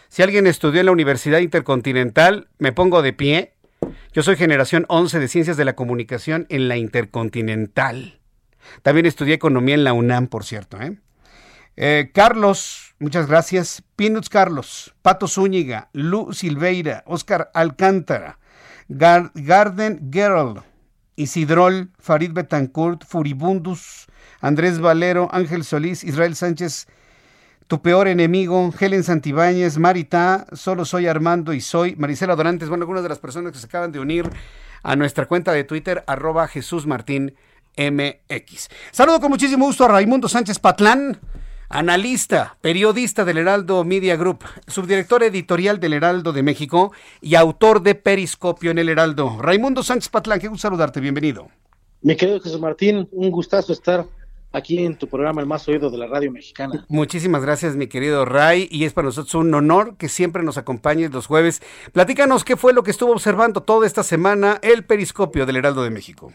[0.09, 3.55] Si alguien estudió en la Universidad Intercontinental, me pongo de pie.
[4.12, 8.20] Yo soy generación 11 de Ciencias de la Comunicación en la Intercontinental.
[8.82, 10.80] También estudié economía en la UNAM, por cierto.
[10.80, 10.98] ¿eh?
[11.76, 13.82] Eh, Carlos, muchas gracias.
[13.96, 18.38] Pinuts Carlos, Pato Zúñiga, Lu Silveira, Oscar Alcántara,
[18.88, 20.62] Garden Gerald,
[21.16, 24.06] Isidrol, Farid Betancourt, Furibundus,
[24.40, 26.86] Andrés Valero, Ángel Solís, Israel Sánchez,
[27.69, 33.03] tu peor enemigo, Helen Santibáñez, Marita, solo soy Armando y soy Marisela Dorantes, bueno, algunas
[33.03, 34.31] de las personas que se acaban de unir
[34.82, 37.35] a nuestra cuenta de Twitter, arroba Jesús Martín
[37.77, 38.70] MX.
[38.90, 41.20] Saludo con muchísimo gusto a Raimundo Sánchez Patlán,
[41.69, 47.95] analista, periodista del Heraldo Media Group, subdirector editorial del Heraldo de México y autor de
[47.95, 49.43] Periscopio en el Heraldo.
[49.43, 51.49] Raimundo Sánchez Patlán, qué gusto saludarte, bienvenido.
[52.01, 54.07] Mi querido Jesús Martín, un gustazo estar
[54.52, 56.84] aquí en tu programa El Más Oído de la Radio Mexicana.
[56.88, 61.12] Muchísimas gracias, mi querido Ray, y es para nosotros un honor que siempre nos acompañes
[61.12, 61.62] los jueves.
[61.92, 65.90] Platícanos qué fue lo que estuvo observando toda esta semana el Periscopio del Heraldo de
[65.90, 66.32] México.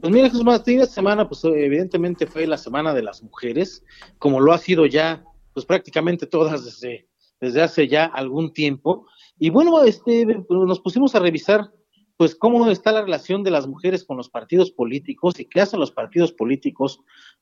[0.00, 3.82] Pues mira, Jesús Martín, esta semana, pues evidentemente fue la semana de las mujeres,
[4.18, 5.24] como lo ha sido ya,
[5.54, 7.08] pues prácticamente todas desde,
[7.40, 9.06] desde hace ya algún tiempo.
[9.38, 11.70] Y bueno, este, nos pusimos a revisar,
[12.16, 15.80] pues, cómo está la relación de las mujeres con los partidos políticos y qué hacen
[15.80, 17.00] los partidos políticos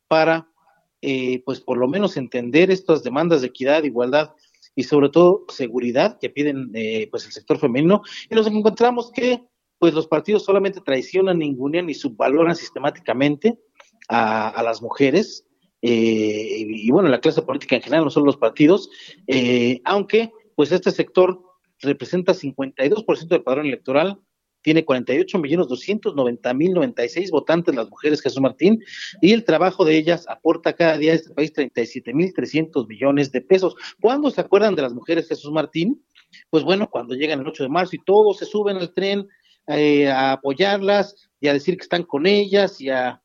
[0.09, 0.48] para,
[1.01, 4.32] eh, pues, por lo menos entender estas demandas de equidad, igualdad
[4.74, 8.02] y sobre todo seguridad que piden, eh, pues, el sector femenino.
[8.30, 9.42] Y nos encontramos que
[9.78, 13.59] pues los partidos solamente traicionan, ningunean y subvaloran sistemáticamente
[14.09, 15.44] a, las mujeres,
[15.82, 18.88] eh, y, bueno, la clase política en general, no solo los partidos,
[19.26, 21.38] eh, aunque pues este sector
[21.80, 24.18] representa 52% del padrón electoral,
[24.64, 28.82] tiene 48 millones 290 mil 96 votantes las mujeres, Jesús Martín,
[29.20, 33.30] y el trabajo de ellas aporta cada día a este país 37 mil 300 millones
[33.30, 33.76] de pesos.
[34.00, 36.02] ¿Cuándo se acuerdan de las mujeres, Jesús Martín?
[36.48, 39.28] Pues bueno, cuando llegan el 8 de marzo y todos se suben al tren
[39.66, 43.22] eh, a apoyarlas y a decir que están con ellas y a,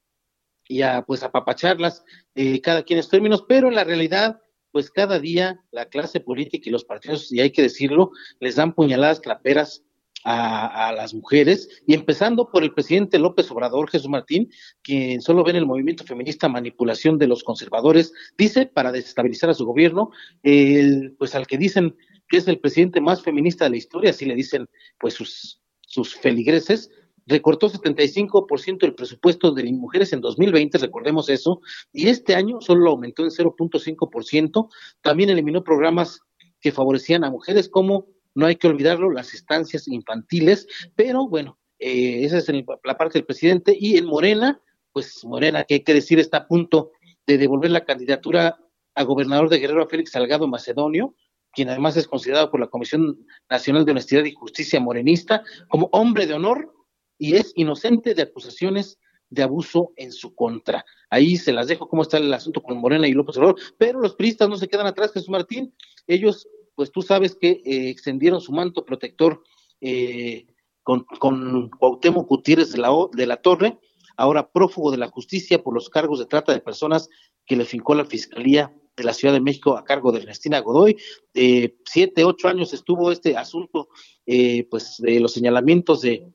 [0.68, 2.04] y a pues apapacharlas
[2.36, 4.42] eh, cada quien en sus términos, pero en la realidad
[4.72, 8.74] pues cada día la clase política y los partidos, y hay que decirlo, les dan
[8.74, 9.84] puñaladas claperas
[10.24, 14.50] a, las mujeres, y empezando por el presidente López Obrador, Jesús Martín,
[14.82, 19.54] quien solo ve en el movimiento feminista manipulación de los conservadores, dice, para desestabilizar a
[19.54, 20.12] su gobierno,
[20.44, 21.96] el, pues al que dicen
[22.28, 24.68] que es el presidente más feminista de la historia, así le dicen
[25.00, 25.60] pues sus
[25.90, 26.92] sus feligreses,
[27.26, 32.92] recortó 75% el presupuesto de mujeres en 2020, recordemos eso, y este año solo lo
[32.92, 34.70] aumentó en 0.5%.
[35.02, 36.22] También eliminó programas
[36.62, 42.24] que favorecían a mujeres, como no hay que olvidarlo, las estancias infantiles, pero bueno, eh,
[42.24, 42.48] esa es
[42.84, 43.76] la parte del presidente.
[43.78, 44.62] Y en Morena,
[44.92, 46.92] pues Morena, que hay que decir, está a punto
[47.26, 48.58] de devolver la candidatura
[48.96, 51.16] a gobernador de Guerrero a Félix Salgado Macedonio,
[51.54, 56.28] quien además es considerado por la Comisión Nacional de Honestidad y Justicia morenista como hombre
[56.28, 56.74] de honor
[57.18, 59.00] y es inocente de acusaciones
[59.30, 60.86] de abuso en su contra.
[61.10, 64.16] Ahí se las dejo cómo está el asunto con Morena y López Obrador, pero los
[64.16, 65.74] priistas no se quedan atrás, Jesús Martín.
[66.08, 66.48] Ellos,
[66.80, 69.44] pues tú sabes que eh, extendieron su manto protector
[69.82, 70.48] eh,
[70.82, 73.78] con, con Cuauhtémoc Gutiérrez de la, de la Torre,
[74.16, 77.10] ahora prófugo de la justicia por los cargos de trata de personas
[77.46, 80.96] que le fincó la Fiscalía de la Ciudad de México a cargo de Ernestina Godoy.
[81.34, 83.90] Eh, siete, ocho años estuvo este asunto,
[84.26, 86.32] eh, pues, de los señalamientos de,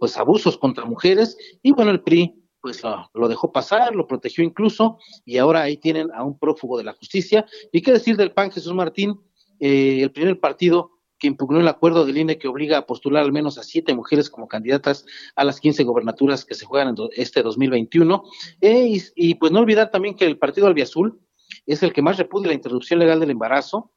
[0.00, 2.82] pues, abusos contra mujeres, y bueno, el PRI pues
[3.12, 6.94] lo, dejó pasar, lo protegió incluso, y ahora ahí tienen a un prófugo de la
[6.94, 7.46] justicia.
[7.70, 9.20] ¿Y qué decir del PAN Jesús Martín?
[9.60, 13.32] Eh, el primer partido que impugnó el acuerdo del INE que obliga a postular al
[13.32, 15.04] menos a siete mujeres como candidatas
[15.34, 18.22] a las 15 gobernaturas que se juegan en este 2021.
[18.60, 21.20] y, y, pues no olvidar también que el partido Albiazul
[21.66, 23.92] es el que más repudia la interrupción legal del embarazo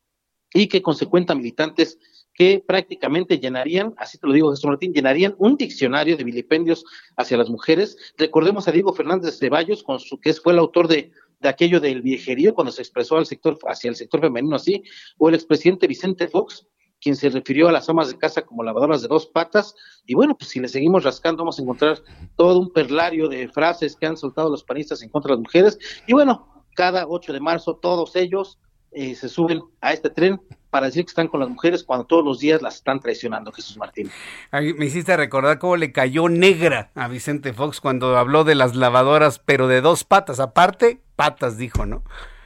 [0.54, 2.00] y que consecuenta militantes
[2.34, 6.86] que prácticamente llenarían, así te lo digo Jesús Martín, llenarían un diccionario de vilipendios
[7.18, 7.98] hacia las mujeres.
[8.18, 11.12] Recordemos a Diego Fernández de Ceballos, con su, que fue el autor de,
[11.42, 14.84] de aquello del viejerío cuando se expresó al sector, hacia el sector femenino así,
[15.18, 16.68] o el expresidente Vicente Fox,
[17.02, 19.76] quien se refirió a las amas de casa como lavadoras de dos patas.
[20.06, 22.00] Y bueno, pues si le seguimos rascando, vamos a encontrar
[22.36, 25.80] todo un perlario de frases que han soltado los panistas en contra de las mujeres.
[26.08, 28.60] Y bueno, cada 8 de marzo todos ellos
[28.92, 30.40] eh, se suben a este tren
[30.72, 33.78] para decir que están con las mujeres cuando todos los días las están traicionando, Jesús
[33.78, 34.10] Martín.
[34.52, 39.40] me hiciste recordar cómo le cayó negra a Vicente Fox cuando habló de las lavadoras,
[39.40, 42.04] pero de dos patas, aparte, patas dijo, ¿no?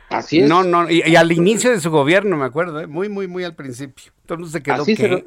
[0.09, 0.49] Así es.
[0.49, 2.87] No, no, y, al inicio de su gobierno, me acuerdo, ¿eh?
[2.87, 4.11] muy, muy, muy al principio.
[4.21, 5.25] Entonces se quedó así, se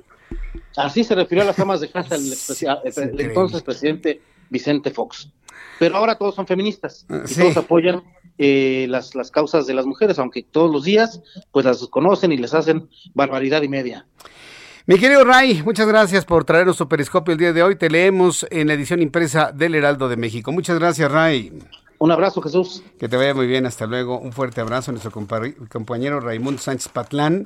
[0.77, 4.21] así se refirió a las amas de casa el, entonces presidente
[4.51, 5.31] Vicente Fox.
[5.79, 8.03] Pero ahora todos son feministas ah, y todos apoyan
[8.39, 11.21] eh, las, las causas de las mujeres, aunque todos los días
[11.53, 14.07] pues las conocen y les hacen barbaridad y media.
[14.87, 17.77] Mi querido Ray, muchas gracias por traernos su periscopio el día de hoy.
[17.77, 20.51] Te leemos en la edición impresa del Heraldo de México.
[20.51, 21.53] Muchas gracias, Ray.
[21.99, 22.83] Un abrazo, Jesús.
[22.99, 24.19] Que te vaya muy bien, hasta luego.
[24.19, 27.45] Un fuerte abrazo a nuestro compañero Raimundo Sánchez Patlán,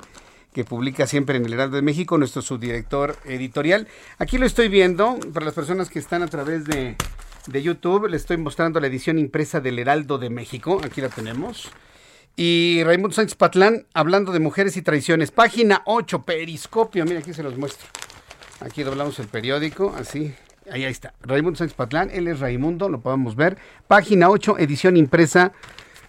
[0.53, 3.89] que publica siempre en el Heraldo de México, nuestro subdirector editorial.
[4.19, 6.95] Aquí lo estoy viendo, para las personas que están a través de,
[7.47, 10.79] de YouTube, le estoy mostrando la edición impresa del Heraldo de México.
[10.83, 11.69] Aquí la tenemos.
[12.35, 15.31] Y Raimundo Sánchez Patlán, hablando de mujeres y traiciones.
[15.31, 17.05] Página 8, Periscopio.
[17.05, 17.87] Mira, aquí se los muestro.
[18.59, 20.33] Aquí doblamos el periódico, así.
[20.71, 21.13] Ahí, está.
[21.21, 23.57] Raimundo Sánchez Patlán, él es Raimundo, lo podemos ver.
[23.87, 25.51] Página 8, edición impresa.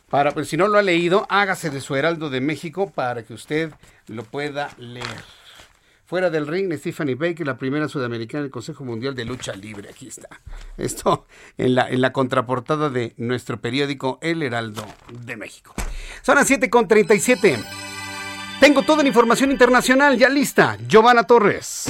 [0.09, 3.35] Para, pues, si no lo ha leído, hágase de su Heraldo de México para que
[3.35, 3.73] usted
[4.07, 5.44] lo pueda leer.
[6.07, 9.89] Fuera del ring, Stephanie Baker, la primera sudamericana del Consejo Mundial de Lucha Libre.
[9.89, 10.29] Aquí está.
[10.77, 11.27] Esto
[11.57, 15.75] en la, en la contraportada de nuestro periódico El Heraldo de México.
[16.23, 17.65] Son las 7.37.
[18.61, 20.77] Tengo toda la información internacional ya lista.
[20.87, 21.87] Giovanna Torres.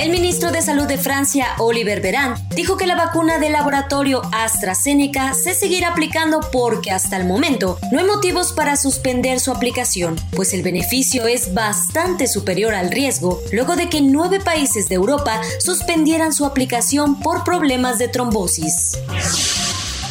[0.00, 5.34] El ministro de Salud de Francia, Oliver Veran, dijo que la vacuna del laboratorio AstraZeneca
[5.34, 10.54] se seguirá aplicando porque hasta el momento no hay motivos para suspender su aplicación, pues
[10.54, 16.32] el beneficio es bastante superior al riesgo, luego de que nueve países de Europa suspendieran
[16.32, 18.96] su aplicación por problemas de trombosis.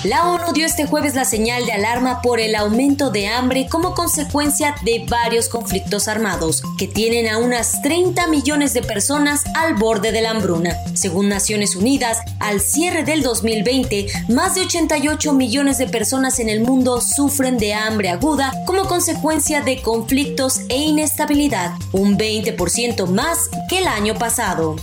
[0.06, 3.94] La ONU dio este jueves la señal de alarma por el aumento de hambre como
[3.94, 10.14] consecuencia de varios conflictos armados que tienen a unas 30 millones de personas al borde
[10.14, 10.78] de la hambruna.
[10.94, 16.62] Según Naciones Unidas, al cierre del 2020, más de 88 millones de personas en el
[16.62, 23.80] mundo sufren de hambre aguda como consecuencia de conflictos e inestabilidad, un 20% más que
[23.80, 24.78] el año pasado.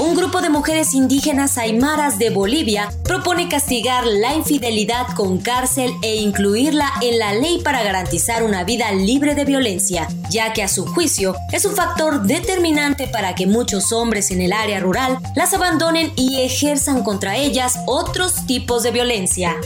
[0.00, 6.16] Un grupo de mujeres indígenas aymaras de Bolivia propone castigar la infidelidad con cárcel e
[6.16, 10.86] incluirla en la ley para garantizar una vida libre de violencia, ya que a su
[10.86, 16.12] juicio es un factor determinante para que muchos hombres en el área rural las abandonen
[16.16, 19.56] y ejerzan contra ellas otros tipos de violencia.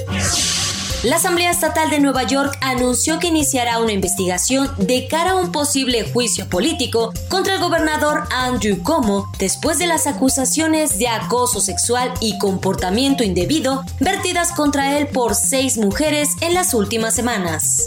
[1.04, 5.52] La Asamblea Estatal de Nueva York anunció que iniciará una investigación de cara a un
[5.52, 12.14] posible juicio político contra el gobernador Andrew Cuomo después de las acusaciones de acoso sexual
[12.22, 17.86] y comportamiento indebido vertidas contra él por seis mujeres en las últimas semanas.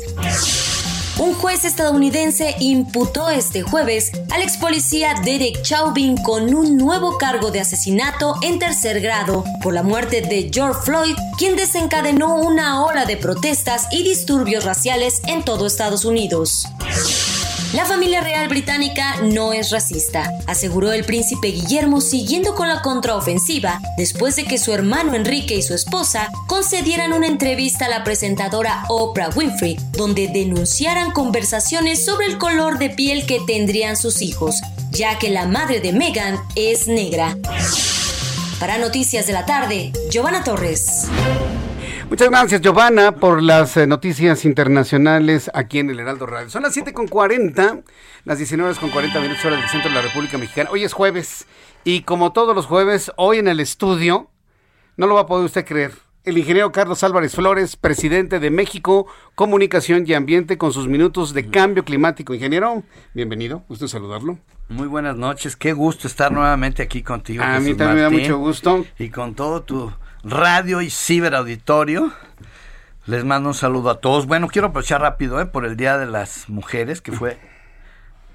[1.19, 7.49] Un juez estadounidense imputó este jueves al ex policía Derek Chauvin con un nuevo cargo
[7.49, 13.05] de asesinato en tercer grado por la muerte de George Floyd, quien desencadenó una ola
[13.05, 16.67] de protestas y disturbios raciales en todo Estados Unidos.
[17.73, 23.81] La familia real británica no es racista, aseguró el príncipe Guillermo siguiendo con la contraofensiva
[23.97, 28.85] después de que su hermano Enrique y su esposa concedieran una entrevista a la presentadora
[28.87, 34.61] Oprah Winfrey, donde denunciaran conversaciones sobre el color de piel que tendrían sus hijos,
[34.91, 37.37] ya que la madre de Meghan es negra.
[38.59, 41.07] Para Noticias de la Tarde, Giovanna Torres.
[42.09, 46.49] Muchas gracias, Giovanna, por las eh, noticias internacionales aquí en el Heraldo Radio.
[46.49, 47.83] Son las 7.40,
[48.23, 50.69] las 19.40 minutos hora del centro de la República Mexicana.
[50.71, 51.47] Hoy es jueves
[51.83, 54.29] y como todos los jueves, hoy en el estudio,
[54.95, 59.07] no lo va a poder usted creer, el ingeniero Carlos Álvarez Flores, presidente de México
[59.35, 62.33] Comunicación y Ambiente, con sus minutos de cambio climático.
[62.33, 64.37] Ingeniero, bienvenido, gusto saludarlo.
[64.69, 67.43] Muy buenas noches, qué gusto estar nuevamente aquí contigo.
[67.43, 68.85] A mí también me da mucho gusto.
[68.97, 69.91] Y con todo tu
[70.27, 72.11] radio y ciberauditorio.
[73.05, 74.27] Les mando un saludo a todos.
[74.27, 75.45] Bueno, quiero aprovechar rápido ¿eh?
[75.45, 77.37] por el Día de las Mujeres, que fue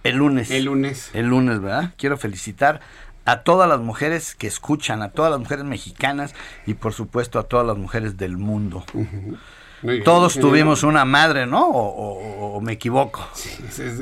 [0.02, 0.50] el lunes.
[0.50, 1.10] El lunes.
[1.12, 1.92] El lunes, ¿verdad?
[1.98, 2.80] Quiero felicitar
[3.24, 6.34] a todas las mujeres que escuchan, a todas las mujeres mexicanas
[6.66, 8.84] y por supuesto a todas las mujeres del mundo.
[10.04, 11.66] Todos tuvimos una madre, ¿no?
[11.68, 13.26] O, me equivoco.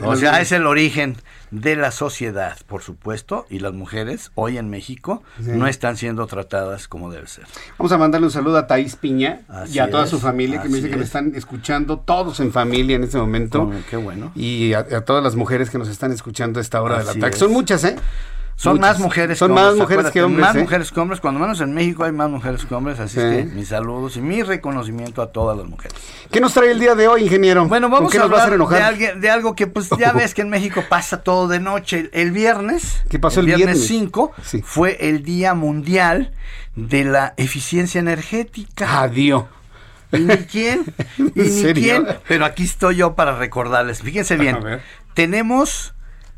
[0.05, 1.16] o sea, es el origen
[1.51, 6.89] de la sociedad, por supuesto, y las mujeres hoy en México no están siendo tratadas
[6.89, 7.44] como debe ser.
[7.78, 9.40] Vamos a mandarle un saludo a Thais Piña
[9.73, 12.97] y a toda su familia que me dice que me están escuchando, todos en familia
[12.97, 13.70] en este momento.
[13.89, 14.32] qué bueno.
[14.35, 17.36] Y a, todas las mujeres que nos están escuchando a esta hora de la tarde.
[17.36, 17.97] Son muchas, ¿eh?
[18.62, 19.81] Son más mujeres Son que más hombres.
[19.89, 20.47] mujeres que hombres.
[20.47, 20.61] Más ¿eh?
[20.61, 23.20] mujeres que hombres, cuando menos en México hay más mujeres que hombres, así Sí.
[23.20, 25.97] es que mis saludos y mi reconocimiento a todas las mujeres.
[26.31, 27.66] ¿Qué nos trae el día de hoy, ingeniero?
[27.66, 30.35] Bueno, ¿Con vamos qué a nos hablar de, alguien- de algo que pues ya ves
[30.35, 32.01] que en México pasa todo de noche.
[32.01, 33.87] El, el viernes, ¿Qué pasó el viernes viernes?
[33.87, 34.62] 5, Sí.
[34.62, 36.32] fue el Día Mundial
[36.77, 39.01] de la Eficiencia Energética.
[39.03, 39.45] Adiós.
[40.12, 40.85] Y ni quién,
[41.19, 42.05] y ¿En ni serio?
[42.05, 44.03] quién, pero aquí estoy yo para recordarles.
[44.03, 44.82] Fíjense bien, A ver.
[45.15, 45.95] tenemos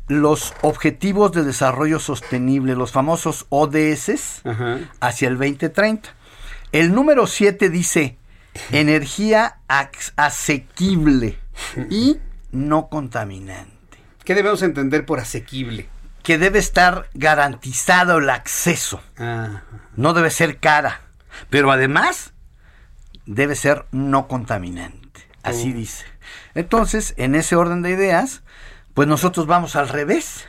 [0.07, 4.79] los Objetivos de Desarrollo Sostenible, los famosos ODS, Ajá.
[4.99, 6.09] hacia el 2030.
[6.71, 8.17] El número 7 dice
[8.71, 9.57] energía
[10.15, 11.37] asequible
[11.89, 12.19] y
[12.51, 13.71] no contaminante.
[14.23, 15.89] ¿Qué debemos entender por asequible?
[16.23, 19.01] Que debe estar garantizado el acceso.
[19.17, 19.63] Ah,
[19.95, 21.01] No debe ser cara.
[21.49, 22.31] Pero además
[23.25, 25.21] debe ser no contaminante.
[25.41, 25.75] Así Oh.
[25.75, 26.05] dice.
[26.55, 28.42] Entonces, en ese orden de ideas,
[28.93, 30.45] pues nosotros vamos al revés.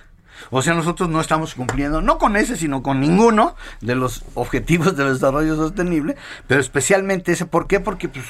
[0.50, 4.96] O sea, nosotros no estamos cumpliendo, no con ese, sino con ninguno de los objetivos
[4.96, 6.16] del desarrollo sostenible,
[6.46, 7.46] pero especialmente ese.
[7.46, 7.80] ¿Por qué?
[7.80, 8.24] Porque pues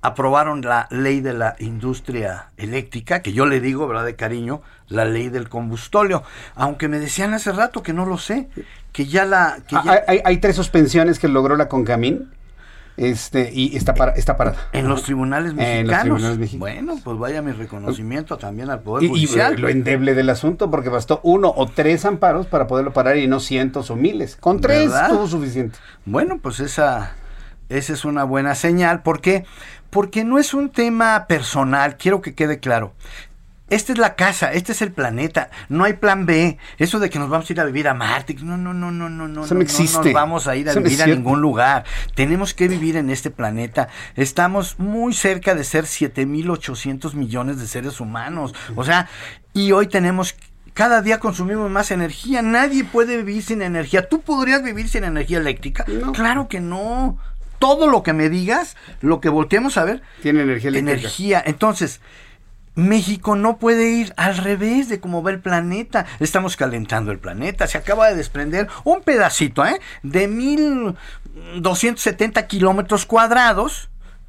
[0.00, 4.04] aprobaron la ley de la industria eléctrica, que yo le digo, ¿verdad?
[4.04, 6.22] De cariño, la ley del combustóleo.
[6.54, 8.48] Aunque me decían hace rato que no lo sé,
[8.92, 9.58] que ya la...
[9.66, 12.30] Que Ah, ya- hay, hay- hay tres suspensiones que logró la Concamín.
[12.96, 14.56] Este, y está, para, está parada.
[14.72, 15.80] En los tribunales mexicanos.
[15.80, 16.60] En los tribunales mexicanos.
[16.60, 19.60] Bueno, pues vaya mi reconocimiento también al Poder Y, y Judicial.
[19.60, 23.40] lo endeble del asunto, porque bastó uno o tres amparos para poderlo parar y no
[23.40, 24.36] cientos o miles.
[24.36, 25.06] Con tres ¿Verdad?
[25.06, 25.78] estuvo suficiente.
[26.04, 27.14] Bueno, pues esa,
[27.68, 29.02] esa es una buena señal.
[29.02, 29.44] ¿Por qué?
[29.90, 32.92] Porque no es un tema personal, quiero que quede claro.
[33.74, 36.58] Esta es la casa, este es el planeta, no hay plan B.
[36.78, 39.08] Eso de que nos vamos a ir a vivir a Marte, no, no, no, no,
[39.08, 39.98] no, no, no existe.
[39.98, 41.84] nos vamos a ir a Eso no vivir a ningún lugar.
[42.14, 43.88] Tenemos que vivir en este planeta.
[44.14, 48.54] Estamos muy cerca de ser 7.800 millones de seres humanos.
[48.76, 49.08] O sea,
[49.52, 50.36] y hoy tenemos
[50.72, 52.42] cada día consumimos más energía.
[52.42, 54.08] Nadie puede vivir sin energía.
[54.08, 55.84] ¿Tú podrías vivir sin energía eléctrica?
[56.12, 57.18] Claro que no.
[57.58, 60.92] Todo lo que me digas, lo que volteemos a ver, Tiene energía eléctrica.
[60.92, 61.42] energía.
[61.46, 62.00] Entonces,
[62.74, 66.06] México no puede ir al revés de cómo va el planeta.
[66.20, 67.66] Estamos calentando el planeta.
[67.66, 69.80] Se acaba de desprender un pedacito, ¿eh?
[70.02, 73.88] De 1270 kilómetros cuadrados,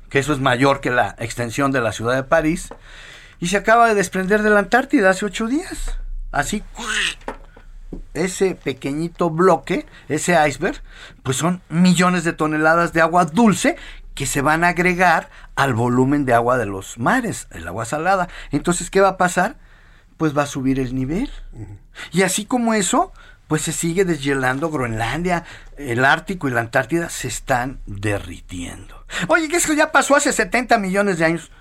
[0.10, 2.70] que eso es mayor que la extensión de la ciudad de París,
[3.40, 5.98] y se acaba de desprender de la Antártida hace ocho días.
[6.32, 6.64] Así,
[8.14, 10.82] ese pequeñito bloque, ese iceberg,
[11.24, 13.78] pues son millones de toneladas de agua dulce
[14.16, 18.30] que se van a agregar al volumen de agua de los mares, el agua salada.
[18.52, 19.58] Entonces, ¿qué va a pasar?
[20.18, 21.30] Pues va a subir el nivel.
[22.12, 23.12] Y así como eso,
[23.48, 25.44] pues se sigue deshielando Groenlandia,
[25.78, 29.06] el Ártico y la Antártida se están derritiendo.
[29.28, 31.52] Oye, que eso ya pasó hace 70 millones de años.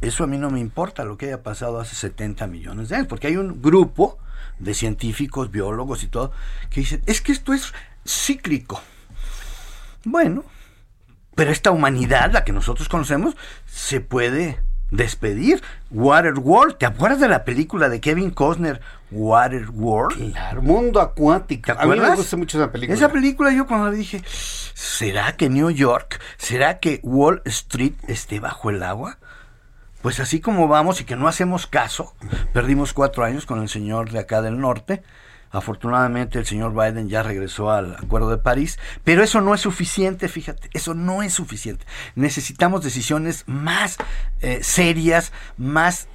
[0.00, 3.08] Eso a mí no me importa lo que haya pasado hace 70 millones de años,
[3.08, 4.18] porque hay un grupo
[4.58, 6.32] de científicos, biólogos y todo,
[6.70, 7.72] que dicen, es que esto es
[8.06, 8.80] cíclico.
[10.04, 10.44] Bueno,
[11.40, 13.34] pero esta humanidad, la que nosotros conocemos,
[13.64, 14.60] se puede
[14.90, 15.62] despedir.
[15.90, 20.32] Waterworld, ¿te acuerdas de la película de Kevin Costner, Waterworld?
[20.32, 21.62] Claro, mundo acuático.
[21.64, 22.18] ¿Te A mí me acuerdas?
[22.18, 22.94] gusta mucho esa película.
[22.94, 24.22] Esa película yo cuando la dije,
[24.74, 29.16] ¿será que New York, será que Wall Street esté bajo el agua?
[30.02, 32.14] Pues así como vamos y que no hacemos caso,
[32.52, 35.02] perdimos cuatro años con el señor de acá del norte.
[35.52, 40.28] Afortunadamente el señor Biden ya regresó al Acuerdo de París, pero eso no es suficiente,
[40.28, 41.84] fíjate, eso no es suficiente.
[42.14, 43.96] Necesitamos decisiones más
[44.40, 46.06] eh, serias, más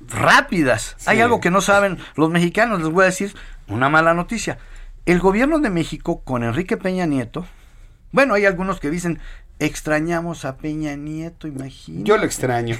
[0.00, 0.96] rápidas.
[1.06, 3.34] Hay algo que no saben los mexicanos, les voy a decir
[3.66, 4.58] una mala noticia.
[5.06, 7.46] El gobierno de México con Enrique Peña Nieto,
[8.12, 9.20] bueno, hay algunos que dicen,
[9.58, 12.04] extrañamos a Peña Nieto, imagínate.
[12.04, 12.76] Yo lo extraño.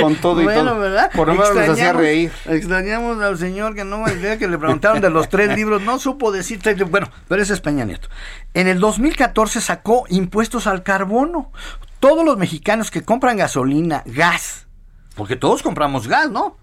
[0.00, 0.80] Con todo y bueno, todo.
[0.80, 1.10] ¿verdad?
[1.14, 2.32] Por lo menos nos hacía reír.
[2.46, 5.98] Extrañamos al señor que no me idea que le preguntaron de los tres libros, no
[5.98, 6.90] supo decir tres libros.
[6.90, 8.08] Bueno, pero ese es Peña Nieto.
[8.54, 11.52] En el 2014 sacó impuestos al carbono.
[11.98, 14.66] Todos los mexicanos que compran gasolina, gas,
[15.14, 16.56] porque todos compramos gas, ¿no?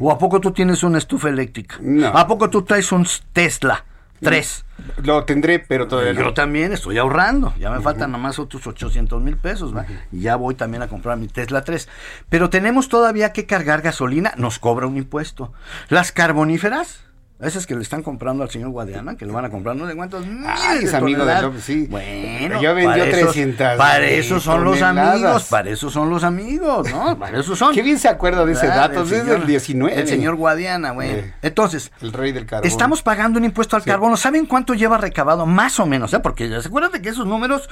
[0.00, 1.76] ¿O a poco tú tienes una estufa eléctrica?
[1.80, 2.06] No.
[2.06, 3.84] ¿A poco tú traes un Tesla?
[4.20, 4.64] Tres.
[5.02, 6.20] Lo tendré, pero todavía no.
[6.20, 7.54] Yo también estoy ahorrando.
[7.58, 9.76] Ya me faltan nomás otros 800 mil pesos.
[9.76, 9.86] ¿va?
[10.12, 11.88] Y ya voy también a comprar mi Tesla 3.
[12.28, 14.34] Pero tenemos todavía que cargar gasolina.
[14.36, 15.52] Nos cobra un impuesto.
[15.88, 17.04] Las carboníferas.
[17.40, 19.94] Esas que le están comprando al señor Guadiana, que le van a comprar no sé
[19.94, 21.40] cuántos miles Ay, es de amigo de.
[21.40, 21.86] López, sí.
[21.88, 26.10] Bueno, Ya vendió para esos- 300 Para mil eso son los amigos, para eso son
[26.10, 27.16] los amigos, ¿no?
[27.18, 27.72] Para eso son.
[27.72, 28.88] Qué bien se acuerda de ese ¿Verdad?
[28.90, 30.00] dato, El desde el 19.
[30.00, 31.10] El señor Guadiana, güey.
[31.10, 31.34] Eh.
[31.42, 32.66] Entonces, El rey del carbón.
[32.66, 34.16] Estamos pagando un impuesto al carbono.
[34.16, 35.46] ¿Saben cuánto lleva recabado?
[35.46, 36.18] Más o menos, ¿eh?
[36.18, 37.68] Porque ya se acuerdan que esos números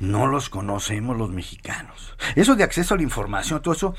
[0.00, 2.14] no los conocemos los mexicanos.
[2.34, 3.94] Eso de acceso a la información, todo eso,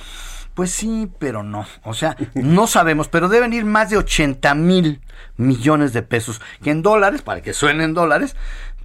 [0.53, 1.65] Pues sí, pero no.
[1.83, 5.01] O sea, no sabemos, pero deben ir más de 80 mil
[5.37, 8.35] millones de pesos, que en dólares, para que suenen dólares,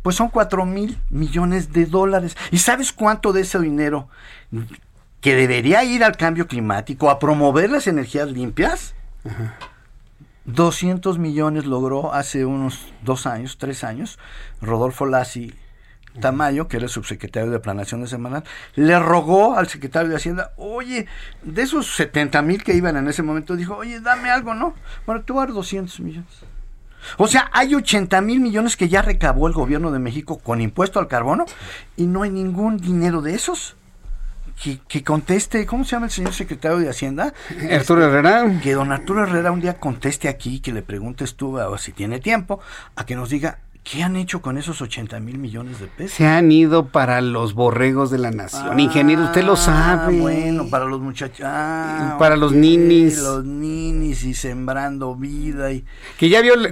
[0.03, 2.37] pues son 4 mil millones de dólares.
[2.51, 4.09] ¿Y sabes cuánto de ese dinero
[5.21, 8.95] que debería ir al cambio climático, a promover las energías limpias?
[10.45, 14.19] 200 millones logró hace unos dos años, tres años,
[14.61, 15.55] Rodolfo Lassi
[16.21, 18.45] Tamayo, que era el subsecretario de Planación de Semanal,
[18.75, 21.07] le rogó al secretario de Hacienda, oye,
[21.43, 24.75] de esos 70 mil que iban en ese momento, dijo, oye, dame algo, ¿no?
[25.07, 26.45] Bueno, tú vas 200 millones.
[27.17, 30.99] O sea, hay 80 mil millones que ya recabó el gobierno de México con impuesto
[30.99, 31.45] al carbono
[31.97, 33.77] y no hay ningún dinero de esos.
[34.89, 37.35] Que, conteste, ¿cómo se llama el señor secretario de Hacienda?
[37.73, 38.61] Arturo Herrera.
[38.63, 42.21] Que don Arturo Herrera un día conteste aquí, que le preguntes tú, a, si tiene
[42.21, 42.61] tiempo,
[42.95, 46.17] a que nos diga, ¿Qué han hecho con esos 80 mil millones de pesos?
[46.17, 48.79] Se han ido para los borregos de la nación.
[48.79, 50.21] Ingeniero, usted lo ah, sabe.
[50.21, 51.45] Bueno, para los muchachos.
[51.45, 53.19] Ah, para los ninis.
[53.19, 55.73] Los ninis y sembrando vida.
[55.73, 55.85] y
[56.17, 56.55] Que ya vio.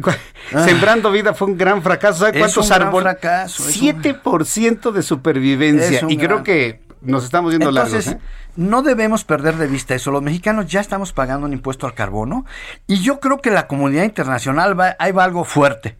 [0.53, 0.65] Ah.
[0.65, 2.21] sembrando vida fue un gran fracaso.
[2.21, 3.03] ¿Sabe cuántos árboles?
[3.03, 3.63] fracaso.
[3.65, 6.01] 7% de supervivencia.
[6.09, 8.23] Y creo que nos estamos yendo Entonces, largos.
[8.23, 8.27] ¿eh?
[8.57, 10.11] No debemos perder de vista eso.
[10.11, 12.47] Los mexicanos ya estamos pagando un impuesto al carbono.
[12.89, 15.97] Y yo creo que la comunidad internacional va, ahí va algo fuerte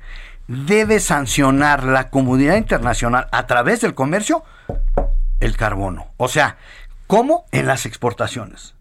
[0.51, 4.43] debe sancionar la comunidad internacional a través del comercio
[5.39, 6.09] el carbono.
[6.17, 6.57] O sea,
[7.07, 7.45] ¿cómo?
[7.53, 8.75] En las exportaciones.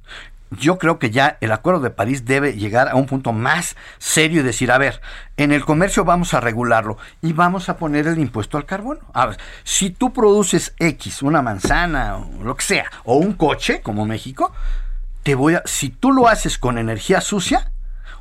[0.49, 4.41] Yo creo que ya el Acuerdo de París debe llegar a un punto más serio
[4.41, 4.99] y decir, a ver,
[5.37, 9.01] en el comercio vamos a regularlo y vamos a poner el impuesto al carbono.
[9.13, 13.81] A ver, si tú produces X, una manzana o lo que sea, o un coche,
[13.81, 14.51] como México,
[15.21, 17.71] te voy a, si tú lo haces con energía sucia,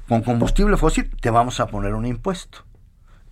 [0.06, 2.67] con combustible fósil, te vamos a poner un impuesto.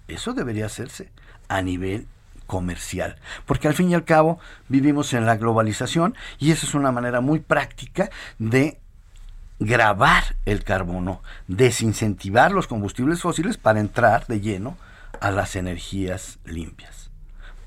[0.08, 1.10] Eso debería hacerse
[1.48, 2.06] a nivel
[2.46, 4.38] comercial, porque al fin y al cabo
[4.68, 8.78] vivimos en la globalización y esa es una manera muy práctica de
[9.58, 14.76] grabar el carbono, desincentivar los combustibles fósiles para entrar de lleno
[15.20, 16.95] a las energías limpias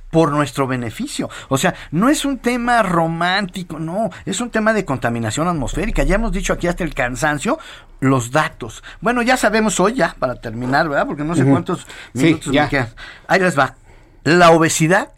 [0.09, 1.29] por nuestro beneficio.
[1.49, 6.03] O sea, no es un tema romántico, no, es un tema de contaminación atmosférica.
[6.03, 7.59] Ya hemos dicho aquí hasta el cansancio
[7.99, 8.83] los datos.
[9.01, 11.07] Bueno, ya sabemos hoy, ya, para terminar, ¿verdad?
[11.07, 12.89] Porque no sé cuántos minutos me quedan.
[13.27, 13.75] Ahí les va.
[14.23, 15.11] La obesidad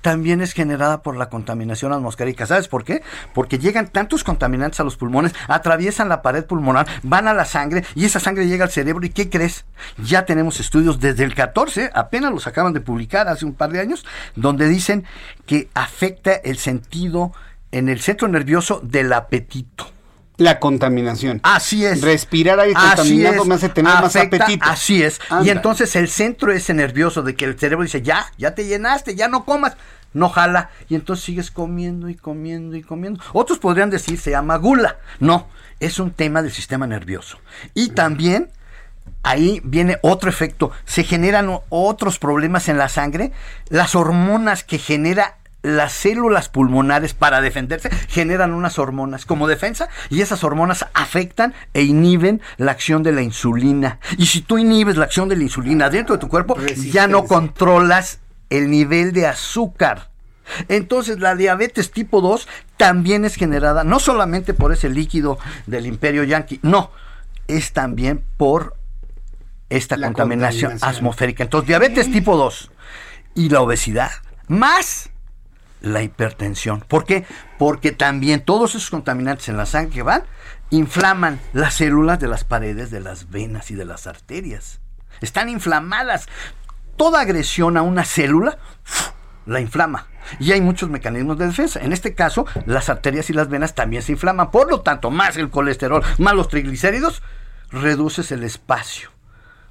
[0.00, 2.46] también es generada por la contaminación atmosférica.
[2.46, 3.02] ¿Sabes por qué?
[3.34, 7.84] Porque llegan tantos contaminantes a los pulmones, atraviesan la pared pulmonar, van a la sangre
[7.94, 9.04] y esa sangre llega al cerebro.
[9.04, 9.64] ¿Y qué crees?
[9.98, 13.80] Ya tenemos estudios desde el 14, apenas los acaban de publicar hace un par de
[13.80, 14.04] años,
[14.36, 15.04] donde dicen
[15.46, 17.32] que afecta el sentido
[17.72, 19.99] en el centro nervioso del apetito.
[20.40, 21.40] La contaminación.
[21.42, 22.00] Así es.
[22.00, 24.64] Respirar ahí contaminado me hace tener más apetito.
[24.64, 25.20] Así es.
[25.44, 29.14] Y entonces el centro ese nervioso de que el cerebro dice, ya, ya te llenaste,
[29.14, 29.76] ya no comas.
[30.14, 30.70] No jala.
[30.88, 33.22] Y entonces sigues comiendo y comiendo y comiendo.
[33.34, 34.96] Otros podrían decir, se llama gula.
[35.18, 35.46] No,
[35.78, 37.38] es un tema del sistema nervioso.
[37.74, 38.50] Y también
[39.22, 40.70] ahí viene otro efecto.
[40.86, 43.32] Se generan otros problemas en la sangre.
[43.68, 50.22] Las hormonas que genera las células pulmonares para defenderse generan unas hormonas como defensa y
[50.22, 53.98] esas hormonas afectan e inhiben la acción de la insulina.
[54.16, 56.56] Y si tú inhibes la acción de la insulina dentro de tu cuerpo,
[56.90, 60.10] ya no controlas el nivel de azúcar.
[60.68, 66.24] Entonces la diabetes tipo 2 también es generada no solamente por ese líquido del imperio
[66.24, 66.90] yanqui, no,
[67.46, 68.76] es también por
[69.68, 71.44] esta contaminación, contaminación atmosférica.
[71.44, 72.72] Entonces diabetes tipo 2
[73.36, 74.10] y la obesidad,
[74.48, 75.10] más
[75.80, 76.80] la hipertensión.
[76.86, 77.24] ¿Por qué?
[77.58, 80.22] Porque también todos esos contaminantes en la sangre que van
[80.70, 84.80] inflaman las células de las paredes de las venas y de las arterias.
[85.20, 86.28] Están inflamadas.
[86.96, 88.58] Toda agresión a una célula
[89.46, 90.06] la inflama.
[90.38, 91.80] Y hay muchos mecanismos de defensa.
[91.80, 94.50] En este caso, las arterias y las venas también se inflaman.
[94.50, 97.22] Por lo tanto, más el colesterol, más los triglicéridos,
[97.70, 99.10] reduces el espacio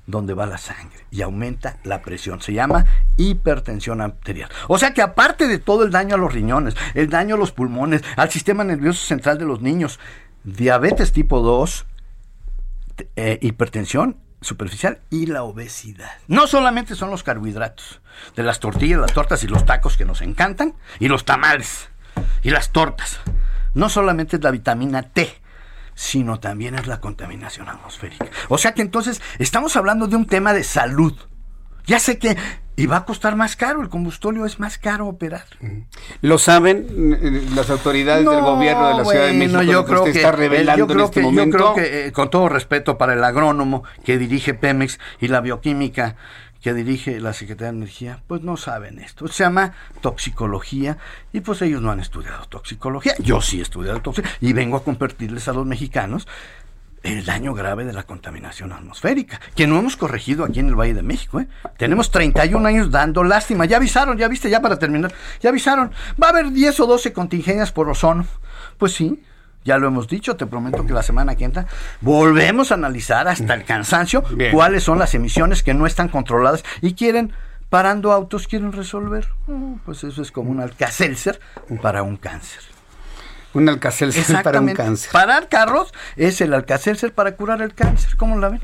[0.10, 2.41] donde va la sangre y aumenta la presión.
[2.41, 2.86] Se llama
[3.18, 4.49] hipertensión arterial.
[4.68, 7.52] O sea que aparte de todo el daño a los riñones, el daño a los
[7.52, 9.99] pulmones, al sistema nervioso central de los niños,
[10.44, 11.86] diabetes tipo 2,
[13.15, 16.11] eh, hipertensión superficial y la obesidad.
[16.27, 18.02] No solamente son los carbohidratos,
[18.36, 21.90] de las tortillas, las tortas y los tacos que nos encantan, y los tamales
[22.41, 23.19] y las tortas.
[23.73, 25.30] No solamente es la vitamina T,
[26.00, 28.28] sino también es la contaminación atmosférica.
[28.48, 31.14] O sea que entonces estamos hablando de un tema de salud.
[31.88, 32.38] Ya sé que
[32.78, 35.44] y va a costar más caro, el combustorio es más caro operar.
[36.22, 39.62] ¿Lo saben las autoridades del gobierno de la Ciudad de México?
[39.64, 42.98] Yo creo que está revelando yo creo que, Yo creo que, eh, con todo respeto
[42.98, 46.16] para el agrónomo que dirige Pemex y la bioquímica
[46.61, 49.27] que dirige la Secretaría de Energía, pues no saben esto.
[49.27, 50.98] Se llama toxicología
[51.31, 53.14] y pues ellos no han estudiado toxicología.
[53.19, 56.27] Yo sí he estudiado toxicología y vengo a compartirles a los mexicanos
[57.03, 60.94] el daño grave de la contaminación atmosférica, que no hemos corregido aquí en el Valle
[60.94, 61.40] de México.
[61.40, 61.48] ¿eh?
[61.77, 63.65] Tenemos 31 años dando lástima.
[63.65, 65.91] Ya avisaron, ya viste, ya para terminar, ya avisaron.
[66.22, 68.26] Va a haber 10 o 12 contingencias por ozono.
[68.77, 69.23] Pues sí,
[69.64, 71.65] ya lo hemos dicho, te prometo que la semana que entra
[72.02, 76.94] volvemos a analizar hasta el cansancio cuáles son las emisiones que no están controladas y
[76.94, 77.34] quieren,
[77.69, 79.27] parando autos, quieren resolver.
[79.48, 81.40] Oh, pues eso es como un alcacelser
[81.81, 82.61] para un cáncer.
[83.53, 85.11] Un alcacelser para un cáncer.
[85.11, 88.15] Parar carros es el alcacelser para curar el cáncer.
[88.15, 88.61] ¿Cómo la ven?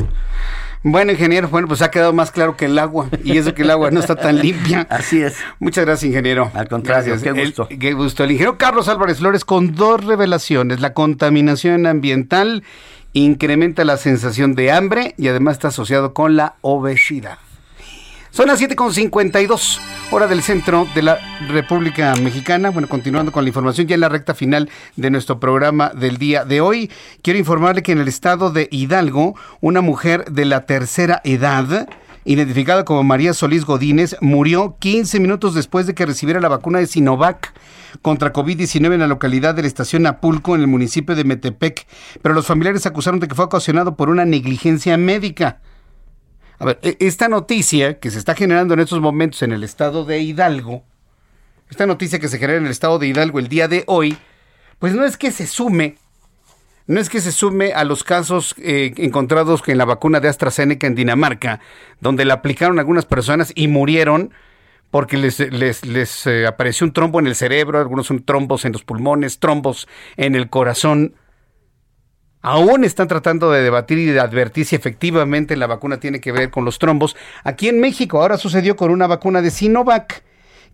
[0.88, 3.72] Bueno, ingeniero, bueno, pues ha quedado más claro que el agua, y eso que el
[3.72, 4.82] agua no está tan limpia.
[4.92, 5.36] Así es.
[5.58, 6.52] Muchas gracias, ingeniero.
[6.54, 7.68] Al contrario, qué gusto.
[7.68, 8.24] qué gusto.
[8.24, 10.82] El ingeniero Carlos Álvarez Flores con dos revelaciones.
[10.82, 12.62] La contaminación ambiental
[13.14, 17.40] incrementa la sensación de hambre y además está asociado con la obesidad.
[18.36, 19.80] Son las 7.52,
[20.12, 21.18] hora del centro de la
[21.48, 22.70] República Mexicana.
[22.70, 26.44] Bueno, continuando con la información, ya en la recta final de nuestro programa del día
[26.44, 26.92] de hoy,
[27.22, 31.88] quiero informarle que en el estado de Hidalgo, una mujer de la tercera edad,
[32.26, 36.88] identificada como María Solís Godínez, murió 15 minutos después de que recibiera la vacuna de
[36.88, 37.54] Sinovac
[38.02, 41.88] contra COVID-19 en la localidad de la estación Apulco, en el municipio de Metepec,
[42.22, 45.62] pero los familiares acusaron de que fue ocasionado por una negligencia médica.
[46.60, 50.06] A ver, e, esta noticia que se está generando en estos momentos en el estado
[50.06, 50.84] de Hidalgo,
[51.70, 54.18] esta noticia que se genera en el estado de Hidalgo el día de hoy,
[54.80, 55.98] pues no es que se sume,
[56.88, 60.88] no es que se sume a los casos eh, encontrados en la vacuna de AstraZeneca
[60.88, 61.60] en Dinamarca,
[62.00, 64.32] donde la aplicaron algunas personas y murieron
[64.92, 68.84] porque les, les, eh, apareció un trombo en el cerebro, algunos son trombos en los
[68.84, 71.16] pulmones, trombos en el corazón
[72.46, 76.52] aún están tratando de debatir y de advertir si efectivamente la vacuna tiene que ver
[76.52, 77.16] con los trombos.
[77.44, 80.24] Aquí en México ahora sucedió con una vacuna de Sinovac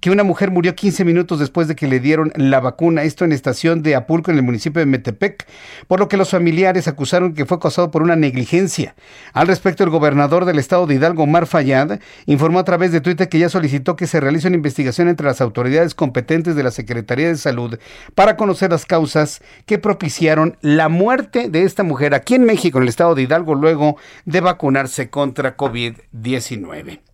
[0.01, 3.31] que una mujer murió 15 minutos después de que le dieron la vacuna, esto en
[3.31, 5.47] estación de Apulco, en el municipio de Metepec,
[5.87, 8.95] por lo que los familiares acusaron que fue causado por una negligencia.
[9.31, 13.29] Al respecto, el gobernador del estado de Hidalgo, Mar Fayad, informó a través de Twitter
[13.29, 17.27] que ya solicitó que se realice una investigación entre las autoridades competentes de la Secretaría
[17.27, 17.77] de Salud
[18.15, 22.83] para conocer las causas que propiciaron la muerte de esta mujer aquí en México, en
[22.83, 27.10] el estado de Hidalgo, luego de vacunarse contra COVID-19.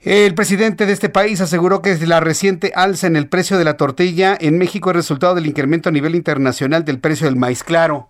[0.00, 3.76] El presidente de este país aseguró que la reciente alza en el precio de la
[3.76, 8.08] tortilla en México es resultado del incremento a nivel internacional del precio del maíz claro.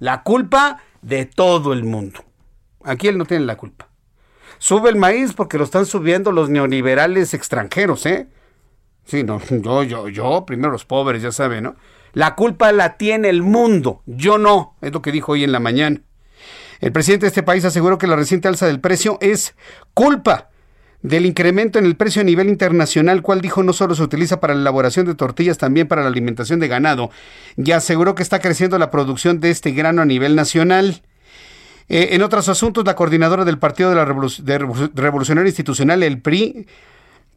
[0.00, 2.24] La culpa de todo el mundo.
[2.82, 3.88] Aquí él no tiene la culpa.
[4.58, 8.26] Sube el maíz porque lo están subiendo los neoliberales extranjeros, ¿eh?
[9.04, 11.76] Sí, no, yo, yo, yo, primero los pobres, ya saben, ¿no?
[12.14, 15.60] La culpa la tiene el mundo, yo no, es lo que dijo hoy en la
[15.60, 16.00] mañana.
[16.80, 19.54] El presidente de este país aseguró que la reciente alza del precio es
[19.94, 20.47] culpa
[21.02, 24.54] del incremento en el precio a nivel internacional, cual dijo no solo se utiliza para
[24.54, 27.10] la elaboración de tortillas, también para la alimentación de ganado,
[27.56, 31.02] y aseguró que está creciendo la producción de este grano a nivel nacional.
[31.88, 36.66] Eh, en otros asuntos, la coordinadora del Partido de la Revolucionaria Institucional, el PRI,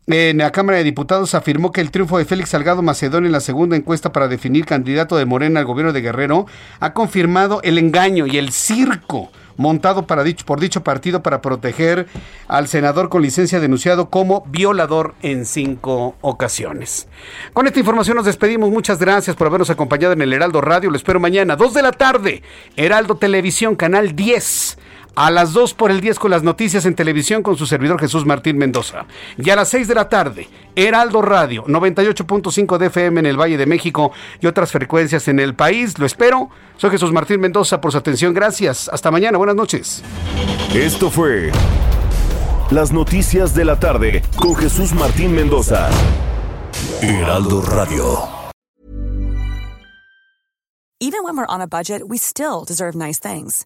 [0.08, 3.40] en la Cámara de Diputados afirmó que el triunfo de Félix Salgado Macedón en la
[3.40, 6.48] segunda encuesta para definir candidato de Morena al gobierno de Guerrero
[6.80, 12.08] ha confirmado el engaño y el circo montado para dicho, por dicho partido para proteger
[12.48, 17.08] al senador con licencia denunciado como violador en cinco ocasiones.
[17.54, 18.70] Con esta información nos despedimos.
[18.70, 20.90] Muchas gracias por habernos acompañado en el Heraldo Radio.
[20.90, 22.44] Lo espero mañana, 2 de la tarde,
[22.76, 24.78] Heraldo Televisión, Canal 10
[25.16, 28.26] a las 2 por el 10 con las noticias en televisión con su servidor Jesús
[28.26, 29.06] Martín Mendoza.
[29.38, 33.58] Y a las 6 de la tarde, Heraldo Radio, 98.5 de FM en el Valle
[33.58, 35.98] de México y otras frecuencias en el país.
[36.00, 36.50] Lo espero.
[36.78, 38.34] Soy Jesús Martín Mendoza por su atención.
[38.34, 38.90] Gracias.
[38.90, 39.38] Hasta mañana.
[39.38, 40.04] Buenas noches.
[40.74, 41.52] Esto fue
[42.70, 45.90] Las Noticias de la Tarde con Jesús Martín Mendoza.
[47.02, 48.42] Heraldo Radio.
[51.04, 53.66] Even when we're on a budget, we still deserve nice things.